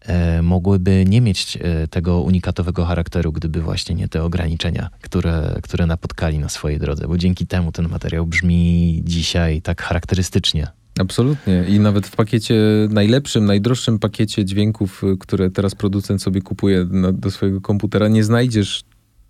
e, 0.00 0.42
mogłyby 0.42 1.04
nie 1.08 1.20
mieć 1.20 1.58
e, 1.60 1.88
tego 1.88 2.20
unikatowego 2.20 2.84
charakteru, 2.84 3.32
gdyby 3.32 3.60
właśnie 3.60 3.94
nie 3.94 4.08
te 4.08 4.22
ograniczenia, 4.22 4.90
które, 5.00 5.56
które 5.62 5.86
napotkali 5.86 6.38
na 6.38 6.48
swojej 6.48 6.78
drodze, 6.78 7.08
bo 7.08 7.18
dzięki 7.18 7.46
temu 7.46 7.72
ten 7.72 7.88
materiał 7.88 8.26
brzmi 8.26 9.00
dzisiaj 9.04 9.62
tak 9.62 9.82
charakterystycznie. 9.82 10.81
Absolutnie. 10.98 11.64
I 11.68 11.80
nawet 11.80 12.06
w 12.06 12.16
pakiecie 12.16 12.54
najlepszym, 12.90 13.44
najdroższym 13.44 13.98
pakiecie 13.98 14.44
dźwięków, 14.44 15.04
y, 15.04 15.16
które 15.18 15.50
teraz 15.50 15.74
producent 15.74 16.22
sobie 16.22 16.40
kupuje 16.40 16.86
na, 16.90 17.12
do 17.12 17.30
swojego 17.30 17.60
komputera, 17.60 18.08
nie 18.08 18.24
znajdziesz 18.24 18.84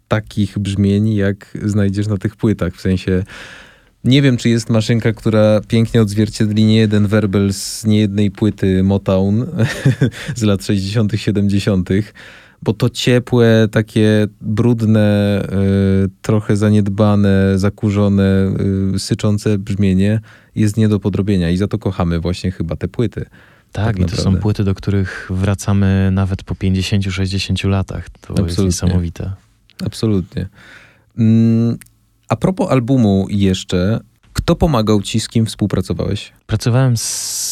takich 0.09 0.59
brzmień, 0.59 1.15
jak 1.15 1.59
znajdziesz 1.65 2.07
na 2.07 2.17
tych 2.17 2.37
płytach. 2.37 2.75
W 2.75 2.81
sensie 2.81 3.25
Nie 4.05 4.23
wiem, 4.23 4.37
czy 4.37 4.49
jest 4.49 4.71
maszynka, 4.71 5.13
która 5.13 5.61
pięknie 5.69 6.03
odzwierciedli 6.03 6.65
nie 6.65 6.77
jeden 6.77 7.07
werbel 7.07 7.53
z 7.53 7.85
niejednej 7.85 8.31
płyty 8.31 8.83
Motown 8.83 9.47
z 10.37 10.43
lat 10.43 10.65
60., 10.65 11.13
70., 11.17 11.91
bo 12.63 12.73
to 12.73 12.91
ciepłe, 12.91 13.69
takie 13.71 14.27
brudne, 14.41 15.43
y, 16.05 16.11
trochę 16.23 16.57
zaniedbane, 16.57 17.59
zakurzone, 17.59 18.55
y, 18.95 18.99
syczące 18.99 19.59
brzmienie 19.59 20.21
jest 20.55 20.77
nie 20.77 20.89
do 20.89 21.01
podrobienia 21.01 21.51
i 21.51 21.57
za 21.57 21.69
to 21.69 21.79
kochamy 21.79 22.21
właśnie 22.21 22.51
chyba 22.51 22.77
te 22.77 22.89
płyty. 22.89 23.25
Tak, 23.73 23.85
Tak 23.97 23.99
i 23.99 24.05
to 24.05 24.17
są 24.23 24.37
płyty, 24.37 24.65
do 24.65 24.75
których 24.75 25.29
wracamy 25.31 26.11
nawet 26.13 26.43
po 26.45 26.55
50-60 26.55 27.69
latach. 27.69 28.11
To 28.11 28.33
jest 28.33 28.41
Absolutnie. 28.41 28.65
niesamowite. 28.65 29.33
Absolutnie. 29.87 30.49
Mm, 31.19 31.77
A 32.29 32.37
propos 32.37 32.71
albumu 32.71 33.27
jeszcze, 33.31 34.01
kto 34.33 34.57
pomagał 34.57 35.03
ci, 35.03 35.21
z 35.21 35.29
kim 35.29 35.47
współpracowałeś? 35.47 36.33
Pracowałem 36.47 36.97
z 36.97 37.03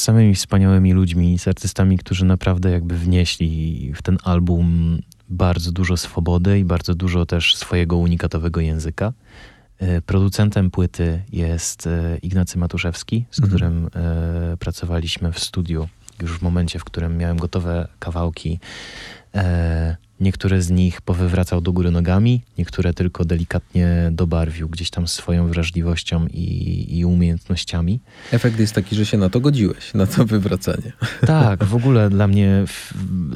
samymi 0.02 0.34
wspaniałymi 0.34 0.92
ludźmi, 0.92 1.38
z 1.38 1.48
artystami, 1.48 1.98
którzy 1.98 2.24
naprawdę 2.24 2.70
jakby 2.70 2.98
wnieśli 2.98 3.92
w 3.94 4.02
ten 4.02 4.18
album 4.24 4.98
bardzo 5.28 5.72
dużo 5.72 5.96
swobody 5.96 6.58
i 6.58 6.64
bardzo 6.64 6.94
dużo 6.94 7.26
też 7.26 7.56
swojego 7.56 7.96
unikatowego 7.96 8.60
języka. 8.60 9.12
E, 9.78 10.00
Producentem 10.00 10.70
płyty 10.70 11.22
jest 11.32 11.86
e, 11.86 12.18
Ignacy 12.22 12.58
Matuszewski, 12.58 13.24
z 13.30 13.38
Mhm. 13.38 13.48
którym 13.50 13.90
e, 14.04 14.56
pracowaliśmy 14.56 15.32
w 15.32 15.38
studiu 15.38 15.88
już 16.22 16.38
w 16.38 16.42
momencie, 16.42 16.78
w 16.78 16.84
którym 16.84 17.16
miałem 17.16 17.36
gotowe 17.36 17.88
kawałki. 17.98 18.58
Niektóre 20.20 20.62
z 20.62 20.70
nich 20.70 21.00
powywracał 21.00 21.60
do 21.60 21.72
góry 21.72 21.90
nogami, 21.90 22.42
niektóre 22.58 22.94
tylko 22.94 23.24
delikatnie 23.24 24.08
dobarwił 24.12 24.68
gdzieś 24.68 24.90
tam 24.90 25.08
swoją 25.08 25.48
wrażliwością 25.48 26.26
i, 26.26 26.98
i 26.98 27.04
umiejętnościami. 27.04 28.00
Efekt 28.32 28.60
jest 28.60 28.74
taki, 28.74 28.96
że 28.96 29.06
się 29.06 29.18
na 29.18 29.28
to 29.30 29.40
godziłeś, 29.40 29.94
na 29.94 30.06
to 30.06 30.24
wywracanie. 30.24 30.92
Tak, 31.26 31.64
w 31.64 31.74
ogóle 31.74 32.10
dla 32.10 32.28
mnie 32.28 32.64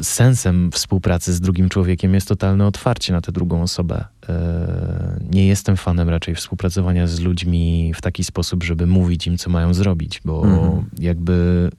sensem 0.03 0.71
współpracy 0.73 1.33
z 1.33 1.41
drugim 1.41 1.69
człowiekiem 1.69 2.15
jest 2.15 2.29
totalne 2.29 2.67
otwarcie 2.67 3.13
na 3.13 3.21
tę 3.21 3.33
drugą 3.33 3.63
osobę. 3.63 4.05
E, 4.29 5.21
nie 5.31 5.47
jestem 5.47 5.77
fanem 5.77 6.09
raczej 6.09 6.35
współpracowania 6.35 7.07
z 7.07 7.21
ludźmi 7.21 7.93
w 7.97 8.01
taki 8.01 8.25
sposób, 8.25 8.65
żeby 8.65 8.87
mówić 8.87 9.27
im, 9.27 9.39
co 9.39 9.51
mają 9.51 9.75
zrobić, 9.75 10.21
bo 10.25 10.45
Mhm. 10.45 10.85
jakby 10.99 11.71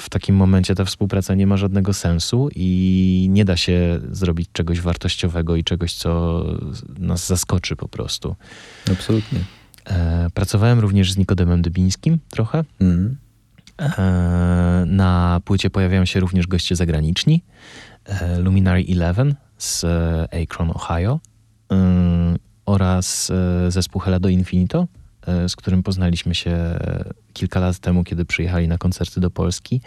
w 0.00 0.08
takim 0.10 0.36
momencie 0.36 0.74
ta 0.74 0.84
współpraca 0.84 1.34
nie 1.34 1.46
ma 1.46 1.56
żadnego 1.56 1.92
sensu 1.94 2.48
i 2.54 3.26
nie 3.30 3.44
da 3.44 3.56
się 3.56 4.00
zrobić 4.10 4.48
czegoś 4.52 4.80
wartościowego 4.80 5.56
i 5.56 5.64
czegoś, 5.64 5.94
co 5.94 6.44
nas 6.98 7.26
zaskoczy 7.26 7.76
po 7.76 7.88
prostu. 7.88 8.36
Absolutnie. 8.92 9.38
E, 9.86 10.26
pracowałem 10.34 10.78
również 10.78 11.12
z 11.12 11.16
Nikodemem 11.16 11.62
Dybińskim 11.62 12.18
trochę. 12.30 12.64
E, 13.80 14.84
Na 14.86 15.40
płycie 15.44 15.70
pojawiają 15.70 16.04
się 16.04 16.20
również 16.20 16.46
goście 16.46 16.76
zagraniczni. 16.76 17.42
E, 18.04 18.38
Luminary 18.38 18.84
Eleven 18.88 19.34
z 19.58 19.84
Akron, 20.42 20.70
Ohio 20.70 21.20
oraz 22.66 23.32
zespół 23.68 24.00
Hela 24.00 24.20
do 24.20 24.28
Infinito, 24.28 24.86
z 25.48 25.56
którym 25.56 25.82
poznaliśmy 25.82 26.34
się 26.34 26.56
kilka 27.32 27.60
lat 27.60 27.78
temu, 27.78 28.04
kiedy 28.04 28.24
przyjechali 28.24 28.68
na 28.68 28.78
koncerty 28.78 29.20
do 29.20 29.30
Polski. 29.30 29.80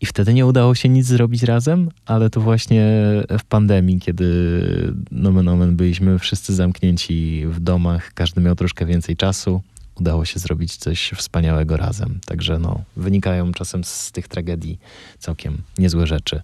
I 0.00 0.06
wtedy 0.06 0.34
nie 0.34 0.46
udało 0.46 0.74
się 0.74 0.88
nic 0.88 1.06
zrobić 1.06 1.42
razem, 1.42 1.88
ale 2.06 2.30
to 2.30 2.40
właśnie 2.40 3.02
w 3.38 3.44
pandemii, 3.48 4.00
kiedy 4.00 4.94
nomen 5.10 5.48
omen 5.48 5.76
byliśmy 5.76 6.18
wszyscy 6.18 6.54
zamknięci 6.54 7.44
w 7.46 7.60
domach, 7.60 8.14
każdy 8.14 8.40
miał 8.40 8.54
troszkę 8.54 8.86
więcej 8.86 9.16
czasu, 9.16 9.62
udało 10.00 10.24
się 10.24 10.38
zrobić 10.38 10.76
coś 10.76 11.10
wspaniałego 11.16 11.76
razem. 11.76 12.20
Także 12.26 12.58
no, 12.58 12.82
wynikają 12.96 13.52
czasem 13.52 13.84
z 13.84 14.12
tych 14.12 14.28
tragedii 14.28 14.78
całkiem 15.18 15.62
niezłe 15.78 16.06
rzeczy. 16.06 16.42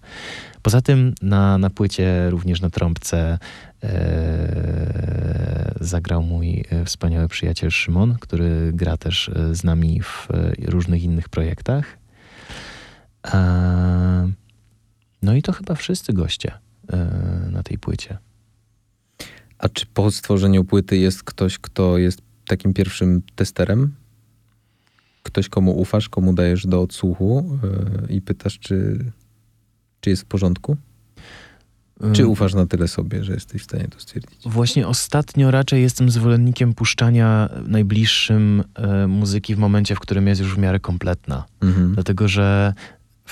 Poza 0.61 0.81
tym 0.81 1.15
na, 1.21 1.57
na 1.57 1.69
płycie, 1.69 2.29
również 2.29 2.61
na 2.61 2.69
trąbce 2.69 3.39
e, 3.83 5.73
zagrał 5.81 6.23
mój 6.23 6.63
e, 6.69 6.85
wspaniały 6.85 7.27
przyjaciel 7.27 7.71
Szymon, 7.71 8.17
który 8.19 8.71
gra 8.73 8.97
też 8.97 9.29
e, 9.29 9.55
z 9.55 9.63
nami 9.63 10.01
w 10.01 10.27
e, 10.31 10.53
różnych 10.71 11.03
innych 11.03 11.29
projektach. 11.29 11.97
E, 13.33 14.31
no 15.21 15.35
i 15.35 15.41
to 15.41 15.51
chyba 15.51 15.75
wszyscy 15.75 16.13
goście 16.13 16.51
e, 16.93 16.97
na 17.51 17.63
tej 17.63 17.77
płycie. 17.77 18.17
A 19.57 19.69
czy 19.69 19.85
po 19.85 20.11
stworzeniu 20.11 20.63
płyty 20.63 20.97
jest 20.97 21.23
ktoś, 21.23 21.59
kto 21.59 21.97
jest 21.97 22.21
takim 22.47 22.73
pierwszym 22.73 23.21
testerem? 23.35 23.93
Ktoś, 25.23 25.49
komu 25.49 25.79
ufasz, 25.79 26.09
komu 26.09 26.33
dajesz 26.33 26.67
do 26.67 26.81
odsłuchu 26.81 27.59
yy, 28.09 28.15
i 28.15 28.21
pytasz, 28.21 28.59
czy, 28.59 29.05
czy 30.01 30.09
jest 30.09 30.21
w 30.21 30.25
porządku? 30.25 30.77
Czy 32.13 32.27
ufasz 32.27 32.53
na 32.53 32.65
tyle 32.65 32.87
sobie, 32.87 33.23
że 33.23 33.33
jesteś 33.33 33.61
w 33.61 33.65
stanie 33.65 33.87
to 33.87 33.99
stwierdzić? 33.99 34.39
Właśnie 34.45 34.87
ostatnio 34.87 35.51
raczej 35.51 35.81
jestem 35.81 36.09
zwolennikiem 36.09 36.73
puszczania 36.73 37.49
najbliższym 37.67 38.63
e, 38.75 39.07
muzyki 39.07 39.55
w 39.55 39.57
momencie, 39.57 39.95
w 39.95 39.99
którym 39.99 40.27
jest 40.27 40.41
już 40.41 40.55
w 40.55 40.57
miarę 40.57 40.79
kompletna. 40.79 41.45
Mhm. 41.61 41.93
Dlatego, 41.93 42.27
że 42.27 42.73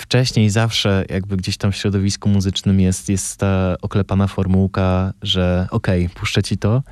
wcześniej 0.02 0.50
zawsze 0.50 1.04
jakby 1.10 1.36
gdzieś 1.36 1.56
tam 1.56 1.72
w 1.72 1.76
środowisku 1.76 2.28
muzycznym 2.28 2.80
jest, 2.80 3.08
jest 3.08 3.36
ta 3.36 3.76
oklepana 3.82 4.26
formułka, 4.26 5.12
że 5.22 5.66
okej, 5.70 6.08
puszczę 6.08 6.42
ci 6.42 6.58
to, 6.58 6.82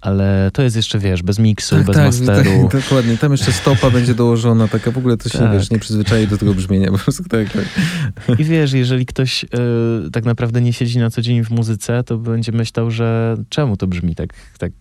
ale 0.00 0.50
to 0.52 0.62
jest 0.62 0.76
jeszcze, 0.76 0.98
wiesz, 0.98 1.22
bez 1.22 1.38
miksu, 1.38 1.76
bez 1.84 1.96
masteru. 1.96 2.68
tak, 2.70 2.80
dokładnie. 2.82 3.16
Tam 3.16 3.32
jeszcze 3.32 3.52
stopa 3.52 3.90
będzie 3.96 4.14
dołożona, 4.14 4.68
taka 4.68 4.90
w 4.90 4.98
ogóle 4.98 5.16
to 5.16 5.28
się, 5.28 5.38
Tak. 5.38 5.52
wiesz, 5.52 5.70
nie 5.70 5.78
przyzwyczai 5.78 6.26
do 6.28 6.38
tego 6.38 6.54
brzmienia. 6.54 6.90
Po 6.90 6.98
prostu 6.98 7.24
tak, 7.24 7.48
tak. 7.52 8.38
I 8.38 8.44
wiesz, 8.44 8.72
jeżeli 8.72 9.06
ktoś 9.06 9.44
e, 9.44 9.48
tak 10.12 10.24
naprawdę 10.24 10.60
nie 10.60 10.72
siedzi 10.72 10.98
na 10.98 11.10
co 11.10 11.22
dzień 11.22 11.44
w 11.44 11.50
muzyce, 11.50 12.04
to 12.04 12.18
będzie 12.18 12.52
myślał, 12.52 12.90
że 12.90 13.36
czemu 13.48 13.76
to 13.76 13.86
brzmi 13.86 14.14
tak, 14.14 14.28
tak 14.58 14.72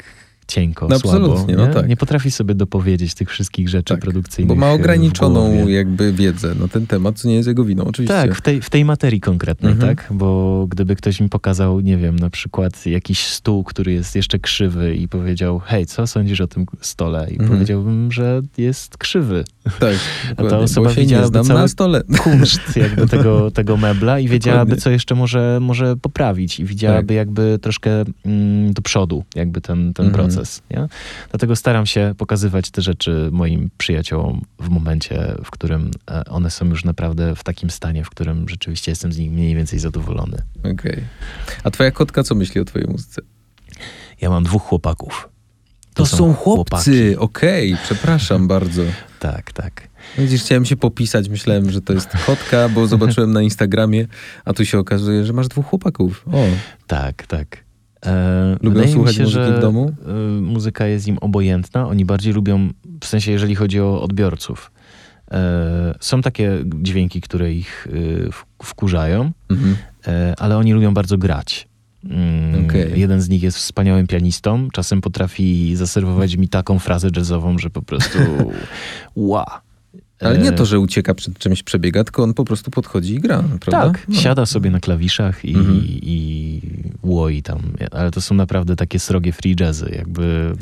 cienko, 0.50 0.88
No 0.90 1.00
słabo. 1.00 1.18
absolutnie, 1.26 1.56
nie? 1.56 1.68
no 1.68 1.74
tak. 1.74 1.88
nie 1.88 1.98
potrafi 1.98 2.32
sobie 2.32 2.56
dopowiedzieć 2.56 3.14
tych 3.14 3.30
wszystkich 3.30 3.70
rzeczy 3.70 3.94
Tak, 3.94 4.00
produkcyjnych. 4.00 4.48
Bo 4.50 4.56
ma 4.66 4.72
ograniczoną 4.72 5.68
jakby 5.68 6.14
wiedzę 6.14 6.56
na 6.56 6.68
ten 6.68 6.88
temat, 6.88 7.20
co 7.20 7.28
nie 7.28 7.36
jest 7.36 7.48
jego 7.48 7.66
winą, 7.66 7.84
oczywiście. 7.84 8.14
Tak, 8.16 8.36
w 8.36 8.42
tej, 8.42 8.62
w 8.62 8.70
tej 8.70 8.86
materii 8.86 9.20
konkretnej, 9.22 9.72
Mhm. 9.74 9.96
tak? 9.96 10.08
Bo 10.14 10.66
gdyby 10.70 10.96
ktoś 10.96 11.22
mi 11.22 11.30
pokazał, 11.30 11.80
nie 11.80 11.98
wiem, 11.98 12.20
na 12.20 12.30
przykład 12.30 12.86
jakiś 12.86 13.26
stół, 13.28 13.64
który 13.64 13.92
jest 13.94 14.16
jeszcze 14.16 14.40
krzywy 14.40 14.96
i 14.96 15.08
powiedział, 15.08 15.60
hej, 15.60 15.86
co 15.86 16.08
sądzisz 16.08 16.42
o 16.42 16.48
tym 16.48 16.66
stole? 16.82 17.28
I 17.30 17.34
Mhm. 17.34 17.50
powiedziałbym, 17.50 18.12
że 18.12 18.42
jest 18.58 18.98
krzywy. 18.98 19.44
tak 19.80 19.96
osoba 20.64 20.88
bo 20.90 20.94
się 20.96 21.02
nie 21.02 21.08
widziałaby 21.08 21.42
cały- 21.44 21.60
na 21.60 21.68
stole. 21.68 22.02
Kunszt 22.24 22.76
jakby 22.78 23.08
tego, 23.18 23.52
tego 23.52 23.78
mebla 23.78 24.20
i 24.20 24.28
wiedziałaby, 24.28 24.60
Dokładnie. 24.70 24.82
co 24.82 24.90
jeszcze 24.90 25.16
może, 25.16 25.58
może 25.62 25.96
poprawić 25.98 26.60
i 26.60 26.66
widziałaby 26.66 27.08
Tak. 27.08 27.16
jakby 27.18 27.60
troszkę 27.62 28.04
mm, 28.26 28.74
do 28.74 28.82
przodu 28.82 29.24
jakby 29.36 29.62
ten, 29.62 29.94
ten 29.94 30.06
Mhm. 30.06 30.14
proces, 30.26 30.39
nie? 30.72 30.88
Dlatego 31.30 31.56
staram 31.56 31.86
się 31.86 32.16
pokazywać 32.18 32.72
te 32.72 32.82
rzeczy 32.82 33.30
moim 33.32 33.70
przyjaciołom 33.78 34.42
w 34.60 34.70
momencie, 34.70 35.36
w 35.44 35.52
którym 35.52 35.92
e, 36.12 36.26
one 36.26 36.52
są 36.52 36.66
już 36.66 36.84
naprawdę 36.86 37.36
w 37.36 37.44
takim 37.44 37.70
stanie, 37.70 38.04
w 38.04 38.10
którym 38.10 38.50
rzeczywiście 38.50 38.92
jestem 38.92 39.14
z 39.14 39.18
nich 39.18 39.32
mniej 39.32 39.56
więcej 39.56 39.80
zadowolony. 39.80 40.42
Okej. 40.74 41.04
A 41.64 41.72
twoja 41.72 41.92
kotka 41.92 42.24
co 42.24 42.36
myśli 42.36 42.62
o 42.62 42.66
twojej 42.66 42.88
muzyce? 42.88 43.22
Ja 44.22 44.30
mam 44.30 44.44
dwóch 44.44 44.64
chłopaków. 44.64 45.30
To, 45.94 46.06
są 46.06 46.34
chłopcy, 46.34 47.16
okej, 47.20 47.78
przepraszam 47.84 48.48
bardzo. 48.48 48.82
Tak, 49.20 49.52
tak. 49.52 49.88
Widzisz, 50.18 50.42
chciałem 50.42 50.66
się 50.66 50.78
popisać, 50.78 51.30
myślałem, 51.30 51.72
że 51.72 51.82
to 51.82 51.94
jest 51.94 52.10
kotka, 52.26 52.70
bo 52.70 52.88
zobaczyłem 52.88 53.32
na 53.34 53.42
Instagramie, 53.42 54.08
a 54.46 54.54
tu 54.54 54.66
się 54.66 54.80
okazuje, 54.80 55.26
że 55.26 55.34
masz 55.34 55.48
dwóch 55.48 55.66
chłopaków. 55.66 56.26
O, 56.32 56.44
Tak, 56.88 57.28
tak. 57.28 57.69
E, 58.06 58.58
Lubią 58.62 58.88
słuchać 58.88 59.16
się, 59.16 59.24
muzyki 59.24 59.52
w 59.58 59.60
domu? 59.60 59.92
e, 60.08 60.14
muzyka 60.42 60.88
jest 60.88 61.08
im 61.08 61.18
obojętna. 61.18 61.88
Oni 61.88 62.06
bardziej 62.06 62.34
lubią, 62.34 62.70
w 63.02 63.06
sensie 63.06 63.32
jeżeli 63.32 63.56
chodzi 63.56 63.82
o 63.82 64.02
odbiorców. 64.02 64.72
E, 65.32 65.96
są 66.00 66.22
takie 66.22 66.58
dźwięki, 66.82 67.22
które 67.22 67.54
ich 67.54 67.88
e, 67.88 68.64
wkurzają, 68.64 69.32
mhm. 69.50 69.76
e, 70.08 70.34
ale 70.38 70.58
oni 70.58 70.74
lubią 70.74 70.94
bardzo 70.94 71.18
grać. 71.18 71.68
Mm, 72.04 72.66
Okej. 72.66 73.00
Jeden 73.00 73.22
z 73.22 73.30
nich 73.30 73.44
jest 73.44 73.58
wspaniałym 73.58 74.08
pianistą. 74.08 74.68
Czasem 74.74 75.02
potrafi 75.02 75.76
zaserwować 75.76 76.38
mi 76.38 76.50
taką 76.50 76.80
frazę 76.80 77.10
jazzową, 77.16 77.58
że 77.58 77.70
po 77.70 77.82
prostu 77.82 78.20
ła. 79.16 79.62
Ale 80.22 80.36
E, 80.36 80.42
nie 80.42 80.52
to, 80.52 80.66
że 80.66 80.80
ucieka 80.80 81.14
przed 81.14 81.40
czymś, 81.40 81.64
przebiega, 81.64 82.04
tylko 82.04 82.24
on 82.24 82.34
po 82.34 82.46
prostu 82.46 82.72
podchodzi 82.72 83.14
i 83.16 83.20
gra, 83.20 83.44
prawda? 83.60 83.90
Tak, 84.00 84.08
No. 84.08 84.16
siada 84.22 84.46
sobie 84.46 84.72
na 84.72 84.80
klawiszach 84.80 85.46
i, 85.46 85.56
Mhm. 85.56 85.82
i 85.86 86.62
łoi 87.04 87.44
tam. 87.44 87.60
Ale 87.92 88.12
to 88.12 88.22
są 88.22 88.36
naprawdę 88.36 88.76
takie 88.76 89.00
srogie 89.00 89.32
free 89.34 89.56
jazzy. 89.60 89.92
Jakby 89.96 90.54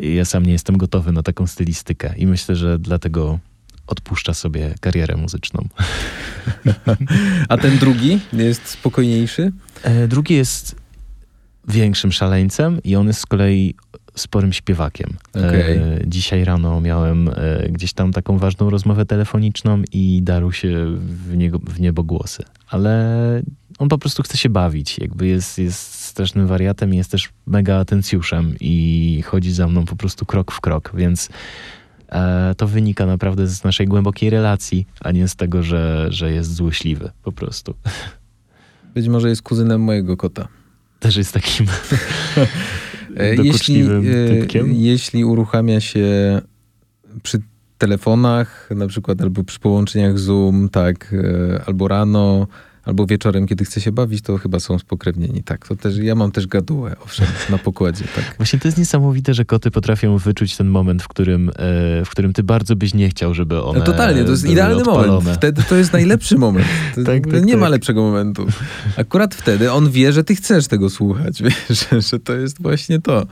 ja 0.00 0.24
sam 0.24 0.46
nie 0.46 0.52
jestem 0.52 0.76
gotowy 0.76 1.12
na 1.12 1.22
taką 1.22 1.46
stylistykę 1.46 2.14
i 2.16 2.26
myślę, 2.26 2.56
że 2.56 2.78
dlatego 2.78 3.38
odpuszcza 3.86 4.34
sobie 4.34 4.74
karierę 4.80 5.16
muzyczną. 5.16 5.68
A 7.48 7.56
ten 7.58 7.78
drugi 7.78 8.20
jest 8.32 8.68
spokojniejszy? 8.68 9.52
E, 9.82 10.08
drugi 10.08 10.34
jest 10.34 10.76
większym 11.68 12.12
szaleńcem 12.12 12.82
i 12.84 12.96
on 12.96 13.06
jest 13.06 13.20
z 13.20 13.26
kolei 13.26 13.74
sporym 14.16 14.52
śpiewakiem. 14.52 15.16
E, 15.36 16.00
dzisiaj 16.06 16.44
rano 16.44 16.80
miałem 16.80 17.28
e, 17.28 17.32
gdzieś 17.70 17.92
tam 17.92 18.12
taką 18.12 18.38
ważną 18.38 18.70
rozmowę 18.70 19.06
telefoniczną 19.06 19.82
i 19.92 20.22
darł 20.22 20.52
się 20.52 20.86
w, 20.98 21.36
niego, 21.36 21.58
w 21.58 21.80
niebo 21.80 22.04
głosy. 22.04 22.42
Ale 22.68 23.42
on 23.78 23.88
po 23.88 23.98
prostu 23.98 24.22
chce 24.22 24.36
się 24.38 24.48
bawić. 24.48 24.98
Jakby 24.98 25.26
jest, 25.26 25.58
jest 25.58 25.94
strasznym 25.94 26.46
wariatem 26.46 26.94
i 26.94 26.96
jest 26.96 27.10
też 27.10 27.28
mega 27.46 27.78
atencjuszem 27.78 28.54
i 28.60 29.22
chodzi 29.26 29.52
za 29.52 29.68
mną 29.68 29.84
po 29.84 29.96
prostu 29.96 30.26
krok 30.26 30.52
w 30.52 30.60
krok, 30.60 30.92
więc 30.94 31.28
e, 32.08 32.54
to 32.56 32.66
wynika 32.66 33.06
naprawdę 33.06 33.46
z 33.46 33.64
naszej 33.64 33.86
głębokiej 33.86 34.30
relacji, 34.30 34.86
a 35.00 35.12
nie 35.12 35.28
z 35.28 35.36
tego, 35.36 35.62
że, 35.62 36.06
że 36.10 36.32
jest 36.32 36.54
złośliwy 36.54 37.10
po 37.22 37.32
prostu. 37.32 37.74
Być 38.94 39.08
może 39.08 39.28
jest 39.28 39.42
kuzynem 39.42 39.80
mojego 39.80 40.16
kota. 40.16 40.48
Też 41.00 41.16
jest 41.16 41.34
takim 41.34 41.66
Jeśli, 43.16 43.46
dokuczliwym 43.46 44.04
e, 44.08 44.28
typkiem. 44.28 44.72
jeśli 44.72 45.24
uruchamia 45.24 45.80
się 45.80 46.06
przy 47.22 47.42
telefonach, 47.78 48.68
na 48.70 48.86
przykład 48.86 49.20
albo 49.20 49.44
przy 49.44 49.60
połączeniach 49.60 50.18
Zoom, 50.18 50.68
tak, 50.68 51.14
e, 51.14 51.62
albo 51.66 51.88
rano, 51.88 52.46
albo 52.86 53.06
wieczorem, 53.06 53.46
kiedy 53.46 53.64
chce 53.64 53.80
się 53.80 53.92
bawić, 53.92 54.22
to 54.22 54.38
chyba 54.38 54.60
są 54.60 54.78
spokrewnieni. 54.78 55.42
Tak, 55.42 55.68
to 55.68 55.76
też, 55.76 55.96
ja 55.96 56.14
mam 56.14 56.32
też 56.32 56.46
gadułę, 56.46 56.96
owszem, 57.04 57.26
na 57.50 57.58
pokładzie, 57.58 58.04
tak. 58.16 58.24
Właśnie 58.38 58.58
to 58.58 58.68
jest 58.68 58.78
niesamowite, 58.78 59.34
że 59.34 59.44
koty 59.44 59.70
potrafią 59.70 60.18
wyczuć 60.18 60.56
ten 60.56 60.68
moment, 60.68 61.02
w 61.02 61.08
którym, 61.08 61.48
e, 61.48 61.52
w 62.04 62.08
którym 62.10 62.32
ty 62.32 62.42
bardzo 62.42 62.76
byś 62.76 62.94
nie 62.94 63.08
chciał, 63.08 63.34
żeby 63.34 63.62
one 63.62 63.78
No 63.78 63.84
totalnie, 63.84 64.24
to 64.24 64.30
jest 64.30 64.44
idealny 64.44 64.78
odpalone. 64.82 65.06
moment. 65.08 65.36
Wtedy 65.38 65.62
to 65.62 65.76
jest 65.76 65.92
najlepszy 65.92 66.38
moment. 66.46 66.66
Tak, 66.94 67.04
tak, 67.04 67.44
nie 67.44 67.52
tak. 67.52 67.60
ma 67.60 67.68
lepszego 67.68 68.02
momentu. 68.02 68.46
Akurat 68.96 69.34
wtedy 69.34 69.72
on 69.72 69.90
wie, 69.90 70.12
że 70.12 70.24
ty 70.24 70.34
chcesz 70.34 70.66
tego 70.66 70.90
słuchać, 70.90 71.42
wiesz, 71.70 71.86
że 72.10 72.20
to 72.20 72.34
jest 72.34 72.62
właśnie 72.62 73.00
to. 73.00 73.26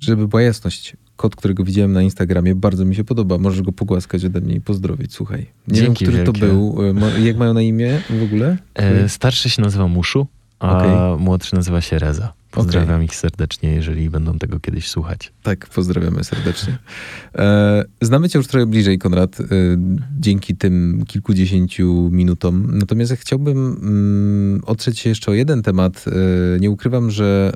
Żeby 0.00 0.28
była 0.28 0.42
jasność, 0.42 0.96
kot, 1.22 1.36
którego 1.36 1.64
widziałem 1.64 1.92
na 1.92 2.02
Instagramie, 2.02 2.54
bardzo 2.54 2.84
mi 2.84 2.94
się 2.94 3.04
podoba. 3.04 3.38
Możesz 3.38 3.62
go 3.62 3.72
pogłaskać 3.72 4.24
ode 4.24 4.40
mnie 4.40 4.54
i 4.54 4.60
pozdrowić, 4.60 5.14
słuchaj. 5.14 5.38
Nie 5.68 5.74
wiem, 5.74 5.84
Dzięki 5.86 6.04
który 6.04 6.24
to 6.24 6.32
wielkie. 6.32 6.46
był. 6.46 6.76
E, 7.16 7.20
Jak 7.20 7.36
mają 7.36 7.54
na 7.54 7.62
imię 7.62 8.00
w 8.10 8.22
ogóle? 8.22 8.56
E, 8.74 9.08
starszy 9.08 9.50
się 9.50 9.62
nazywa 9.62 9.88
Muszu, 9.88 10.26
a 10.62 10.78
Okej. 10.78 11.24
młodszy 11.24 11.54
nazywa 11.54 11.80
się 11.80 11.98
Reza. 11.98 12.32
Pozdrawiam 12.50 13.04
ich 13.04 13.16
serdecznie, 13.16 13.74
jeżeli 13.74 14.10
będą 14.10 14.38
tego 14.38 14.60
kiedyś 14.60 14.88
słuchać. 14.88 15.32
Tak, 15.42 15.66
pozdrawiamy 15.66 16.24
serdecznie. 16.24 16.78
E, 17.34 17.84
znamy 18.00 18.28
cię 18.28 18.38
już 18.38 18.48
trochę 18.48 18.66
bliżej, 18.66 18.98
Konrad, 18.98 19.40
e, 19.40 19.44
dzięki 20.20 20.56
tym 20.56 21.04
kilkudziesięciu 21.06 22.08
minutom. 22.12 22.78
Natomiast 22.78 23.10
ja 23.10 23.16
chciałbym 23.16 23.58
mm, 23.82 24.62
otrzeć 24.66 24.98
się 24.98 25.08
jeszcze 25.08 25.30
o 25.30 25.34
jeden 25.34 25.62
temat. 25.62 26.04
E, 26.56 26.60
nie 26.60 26.70
ukrywam, 26.70 27.10
że 27.10 27.52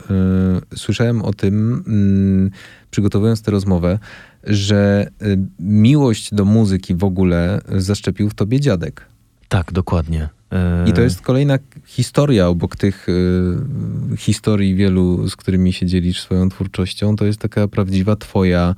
e, 0.72 0.76
słyszałem 0.76 1.22
o 1.22 1.32
tym, 1.32 1.84
mm, 1.86 2.50
przygotowując 2.90 3.42
tę 3.42 3.50
rozmowę, 3.50 3.98
że 4.44 5.07
e, 5.20 5.26
miłość 5.61 6.34
do 6.34 6.44
muzyki 6.44 6.94
w 6.94 7.04
ogóle 7.04 7.61
zaszczepił 7.76 8.30
w 8.30 8.34
tobie 8.34 8.61
dziadek. 8.61 9.07
Tak, 9.48 9.72
dokładnie. 9.72 10.36
E, 10.53 10.88
I 10.88 10.92
to 10.92 11.01
jest 11.01 11.20
kolejna 11.20 11.59
historia 11.86 12.49
obok 12.49 12.76
tych 12.76 13.09
y, 13.09 14.16
historii 14.16 14.74
wielu, 14.74 15.28
z 15.28 15.36
którymi 15.36 15.72
się 15.72 15.86
dzielisz 15.86 16.20
swoją 16.20 16.49
twórczością. 16.49 17.16
To 17.16 17.24
jest 17.24 17.38
taka 17.38 17.68
prawdziwa 17.68 18.16
twoja 18.16 18.74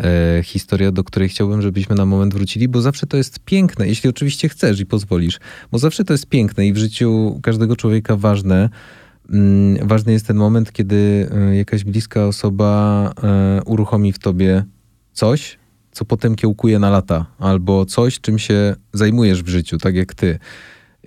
e, 0.00 0.40
historia, 0.42 0.92
do 0.92 1.04
której 1.04 1.28
chciałbym, 1.28 1.62
żebyśmy 1.62 1.96
na 1.96 2.06
moment 2.06 2.34
wrócili, 2.34 2.68
bo 2.68 2.80
zawsze 2.80 3.06
to 3.06 3.16
jest 3.16 3.38
piękne, 3.38 3.88
jeśli 3.88 4.10
oczywiście 4.10 4.48
chcesz 4.48 4.80
i 4.80 4.86
pozwolisz, 4.86 5.40
bo 5.72 5.78
zawsze 5.78 6.04
to 6.04 6.14
jest 6.14 6.26
piękne 6.26 6.66
i 6.66 6.72
w 6.72 6.76
życiu 6.76 7.40
każdego 7.42 7.76
człowieka 7.76 8.16
ważne. 8.16 8.68
Mm, 9.30 9.88
ważny 9.88 10.12
jest 10.12 10.26
ten 10.26 10.36
moment, 10.36 10.72
kiedy 10.72 11.28
y, 11.52 11.56
jakaś 11.56 11.84
bliska 11.84 12.26
osoba 12.26 13.12
y, 13.60 13.64
uruchomi 13.64 14.12
w 14.12 14.18
tobie 14.18 14.64
coś, 15.12 15.58
co 15.92 16.04
potem 16.04 16.34
kiełkuje 16.34 16.78
na 16.78 16.90
lata, 16.90 17.26
albo 17.38 17.86
coś, 17.86 18.20
czym 18.20 18.38
się 18.38 18.76
zajmujesz 18.92 19.42
w 19.42 19.48
życiu, 19.48 19.78
tak 19.78 19.94
jak 19.94 20.14
ty. 20.14 20.38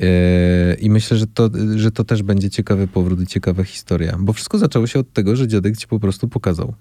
Yy, 0.02 0.08
I 0.80 0.90
myślę, 0.90 1.18
że 1.18 1.28
to, 1.28 1.50
że 1.76 1.92
to 1.92 2.04
też 2.04 2.24
będzie 2.24 2.50
ciekawy 2.50 2.88
powrót 2.88 3.22
i 3.22 3.28
ciekawa 3.28 3.64
historia. 3.64 4.18
Bo 4.20 4.34
wszystko 4.34 4.58
zaczęło 4.58 4.88
się 4.88 5.00
od 5.00 5.14
tego, 5.14 5.36
że 5.36 5.48
dziadek 5.48 5.78
ci 5.78 5.88
po 5.88 6.00
prostu 6.00 6.28
pokazał, 6.28 6.74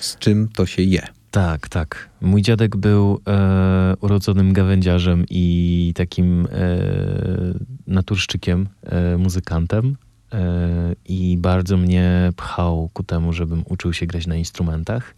z 0.00 0.18
czym 0.18 0.48
to 0.48 0.66
się 0.66 0.82
je. 0.82 1.06
Tak, 1.30 1.68
tak. 1.68 2.10
Mój 2.20 2.42
dziadek 2.42 2.76
był 2.76 3.20
e, 3.28 3.94
urodzonym 4.00 4.52
gawędziarzem 4.52 5.24
i 5.30 5.92
takim 5.96 6.46
e, 6.46 6.78
naturszczykiem, 7.86 8.68
e, 8.82 9.16
muzykantem. 9.16 9.96
E, 10.32 10.94
I 11.04 11.36
bardzo 11.38 11.76
mnie 11.76 12.32
pchał 12.36 12.90
ku 12.92 13.02
temu, 13.02 13.32
żebym 13.32 13.64
uczył 13.68 13.92
się 13.92 14.06
grać 14.06 14.26
na 14.26 14.36
instrumentach. 14.36 15.14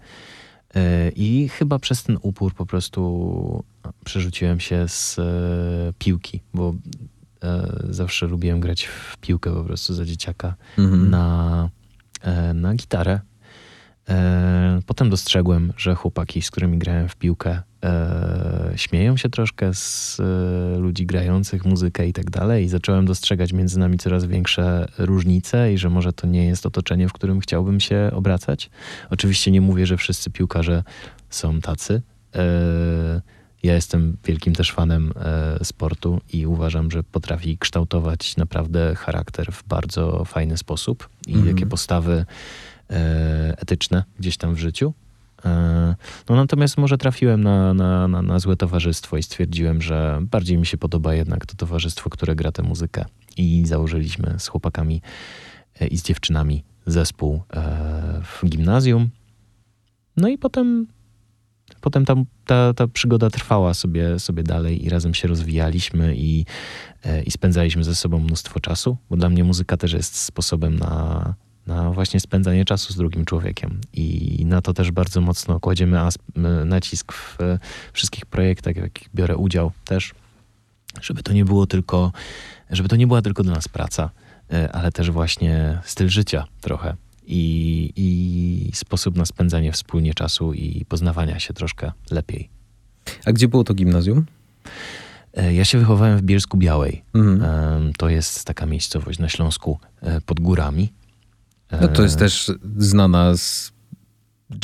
E, 0.74 1.08
I 1.08 1.48
chyba 1.48 1.78
przez 1.78 2.02
ten 2.02 2.18
upór 2.22 2.54
po 2.54 2.66
prostu 2.66 3.64
przerzuciłem 4.04 4.60
się 4.60 4.88
z 4.88 5.18
e, 5.18 5.22
piłki, 5.98 6.40
bo 6.54 6.74
zawsze 7.90 8.26
lubiłem 8.26 8.60
grać 8.60 8.84
w 8.84 9.16
piłkę 9.16 9.54
po 9.54 9.64
prostu 9.64 9.94
za 9.94 10.04
dzieciaka 10.04 10.54
Mhm. 10.78 11.10
na, 11.10 11.68
e, 12.22 12.54
na 12.54 12.74
gitarę. 12.74 13.20
E, 14.08 14.80
Potem 14.86 15.10
dostrzegłem, 15.10 15.72
że 15.76 15.94
chłopaki, 15.94 16.42
z 16.42 16.50
którymi 16.50 16.78
grałem 16.78 17.08
w 17.08 17.16
piłkę, 17.16 17.62
e, 17.84 18.72
śmieją 18.76 19.16
się 19.16 19.28
troszkę 19.28 19.74
z 19.74 20.20
e, 20.20 20.78
ludzi 20.78 21.06
grających 21.06 21.64
muzykę 21.64 22.08
i 22.08 22.12
tak 22.12 22.30
dalej. 22.30 22.64
I 22.64 22.68
zacząłem 22.68 23.06
dostrzegać 23.06 23.52
między 23.52 23.78
nami 23.78 23.98
coraz 23.98 24.24
większe 24.24 24.88
różnice 24.98 25.72
i 25.72 25.78
że 25.78 25.90
może 25.90 26.12
to 26.12 26.26
nie 26.26 26.46
jest 26.46 26.66
otoczenie, 26.66 27.08
w 27.08 27.12
którym 27.12 27.40
chciałbym 27.40 27.80
się 27.80 28.10
obracać. 28.12 28.70
Oczywiście 29.10 29.50
nie 29.50 29.60
mówię, 29.60 29.86
że 29.86 29.96
wszyscy 29.96 30.30
piłkarze 30.30 30.82
są 31.30 31.60
tacy. 31.60 32.02
Ja 33.62 33.74
jestem 33.74 34.16
wielkim 34.24 34.54
też 34.54 34.72
fanem 34.72 35.12
e, 35.16 35.64
sportu 35.64 36.20
i 36.32 36.46
uważam, 36.46 36.90
że 36.90 37.02
potrafi 37.02 37.58
kształtować 37.58 38.36
naprawdę 38.36 38.94
charakter 38.94 39.52
w 39.52 39.64
bardzo 39.64 40.24
fajny 40.24 40.56
sposób 40.56 41.08
i 41.26 41.30
Mhm. 41.34 41.48
jakie 41.48 41.66
postawy 41.66 42.24
e, 42.90 43.54
etyczne 43.58 44.04
gdzieś 44.18 44.36
tam 44.36 44.54
w 44.54 44.58
życiu. 44.58 44.94
E, 45.44 45.94
No 46.28 46.36
natomiast 46.36 46.78
może 46.78 46.98
trafiłem 46.98 47.42
na, 47.42 47.74
na, 47.74 48.08
na, 48.08 48.22
na 48.22 48.38
złe 48.38 48.56
towarzystwo 48.56 49.16
i 49.16 49.22
stwierdziłem, 49.22 49.82
że 49.82 50.18
bardziej 50.30 50.58
mi 50.58 50.66
się 50.66 50.78
podoba 50.78 51.14
jednak 51.14 51.46
to 51.46 51.54
towarzystwo, 51.56 52.10
które 52.10 52.34
gra 52.36 52.52
tę 52.52 52.62
muzykę. 52.62 53.04
I 53.36 53.62
założyliśmy 53.66 54.34
z 54.38 54.46
chłopakami 54.48 55.02
e, 55.80 55.86
i 55.86 55.98
z 55.98 56.02
dziewczynami 56.02 56.64
zespół 56.86 57.42
e, 57.52 58.20
w 58.22 58.48
gimnazjum. 58.48 59.08
No 60.16 60.28
i 60.28 60.38
potem, 60.38 60.86
potem 61.86 62.04
ta, 62.04 62.14
ta, 62.46 62.74
ta 62.74 62.88
przygoda 62.88 63.30
trwała 63.30 63.74
sobie, 63.74 64.18
sobie 64.18 64.42
dalej 64.42 64.84
i 64.84 64.88
razem 64.88 65.14
się 65.14 65.28
rozwijaliśmy 65.28 66.16
i, 66.16 66.44
e, 67.04 67.22
i 67.22 67.30
spędzaliśmy 67.30 67.84
ze 67.84 67.94
sobą 67.94 68.18
mnóstwo 68.18 68.60
czasu, 68.60 68.96
bo 69.10 69.16
dla 69.16 69.28
mnie 69.28 69.44
muzyka 69.44 69.76
też 69.76 69.92
jest 69.92 70.18
sposobem 70.18 70.78
na, 70.78 71.34
na 71.66 71.90
właśnie 71.90 72.20
spędzanie 72.20 72.64
czasu 72.64 72.92
z 72.92 72.96
drugim 72.96 73.24
człowiekiem. 73.24 73.80
I 73.92 74.42
na 74.46 74.62
to 74.62 74.74
też 74.74 74.90
bardzo 74.90 75.20
mocno 75.20 75.60
kładziemy 75.60 75.98
nacisk 76.64 77.12
w 77.12 77.40
e, 77.40 77.58
wszystkich 77.92 78.26
projektach, 78.26 78.74
w 78.74 78.76
jakich 78.76 79.08
biorę 79.14 79.36
udział 79.36 79.72
też, 79.84 80.14
żeby 81.02 81.22
to 81.22 81.32
nie 81.32 81.44
było 81.44 81.66
tylko, 81.66 82.12
żeby 82.70 82.88
to 82.88 82.96
nie 82.96 83.06
była 83.06 83.22
tylko 83.22 83.42
dla 83.42 83.54
nas 83.54 83.68
praca, 83.68 84.10
e, 84.52 84.72
ale 84.72 84.92
też 84.92 85.10
właśnie 85.10 85.80
styl 85.84 86.08
życia 86.08 86.44
trochę. 86.60 86.96
I, 87.26 87.92
I 87.96 88.70
sposób 88.74 89.16
na 89.16 89.24
spędzanie 89.26 89.72
wspólnie 89.72 90.14
czasu 90.14 90.52
i 90.52 90.84
poznawania 90.88 91.38
się 91.38 91.54
troszkę 91.54 91.92
lepiej. 92.10 92.48
A 93.24 93.32
gdzie 93.32 93.48
było 93.48 93.64
to 93.64 93.74
gimnazjum? 93.74 94.26
E, 95.34 95.54
Ja 95.54 95.64
się 95.64 95.78
wychowałem 95.78 96.18
w 96.18 96.22
Bielsku 96.22 96.56
Białej. 96.56 97.02
Mhm. 97.14 97.92
To 97.98 98.08
jest 98.08 98.44
taka 98.44 98.66
miejscowość 98.66 99.18
na 99.18 99.28
Śląsku 99.28 99.78
e, 100.02 100.20
pod 100.20 100.40
górami. 100.40 100.92
E, 101.70 101.80
No 101.80 101.88
to 101.88 102.02
jest 102.02 102.18
też 102.18 102.52
znana 102.76 103.36
z 103.36 103.72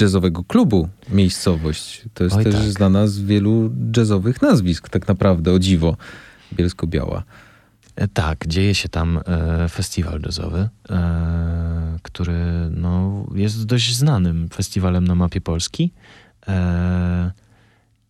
jazzowego 0.01 0.45
klubu 0.45 0.89
miejscowość. 1.11 2.03
To 2.15 2.25
jest 2.25 2.37
Oj, 2.37 2.45
też 2.45 2.55
tak. 2.55 2.63
znana 2.65 3.07
z 3.07 3.19
wielu 3.19 3.71
jazzowych 3.97 4.43
nazwisk, 4.43 4.89
tak 4.89 5.09
naprawdę, 5.09 5.53
o 5.53 5.59
dziwo. 5.59 5.97
Bielsko-Biała. 6.55 7.23
Tak, 8.09 8.47
dzieje 8.47 8.75
się 8.75 8.89
tam 8.89 9.21
e, 9.27 9.69
festiwal 9.69 10.21
jazzowy, 10.21 10.69
e, 10.91 11.99
który 12.03 12.71
no, 12.71 13.25
jest 13.35 13.67
dość 13.67 13.97
znanym 13.97 14.49
festiwalem 14.49 15.05
na 15.05 15.15
mapie 15.15 15.41
Polski. 15.41 15.93
E, 16.49 17.33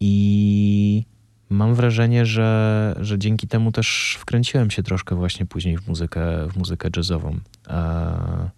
I 0.00 1.04
mam 1.50 1.74
wrażenie, 1.74 2.26
że, 2.26 2.94
że 3.00 3.18
dzięki 3.18 3.48
temu 3.48 3.72
też 3.72 4.16
wkręciłem 4.20 4.70
się 4.70 4.82
troszkę 4.82 5.14
właśnie 5.14 5.46
później 5.46 5.78
w 5.78 5.88
muzykę, 5.88 6.48
w 6.48 6.56
muzykę 6.56 6.88
jazzową. 6.96 7.38
E, 7.68 8.50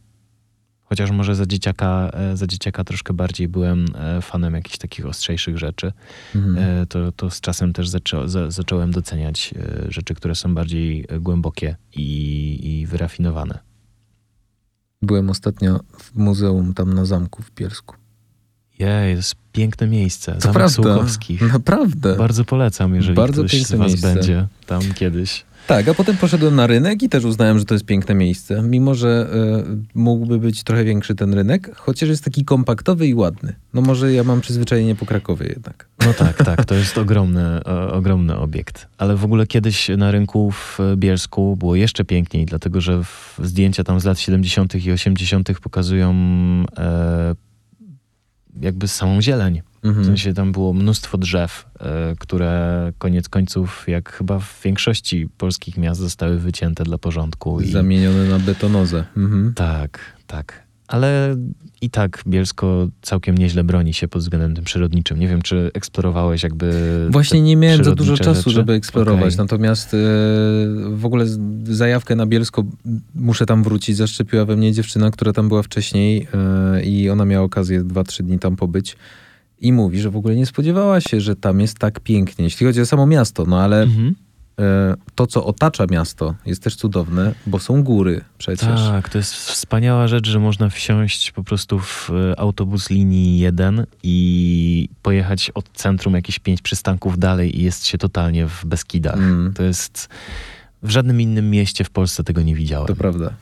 chociaż 0.94 1.10
może 1.10 1.34
za 1.34 1.46
dzieciaka, 1.46 2.10
e, 2.12 2.36
za 2.36 2.46
dzieciaka 2.46 2.84
troszkę 2.84 3.14
bardziej 3.14 3.48
byłem 3.48 3.86
e, 3.94 4.22
fanem 4.22 4.54
jakichś 4.54 4.78
takich 4.78 5.06
ostrzejszych 5.06 5.58
rzeczy. 5.58 5.92
Mhm. 6.34 6.58
E, 6.58 6.86
to, 6.86 7.12
to 7.12 7.30
z 7.30 7.40
czasem 7.40 7.72
też 7.72 7.88
zaczą, 7.88 8.28
za, 8.28 8.50
zacząłem 8.50 8.90
doceniać 8.90 9.54
rzeczy, 9.88 10.14
które 10.14 10.34
są 10.34 10.54
bardziej 10.54 11.06
głębokie 11.20 11.76
i, 11.92 12.60
i 12.62 12.86
wyrafinowane. 12.86 13.58
Byłem 15.02 15.30
ostatnio 15.30 15.80
w 15.98 16.14
muzeum 16.14 16.74
tam 16.74 16.94
na 16.94 17.04
zamku 17.04 17.42
w 17.42 17.50
Bielsku. 17.50 17.96
Jej, 18.78 19.14
to 19.14 19.16
jest 19.16 19.34
piękne 19.52 19.86
miejsce. 19.86 20.32
To 20.32 20.40
Zamek 20.40 20.54
prawda. 20.54 21.06
Naprawdę. 21.52 22.16
Bardzo 22.16 22.44
polecam, 22.44 22.94
jeżeli 22.94 23.16
Bardzo 23.16 23.44
ktoś 23.44 23.62
z 23.62 23.74
was 23.74 23.88
miejsce. 23.88 24.14
będzie 24.14 24.46
tam 24.66 24.82
kiedyś. 24.94 25.44
Tak, 25.66 25.88
a 25.88 25.94
potem 25.94 26.16
poszedłem 26.16 26.54
na 26.54 26.66
rynek 26.66 27.02
i 27.02 27.08
też 27.08 27.24
uznałem, 27.24 27.58
że 27.58 27.64
to 27.64 27.74
jest 27.74 27.84
piękne 27.84 28.14
miejsce. 28.14 28.62
Mimo, 28.62 28.94
że 28.94 29.28
y, 29.66 29.98
mógłby 29.98 30.38
być 30.38 30.64
trochę 30.64 30.84
większy 30.84 31.14
ten 31.14 31.34
rynek, 31.34 31.76
chociaż 31.76 32.08
jest 32.08 32.24
taki 32.24 32.44
kompaktowy 32.44 33.06
i 33.06 33.14
ładny. 33.14 33.54
No 33.74 33.80
może 33.80 34.12
ja 34.12 34.24
mam 34.24 34.40
przyzwyczajenie 34.40 34.94
po 34.94 35.06
Krakowie 35.06 35.46
jednak. 35.46 35.88
No 36.06 36.14
tak, 36.14 36.36
tak, 36.36 36.64
to 36.64 36.74
jest 36.74 36.98
ogromny, 36.98 37.64
o, 37.64 37.92
ogromny 37.92 38.36
obiekt. 38.36 38.86
Ale 38.98 39.16
w 39.16 39.24
ogóle 39.24 39.46
kiedyś 39.46 39.88
na 39.88 40.10
rynku 40.10 40.50
w 40.50 40.78
Bielsku 40.96 41.56
było 41.56 41.74
jeszcze 41.74 42.04
piękniej, 42.04 42.46
dlatego 42.46 42.80
że 42.80 43.02
zdjęcia 43.42 43.84
tam 43.84 44.00
z 44.00 44.04
lat 44.04 44.18
70. 44.18 44.74
i 44.86 44.92
80. 44.92 45.60
pokazują 45.60 46.14
e, 46.78 47.34
jakby 48.60 48.88
samą 48.88 49.22
zieleń. 49.22 49.62
W 49.82 49.86
Mhm. 49.86 50.06
sensie 50.06 50.34
tam 50.34 50.52
było 50.52 50.72
mnóstwo 50.72 51.18
drzew, 51.18 51.66
e, 51.80 52.14
które 52.18 52.92
koniec 52.98 53.28
końców, 53.28 53.84
jak 53.88 54.12
chyba 54.12 54.38
w 54.38 54.60
większości 54.64 55.28
polskich 55.38 55.76
miast, 55.78 56.00
zostały 56.00 56.38
wycięte 56.38 56.84
dla 56.84 56.98
porządku. 56.98 57.60
I, 57.60 57.70
Zamieniony 57.72 58.28
na 58.28 58.38
betonozę. 58.38 59.04
Mhm. 59.16 59.54
tak, 59.54 59.98
tak. 60.26 60.63
Ale 60.88 61.36
i 61.80 61.90
tak 61.90 62.22
Bielsko 62.26 62.88
całkiem 63.02 63.38
nieźle 63.38 63.64
broni 63.64 63.94
się 63.94 64.08
pod 64.08 64.22
względem 64.22 64.54
tym 64.54 64.64
przyrodniczym. 64.64 65.18
Nie 65.18 65.28
wiem, 65.28 65.42
czy 65.42 65.70
eksplorowałeś 65.74 66.42
jakby. 66.42 66.72
Właśnie 67.10 67.42
nie 67.42 67.56
miałem 67.56 67.84
za 67.84 67.94
dużo 67.94 68.16
czasu, 68.16 68.34
rzeczy? 68.34 68.50
żeby 68.50 68.72
eksplorować. 68.72 69.34
Okej. 69.34 69.38
Natomiast 69.38 69.94
e, 69.94 69.98
w 70.90 71.04
ogóle 71.04 71.26
zajawkę 71.64 72.16
na 72.16 72.26
Bielsko 72.26 72.64
muszę 73.14 73.46
tam 73.46 73.62
wrócić. 73.62 73.96
Zaszczepiła 73.96 74.44
we 74.44 74.56
mnie 74.56 74.72
dziewczyna, 74.72 75.10
która 75.10 75.32
tam 75.32 75.48
była 75.48 75.62
wcześniej 75.62 76.26
e, 76.34 76.84
i 76.84 77.10
ona 77.10 77.24
miała 77.24 77.44
okazję 77.44 77.84
2-3 77.84 78.22
dni 78.22 78.38
tam 78.38 78.56
pobyć. 78.56 78.96
I 79.60 79.72
mówi, 79.72 80.00
że 80.00 80.10
w 80.10 80.16
ogóle 80.16 80.36
nie 80.36 80.46
spodziewała 80.46 81.00
się, 81.00 81.20
że 81.20 81.36
tam 81.36 81.60
jest 81.60 81.78
tak 81.78 82.00
pięknie. 82.00 82.44
Jeśli 82.44 82.66
chodzi 82.66 82.80
o 82.80 82.86
samo 82.86 83.06
miasto, 83.06 83.44
no 83.44 83.60
ale 83.60 83.82
Mhm. 83.82 84.14
E, 84.58 84.94
to, 85.14 85.26
co 85.26 85.44
otacza 85.44 85.86
miasto, 85.90 86.34
jest 86.46 86.62
też 86.62 86.76
cudowne, 86.76 87.34
bo 87.46 87.58
są 87.58 87.82
góry 87.82 88.24
przecież. 88.38 88.80
Tak, 88.88 89.08
to 89.08 89.18
jest 89.18 89.34
wspaniała 89.34 90.08
rzecz, 90.08 90.28
że 90.28 90.38
można 90.38 90.68
wsiąść 90.68 91.32
po 91.32 91.44
prostu 91.44 91.78
w 91.78 92.10
e, 92.10 92.40
autobus 92.40 92.90
linii 92.90 93.38
1 93.38 93.86
i 94.02 94.88
pojechać 95.02 95.50
od 95.54 95.68
centrum 95.72 96.14
jakieś 96.14 96.38
pięć 96.38 96.62
przystanków 96.62 97.18
dalej 97.18 97.60
i 97.60 97.62
jest 97.62 97.86
się 97.86 97.98
totalnie 97.98 98.46
w 98.46 98.64
Beskidach. 98.64 99.16
Mm. 99.16 99.52
To 99.54 99.62
jest... 99.62 100.08
W 100.82 100.90
żadnym 100.90 101.20
innym 101.20 101.50
mieście 101.50 101.84
w 101.84 101.90
Polsce 101.90 102.24
tego 102.24 102.42
nie 102.42 102.54
widziałem. 102.54 102.86
To 102.86 102.96
prawda. 102.96 103.34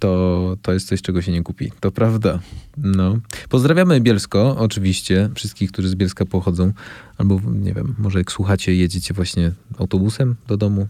To, 0.00 0.56
to 0.62 0.72
jest 0.72 0.88
coś, 0.88 1.02
czego 1.02 1.22
się 1.22 1.32
nie 1.32 1.42
kupi. 1.42 1.72
To 1.80 1.90
prawda. 1.90 2.38
No. 2.76 3.18
Pozdrawiamy 3.48 4.00
Bielsko, 4.00 4.56
oczywiście, 4.58 5.30
wszystkich, 5.34 5.72
którzy 5.72 5.88
z 5.88 5.94
Bielska 5.94 6.24
pochodzą. 6.24 6.72
Albo, 7.18 7.40
nie 7.52 7.74
wiem, 7.74 7.94
może 7.98 8.18
jak 8.18 8.32
słuchacie, 8.32 8.74
jedziecie 8.74 9.14
właśnie 9.14 9.52
autobusem 9.78 10.34
do 10.48 10.56
domu, 10.56 10.88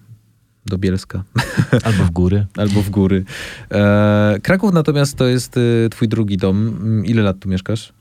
do 0.67 0.79
Bielska, 0.79 1.25
Albo 1.85 2.05
w 2.05 2.11
góry. 2.11 2.47
albo 2.57 2.83
w 2.83 2.91
góry. 2.91 3.25
E, 3.71 4.39
Kraków 4.43 4.73
natomiast 4.73 5.17
to 5.17 5.27
jest 5.27 5.57
e, 5.57 5.89
twój 5.89 6.09
drugi 6.09 6.37
dom. 6.37 7.03
Ile 7.07 7.23
lat 7.23 7.39
tu 7.39 7.49
mieszkasz? 7.49 7.93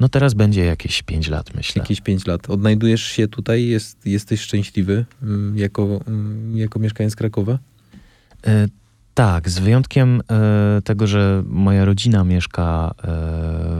No 0.00 0.08
teraz 0.08 0.34
będzie 0.34 0.64
jakieś 0.64 1.02
5 1.02 1.28
lat, 1.28 1.54
myślę. 1.54 1.80
Jakieś 1.82 2.00
pięć 2.00 2.26
lat. 2.26 2.50
Odnajdujesz 2.50 3.02
się 3.02 3.28
tutaj? 3.28 3.66
Jest, 3.66 4.06
jesteś 4.06 4.40
szczęśliwy 4.40 5.04
mm, 5.22 5.58
jako, 5.58 6.00
mm, 6.08 6.56
jako 6.56 6.78
mieszkaniec 6.78 7.16
Krakowa? 7.16 7.58
Tak, 9.16 9.50
z 9.50 9.58
wyjątkiem 9.58 10.20
e, 10.30 10.82
tego, 10.82 11.06
że 11.06 11.42
moja 11.46 11.84
rodzina 11.84 12.24
mieszka 12.24 12.94
e, 12.98 13.02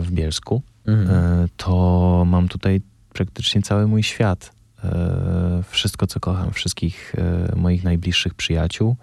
w 0.03 0.09
Bielsku, 0.11 0.62
Mhm. 0.87 1.11
e, 1.11 1.49
to 1.57 2.24
mam 2.26 2.49
tutaj 2.49 2.80
praktycznie 3.12 3.62
cały 3.62 3.87
mój 3.87 4.03
świat. 4.03 4.53
E, 4.84 5.62
wszystko, 5.70 6.07
co 6.07 6.20
kocham, 6.20 6.53
wszystkich 6.53 7.14
e, 7.18 7.57
moich 7.57 7.84
najbliższych 7.84 8.34
przyjaciół. 8.34 8.97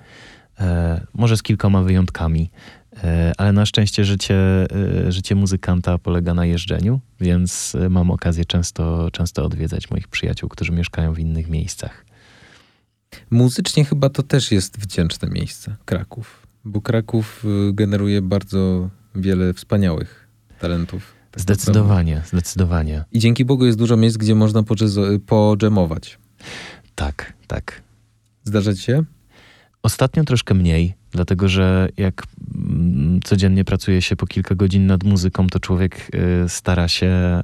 E, 0.59 1.01
może 1.13 1.37
z 1.37 1.43
kilkoma 1.43 1.81
wyjątkami, 1.81 2.49
ale 3.37 3.51
na 3.51 3.65
szczęście 3.65 4.05
życie, 4.05 4.35
życie 5.09 5.35
muzykanta 5.35 5.97
polega 5.97 6.33
na 6.33 6.45
jeżdżeniu, 6.45 6.99
więc 7.19 7.77
mam 7.89 8.11
okazję 8.11 8.45
często, 8.45 9.11
często 9.11 9.45
odwiedzać 9.45 9.89
moich 9.89 10.07
przyjaciół, 10.07 10.49
którzy 10.49 10.71
mieszkają 10.71 11.13
w 11.13 11.19
innych 11.19 11.49
miejscach. 11.49 12.05
Muzycznie 13.31 13.85
chyba 13.85 14.09
to 14.09 14.23
też 14.23 14.51
jest 14.51 14.79
wdzięczne 14.79 15.29
miejsce, 15.29 15.75
Kraków. 15.85 16.47
Bo 16.65 16.81
Kraków 16.81 17.45
y, 17.69 17.73
generuje 17.73 18.21
bardzo 18.21 18.89
wiele 19.15 19.53
wspaniałych 19.53 20.27
talentów. 20.59 21.13
tak. 21.31 21.41
Zdecydowanie, 21.41 22.21
zdecydowanie. 22.25 23.03
I 23.11 23.19
dzięki 23.19 23.45
Bogu 23.45 23.65
jest 23.65 23.77
dużo 23.77 23.97
miejsc, 23.97 24.17
gdzie 24.17 24.35
można 24.35 24.63
podżemować. 25.25 26.19
Tak, 26.95 27.33
tak. 27.47 27.81
Zdarza 28.43 28.73
ci 28.73 28.81
się? 28.81 29.03
Ostatnio 29.83 30.23
troszkę 30.23 30.53
mniej, 30.53 30.93
dlatego 31.11 31.47
że 31.47 31.89
jak 31.97 32.23
mm, 32.55 33.19
codziennie 33.23 33.65
pracuje 33.65 34.01
się 34.01 34.15
po 34.15 34.27
kilka 34.27 34.55
godzin 34.55 34.87
nad 34.87 35.03
muzyką, 35.03 35.47
to 35.47 35.59
człowiek 35.59 36.11
y, 36.45 36.49
stara 36.49 36.87
się 36.87 37.43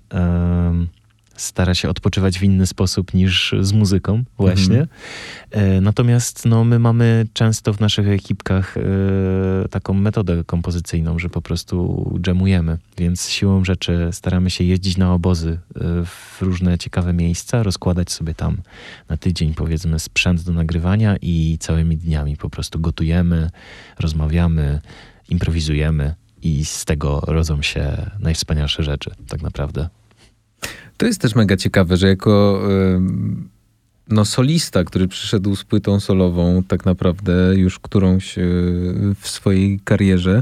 stara 1.40 1.76
się 1.76 1.90
odpoczywać 1.90 2.40
w 2.40 2.44
inny 2.44 2.68
sposób 2.68 3.14
niż 3.14 3.56
z 3.62 3.74
muzyką 3.74 4.24
właśnie. 4.38 4.88
E, 5.52 5.82
Natomiast 5.82 6.46
no, 6.46 6.64
my 6.64 6.80
mamy 6.80 7.28
często 7.34 7.74
w 7.74 7.80
naszych 7.80 8.08
ekipkach 8.08 8.78
e, 8.78 8.82
taką 9.70 9.94
metodę 9.94 10.44
kompozycyjną, 10.44 11.20
że 11.20 11.30
po 11.30 11.42
prostu 11.42 12.06
dżemujemy, 12.22 12.78
więc 12.98 13.30
siłą 13.30 13.66
rzeczy 13.66 14.10
staramy 14.12 14.50
się 14.50 14.64
jeździć 14.64 14.98
na 14.98 15.14
obozy 15.14 15.60
e, 15.76 15.80
w 16.06 16.38
różne 16.42 16.78
ciekawe 16.78 17.14
miejsca, 17.14 17.64
rozkładać 17.64 18.12
sobie 18.12 18.34
tam 18.34 18.58
na 19.10 19.18
tydzień 19.18 19.54
powiedzmy 19.54 20.00
sprzęt 20.00 20.42
do 20.42 20.54
nagrywania 20.54 21.16
i 21.22 21.58
całymi 21.60 21.98
dniami 21.98 22.38
po 22.38 22.50
prostu 22.50 22.80
gotujemy, 22.80 23.50
rozmawiamy, 24.00 24.82
improwizujemy 25.30 26.16
i 26.42 26.66
z 26.66 26.86
tego 26.86 27.22
rodzą 27.28 27.62
się 27.62 28.12
najwspanialsze 28.20 28.84
rzeczy 28.84 29.12
tak 29.28 29.42
naprawdę. 29.42 29.90
To 30.98 31.06
jest 31.06 31.22
też 31.22 31.36
mega 31.36 31.58
ciekawe, 31.58 31.98
że 31.98 32.08
jako 32.08 32.62
no, 34.10 34.26
solista, 34.26 34.84
który 34.84 35.08
przyszedł 35.08 35.56
z 35.56 35.64
płytą 35.64 36.00
solową, 36.00 36.64
tak 36.64 36.86
naprawdę 36.86 37.54
już 37.56 37.80
którąś 37.80 38.38
y, 38.38 38.42
w 39.20 39.28
swojej 39.28 39.80
karierze, 39.84 40.42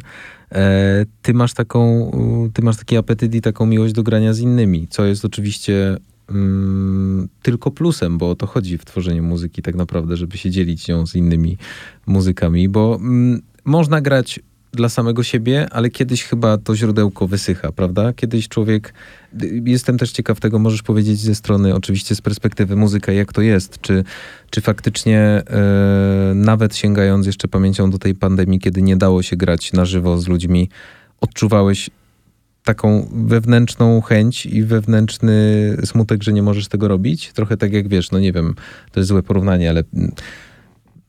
e, 0.51 1.05
ty 1.21 1.33
masz 1.33 1.53
taką, 1.53 2.11
ty 2.53 2.61
masz 2.61 2.77
taki 2.77 2.97
apetyt 2.97 3.35
i 3.35 3.41
taką 3.41 3.65
miłość 3.65 3.93
do 3.93 4.03
grania 4.03 4.33
z 4.33 4.39
innymi, 4.39 4.87
co 4.87 5.05
jest 5.05 5.25
oczywiście 5.25 5.97
ym, 6.31 7.29
tylko 7.41 7.71
plusem, 7.71 8.17
bo 8.17 8.29
o 8.29 8.35
to 8.35 8.47
chodzi 8.47 8.77
w 8.77 8.85
tworzeniu 8.85 9.23
muzyki 9.23 9.61
tak 9.61 9.75
naprawdę, 9.75 10.17
żeby 10.17 10.37
się 10.37 10.51
dzielić 10.51 10.87
nią 10.87 11.07
z 11.07 11.15
innymi 11.15 11.57
muzykami, 12.05 12.69
bo 12.69 12.99
ym, 13.01 13.41
można 13.65 14.01
grać 14.01 14.39
dla 14.77 14.89
samego 14.89 15.23
siebie, 15.23 15.67
ale 15.71 15.89
kiedyś 15.89 16.23
chyba 16.23 16.57
to 16.57 16.75
źródełko 16.75 17.27
wysycha, 17.27 17.71
prawda? 17.71 18.13
Kiedyś 18.13 18.47
człowiek, 18.47 18.93
jestem 19.65 19.97
też 19.97 20.11
ciekaw 20.11 20.39
tego, 20.39 20.59
możesz 20.59 20.83
powiedzieć 20.83 21.19
ze 21.19 21.35
strony, 21.35 21.75
oczywiście 21.75 22.15
z 22.15 22.21
perspektywy 22.21 22.75
muzyka, 22.75 23.11
jak 23.11 23.33
to 23.33 23.41
jest, 23.41 23.81
czy, 23.81 24.03
czy 24.49 24.61
faktycznie 24.61 25.19
e, 25.19 25.43
nawet 26.35 26.75
sięgając 26.75 27.25
jeszcze 27.25 27.47
pamięcią 27.47 27.89
do 27.89 27.99
tej 27.99 28.15
pandemii, 28.15 28.59
kiedy 28.59 28.81
nie 28.81 28.97
dało 28.97 29.23
się 29.23 29.35
grać 29.35 29.73
na 29.73 29.85
żywo 29.85 30.17
z 30.17 30.27
ludźmi, 30.27 30.69
odczuwałeś 31.21 31.89
taką 32.63 33.09
wewnętrzną 33.11 34.01
chęć 34.01 34.45
i 34.45 34.63
wewnętrzny 34.63 35.37
smutek, 35.85 36.23
że 36.23 36.33
nie 36.33 36.43
możesz 36.43 36.67
tego 36.67 36.87
robić? 36.87 37.33
Trochę 37.33 37.57
tak 37.57 37.73
jak 37.73 37.87
wiesz, 37.87 38.11
no 38.11 38.19
nie 38.19 38.33
wiem, 38.33 38.55
to 38.91 38.99
jest 38.99 39.07
złe 39.07 39.23
porównanie, 39.23 39.69
ale 39.69 39.83
mm, 39.93 40.11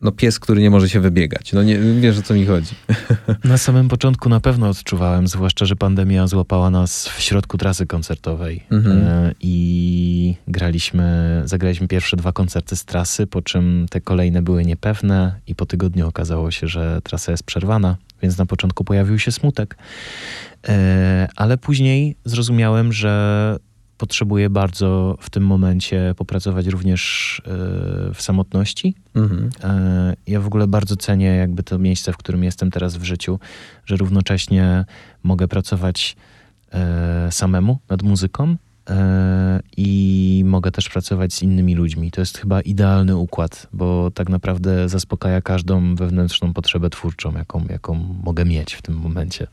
no 0.03 0.12
pies, 0.12 0.38
który 0.40 0.62
nie 0.62 0.70
może 0.70 0.88
się 0.88 1.01
wybiegać. 1.01 1.53
No 1.53 1.62
nie, 1.62 1.78
wiesz 1.78 2.18
o 2.18 2.22
co 2.22 2.34
mi 2.34 2.46
chodzi. 2.46 2.74
Na 3.44 3.59
samym 3.59 3.88
początku 3.88 4.28
na 4.28 4.40
pewno 4.40 4.68
odczuwałem, 4.68 5.28
zwłaszcza, 5.28 5.66
że 5.66 5.76
pandemia 5.76 6.26
złapała 6.26 6.70
nas 6.70 7.09
w 7.09 7.20
środku 7.20 7.59
trasy 7.59 7.86
koncertowej 7.86 8.64
Mhm. 8.70 8.99
e, 8.99 9.32
i 9.40 10.34
graliśmy, 10.49 11.42
zagraliśmy 11.44 11.88
pierwsze 11.88 12.16
dwa 12.16 12.32
koncerty 12.32 12.76
z 12.76 12.84
trasy, 12.84 13.26
po 13.26 13.42
czym 13.42 13.86
te 13.90 14.01
kolejne 14.01 14.42
były 14.42 14.64
niepewne 14.64 15.40
i 15.46 15.55
po 15.55 15.66
tygodniu 15.66 16.09
okazało 16.09 16.51
się, 16.51 16.68
że 16.68 17.01
trasa 17.05 17.32
jest 17.32 17.42
przerwana, 17.42 17.96
więc 18.22 18.38
na 18.38 18.46
początku 18.46 18.84
pojawił 18.84 19.18
się 19.18 19.32
smutek. 19.32 19.76
E, 20.68 21.28
Ale 21.36 21.59
później 21.59 22.16
zrozumiałem, 22.24 22.92
że 22.92 23.57
potrzebuję 23.99 24.51
bardzo 24.51 25.18
w 25.20 25.30
tym 25.30 25.46
momencie 25.46 26.14
popracować 26.16 26.66
również 26.66 27.42
e, 27.46 27.51
w 28.14 28.22
samotności, 28.22 28.94
Mhm. 29.14 29.51
E, 29.64 30.16
Ja 30.26 30.40
w 30.40 30.46
ogóle 30.46 30.66
bardzo 30.66 30.96
cenię 30.96 31.26
jakby 31.26 31.62
to 31.62 31.78
miejsce, 31.78 32.12
w 32.12 32.16
którym 32.16 32.44
jestem 32.44 32.70
teraz 32.70 32.96
w 32.96 33.05
życiu, 33.05 33.38
że 33.86 33.96
równocześnie 33.96 34.84
mogę 35.22 35.49
pracować 35.49 36.16
e, 36.72 37.32
samemu 37.32 37.78
nad 37.88 38.03
muzyką, 38.03 38.57
i 39.76 40.42
mogę 40.46 40.70
też 40.70 40.88
pracować 40.88 41.32
z 41.32 41.42
innymi 41.42 41.74
ludźmi. 41.74 42.11
To 42.11 42.20
jest 42.20 42.38
chyba 42.38 42.61
idealny 42.61 43.16
układ, 43.16 43.66
bo 43.72 44.11
tak 44.11 44.28
naprawdę 44.28 44.88
zaspokaja 44.88 45.40
każdą 45.40 45.94
wewnętrzną 45.94 46.53
potrzebę 46.53 46.90
twórczą, 46.90 47.32
jaką, 47.32 47.64
jaką 47.70 47.94
mogę 48.24 48.44
mieć 48.44 48.74
w 48.74 48.82
tym 48.82 48.94
momencie. 48.94 49.46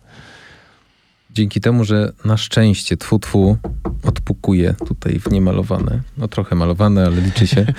Dzięki 1.35 1.61
temu, 1.61 1.83
że 1.83 2.11
na 2.25 2.37
szczęście 2.37 2.97
twu 2.97 3.19
twu 3.19 3.57
odpukuje 4.03 4.75
tutaj 4.87 5.19
w 5.19 5.31
niemalowane, 5.31 6.01
no 6.17 6.27
trochę 6.27 6.55
malowane, 6.55 7.05
ale 7.05 7.21
liczy 7.21 7.47
się. 7.47 7.65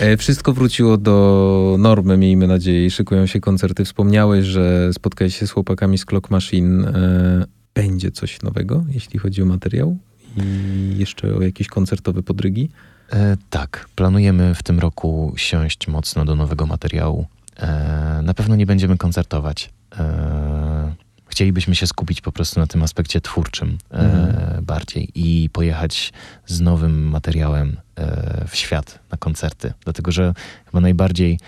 E, 0.00 0.16
Wszystko 0.16 0.52
wróciło 0.52 0.96
do 0.96 1.76
normy, 1.78 2.16
miejmy 2.16 2.46
nadzieję, 2.46 2.90
szykują 2.90 3.26
się 3.26 3.40
koncerty. 3.40 3.84
Wspomniałeś, 3.84 4.46
że 4.46 4.92
spotkałeś 4.92 5.38
się 5.38 5.46
z 5.46 5.50
chłopakami 5.50 5.98
z 5.98 6.04
Clock 6.04 6.30
Machine. 6.30 6.84
E, 6.84 7.46
Będzie 7.74 8.10
coś 8.10 8.42
nowego, 8.42 8.84
jeśli 8.88 9.18
chodzi 9.18 9.42
o 9.42 9.46
materiał 9.46 9.96
i 10.36 10.98
jeszcze 10.98 11.34
o 11.34 11.42
jakieś 11.42 11.68
koncertowe 11.68 12.22
podrygi. 12.22 12.70
E, 13.12 13.36
tak, 13.50 13.88
planujemy 13.94 14.54
w 14.54 14.62
tym 14.62 14.78
roku 14.78 15.32
siąść 15.36 15.88
mocno 15.88 16.24
do 16.24 16.34
nowego 16.34 16.66
materiału. 16.66 17.26
E, 17.56 18.20
na 18.22 18.34
pewno 18.34 18.56
nie 18.56 18.66
będziemy 18.66 18.96
koncertować. 18.96 19.70
E, 19.98 20.94
chcielibyśmy 21.30 21.74
się 21.74 21.86
skupić 21.86 22.20
po 22.20 22.32
prostu 22.32 22.60
na 22.60 22.66
tym 22.66 22.82
aspekcie 22.82 23.20
twórczym 23.20 23.78
e, 23.90 23.94
Mhm. 23.98 24.64
bardziej 24.64 25.10
i 25.14 25.50
pojechać 25.50 26.12
z 26.46 26.60
nowym 26.60 27.08
materiałem 27.08 27.76
e, 27.96 28.44
w 28.48 28.56
świat 28.56 28.98
na 29.12 29.18
koncerty. 29.18 29.72
Dlatego, 29.84 30.12
że 30.12 30.34
chyba 30.66 30.80
najbardziej 30.80 31.38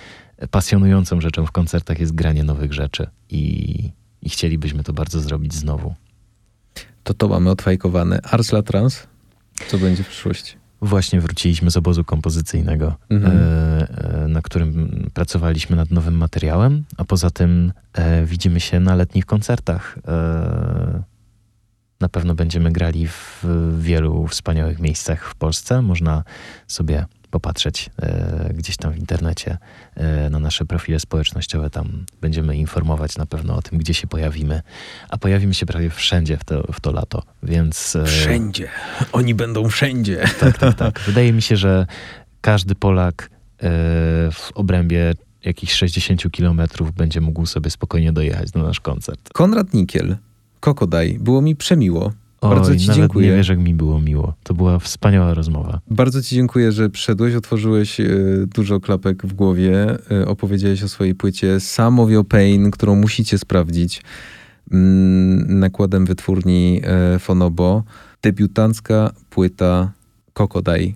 pasjonującą 0.50 1.20
rzeczą 1.20 1.46
w 1.46 1.52
koncertach 1.52 1.98
jest 2.00 2.14
granie 2.14 2.44
nowych 2.44 2.72
rzeczy 2.72 3.06
i, 3.30 3.90
i 4.22 4.28
chcielibyśmy 4.30 4.84
to 4.84 4.92
bardzo 4.92 5.20
zrobić 5.20 5.54
znowu. 5.54 5.94
To 7.04 7.14
to 7.14 7.28
mamy 7.28 7.50
odfajkowane. 7.50 8.20
Arsla 8.22 8.62
Trans, 8.62 9.06
co 9.68 9.78
będzie 9.78 10.02
w 10.04 10.08
przyszłości? 10.08 10.61
Właśnie 10.82 11.20
wróciliśmy 11.20 11.70
z 11.70 11.76
obozu 11.76 12.04
kompozycyjnego, 12.04 12.94
Mhm. 13.10 13.36
e, 13.36 14.22
e, 14.24 14.28
na 14.28 14.42
którym 14.42 14.90
pracowaliśmy 15.14 15.76
nad 15.76 15.90
nowym 15.90 16.14
materiałem, 16.16 16.84
a 16.96 17.04
poza 17.04 17.30
tym 17.30 17.72
e, 17.92 18.24
widzimy 18.26 18.60
się 18.60 18.80
na 18.80 18.94
letnich 18.94 19.26
koncertach. 19.26 19.98
Na 22.00 22.08
pewno 22.08 22.34
będziemy 22.34 22.72
grali 22.72 23.08
w 23.08 23.44
wielu 23.78 24.26
wspaniałych 24.26 24.78
miejscach 24.78 25.24
w 25.28 25.34
Polsce. 25.34 25.82
Można 25.82 26.24
sobie 26.66 27.06
popatrzeć 27.32 27.90
e, 28.02 28.50
gdzieś 28.54 28.76
tam 28.76 28.92
w 28.92 28.96
internecie 28.98 29.58
e, 29.94 30.30
na 30.30 30.38
nasze 30.38 30.64
profile 30.64 31.00
społecznościowe. 31.00 31.70
Tam 31.70 32.04
będziemy 32.20 32.56
informować 32.56 33.16
na 33.16 33.26
pewno 33.26 33.56
o 33.56 33.62
tym, 33.62 33.78
gdzie 33.78 33.94
się 33.94 34.06
pojawimy. 34.06 34.62
A 35.08 35.18
pojawimy 35.18 35.54
się 35.54 35.66
prawie 35.66 35.90
wszędzie 35.90 36.36
w 36.36 36.44
to, 36.44 36.72
w 36.72 36.80
to 36.80 36.92
lato, 36.92 37.22
więc... 37.42 37.96
e, 37.96 38.04
Wszędzie. 38.04 38.68
Oni 39.12 39.34
będą 39.34 39.68
wszędzie. 39.68 40.24
tak, 40.40 40.58
tak, 40.58 40.74
tak. 40.74 41.00
Wydaje 41.06 41.32
mi 41.32 41.42
się, 41.42 41.56
że 41.56 41.86
każdy 42.40 42.74
Polak 42.74 43.30
w 44.32 44.52
obrębie 44.54 45.14
jakichś 45.44 45.72
60 45.72 46.30
kilometrów 46.30 46.92
będzie 46.92 47.20
mógł 47.20 47.46
sobie 47.46 47.70
spokojnie 47.70 48.12
dojechać 48.12 48.54
na 48.54 48.62
nasz 48.62 48.80
koncert. 48.80 49.32
Konrad 49.32 49.74
Nikiel, 49.74 50.16
Kokodaj, 50.60 51.18
było 51.20 51.42
mi 51.42 51.56
przemiło. 51.56 52.12
Bardzo 52.42 52.70
Oj, 52.70 52.78
ci 52.78 52.86
nawet 52.86 53.00
dziękuję. 53.00 53.30
nie 53.30 53.36
wiesz, 53.36 53.48
jak 53.48 53.58
mi 53.58 53.74
było 53.74 54.00
miło. 54.00 54.34
To 54.42 54.54
była 54.54 54.78
wspaniała 54.78 55.34
rozmowa. 55.34 55.80
Bardzo 55.90 56.22
Ci 56.22 56.34
dziękuję, 56.34 56.72
że 56.72 56.90
przyszedłeś, 56.90 57.34
otworzyłeś 57.34 58.00
e, 58.00 58.06
dużo 58.54 58.80
klapek 58.80 59.26
w 59.26 59.32
głowie, 59.32 59.96
e, 60.10 60.26
opowiedziałeś 60.26 60.82
o 60.82 60.88
swojej 60.88 61.14
płycie 61.14 61.60
Some 61.60 62.02
of 62.02 62.10
Your 62.10 62.28
Pain, 62.28 62.70
którą 62.70 62.96
musicie 62.96 63.38
sprawdzić 63.38 64.02
mm, 64.72 65.58
nakładem 65.60 66.06
wytwórni 66.06 66.80
e, 66.84 67.18
Fonobo. 67.18 67.82
Debiutancka 68.22 69.12
płyta 69.30 69.92
Kokodaj 70.32 70.94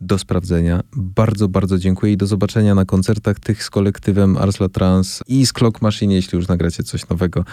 do 0.00 0.18
sprawdzenia. 0.18 0.80
Bardzo, 0.96 1.48
bardzo 1.48 1.78
dziękuję 1.78 2.12
i 2.12 2.16
do 2.16 2.26
zobaczenia 2.26 2.74
na 2.74 2.84
koncertach 2.84 3.40
tych 3.40 3.64
z 3.64 3.70
kolektywem 3.70 4.36
Arsla 4.36 4.68
Trans 4.68 5.22
i 5.28 5.46
z 5.46 5.52
Clock 5.52 5.82
Machine, 5.82 6.14
jeśli 6.14 6.36
już 6.36 6.48
nagracie 6.48 6.82
coś 6.82 7.08
nowego. 7.08 7.44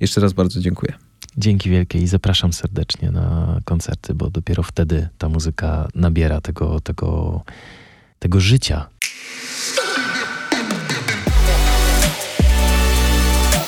Jeszcze 0.00 0.20
raz 0.20 0.32
bardzo 0.32 0.60
dziękuję. 0.60 0.92
Dzięki 1.36 1.70
wielkie 1.70 1.98
i 1.98 2.06
zapraszam 2.06 2.52
serdecznie 2.52 3.10
na 3.10 3.58
koncerty, 3.64 4.14
bo 4.14 4.30
dopiero 4.30 4.62
wtedy 4.62 5.08
ta 5.18 5.28
muzyka 5.28 5.88
nabiera 5.94 6.40
tego, 6.40 6.80
tego, 6.80 7.42
tego 8.18 8.40
życia. 8.40 8.86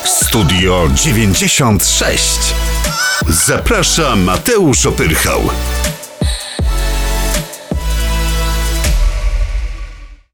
Studio 0.05 0.89
96. 0.95 2.55
Zaprasza 3.29 4.17
Mateusz 4.17 4.87
Opyrchał. 4.87 5.41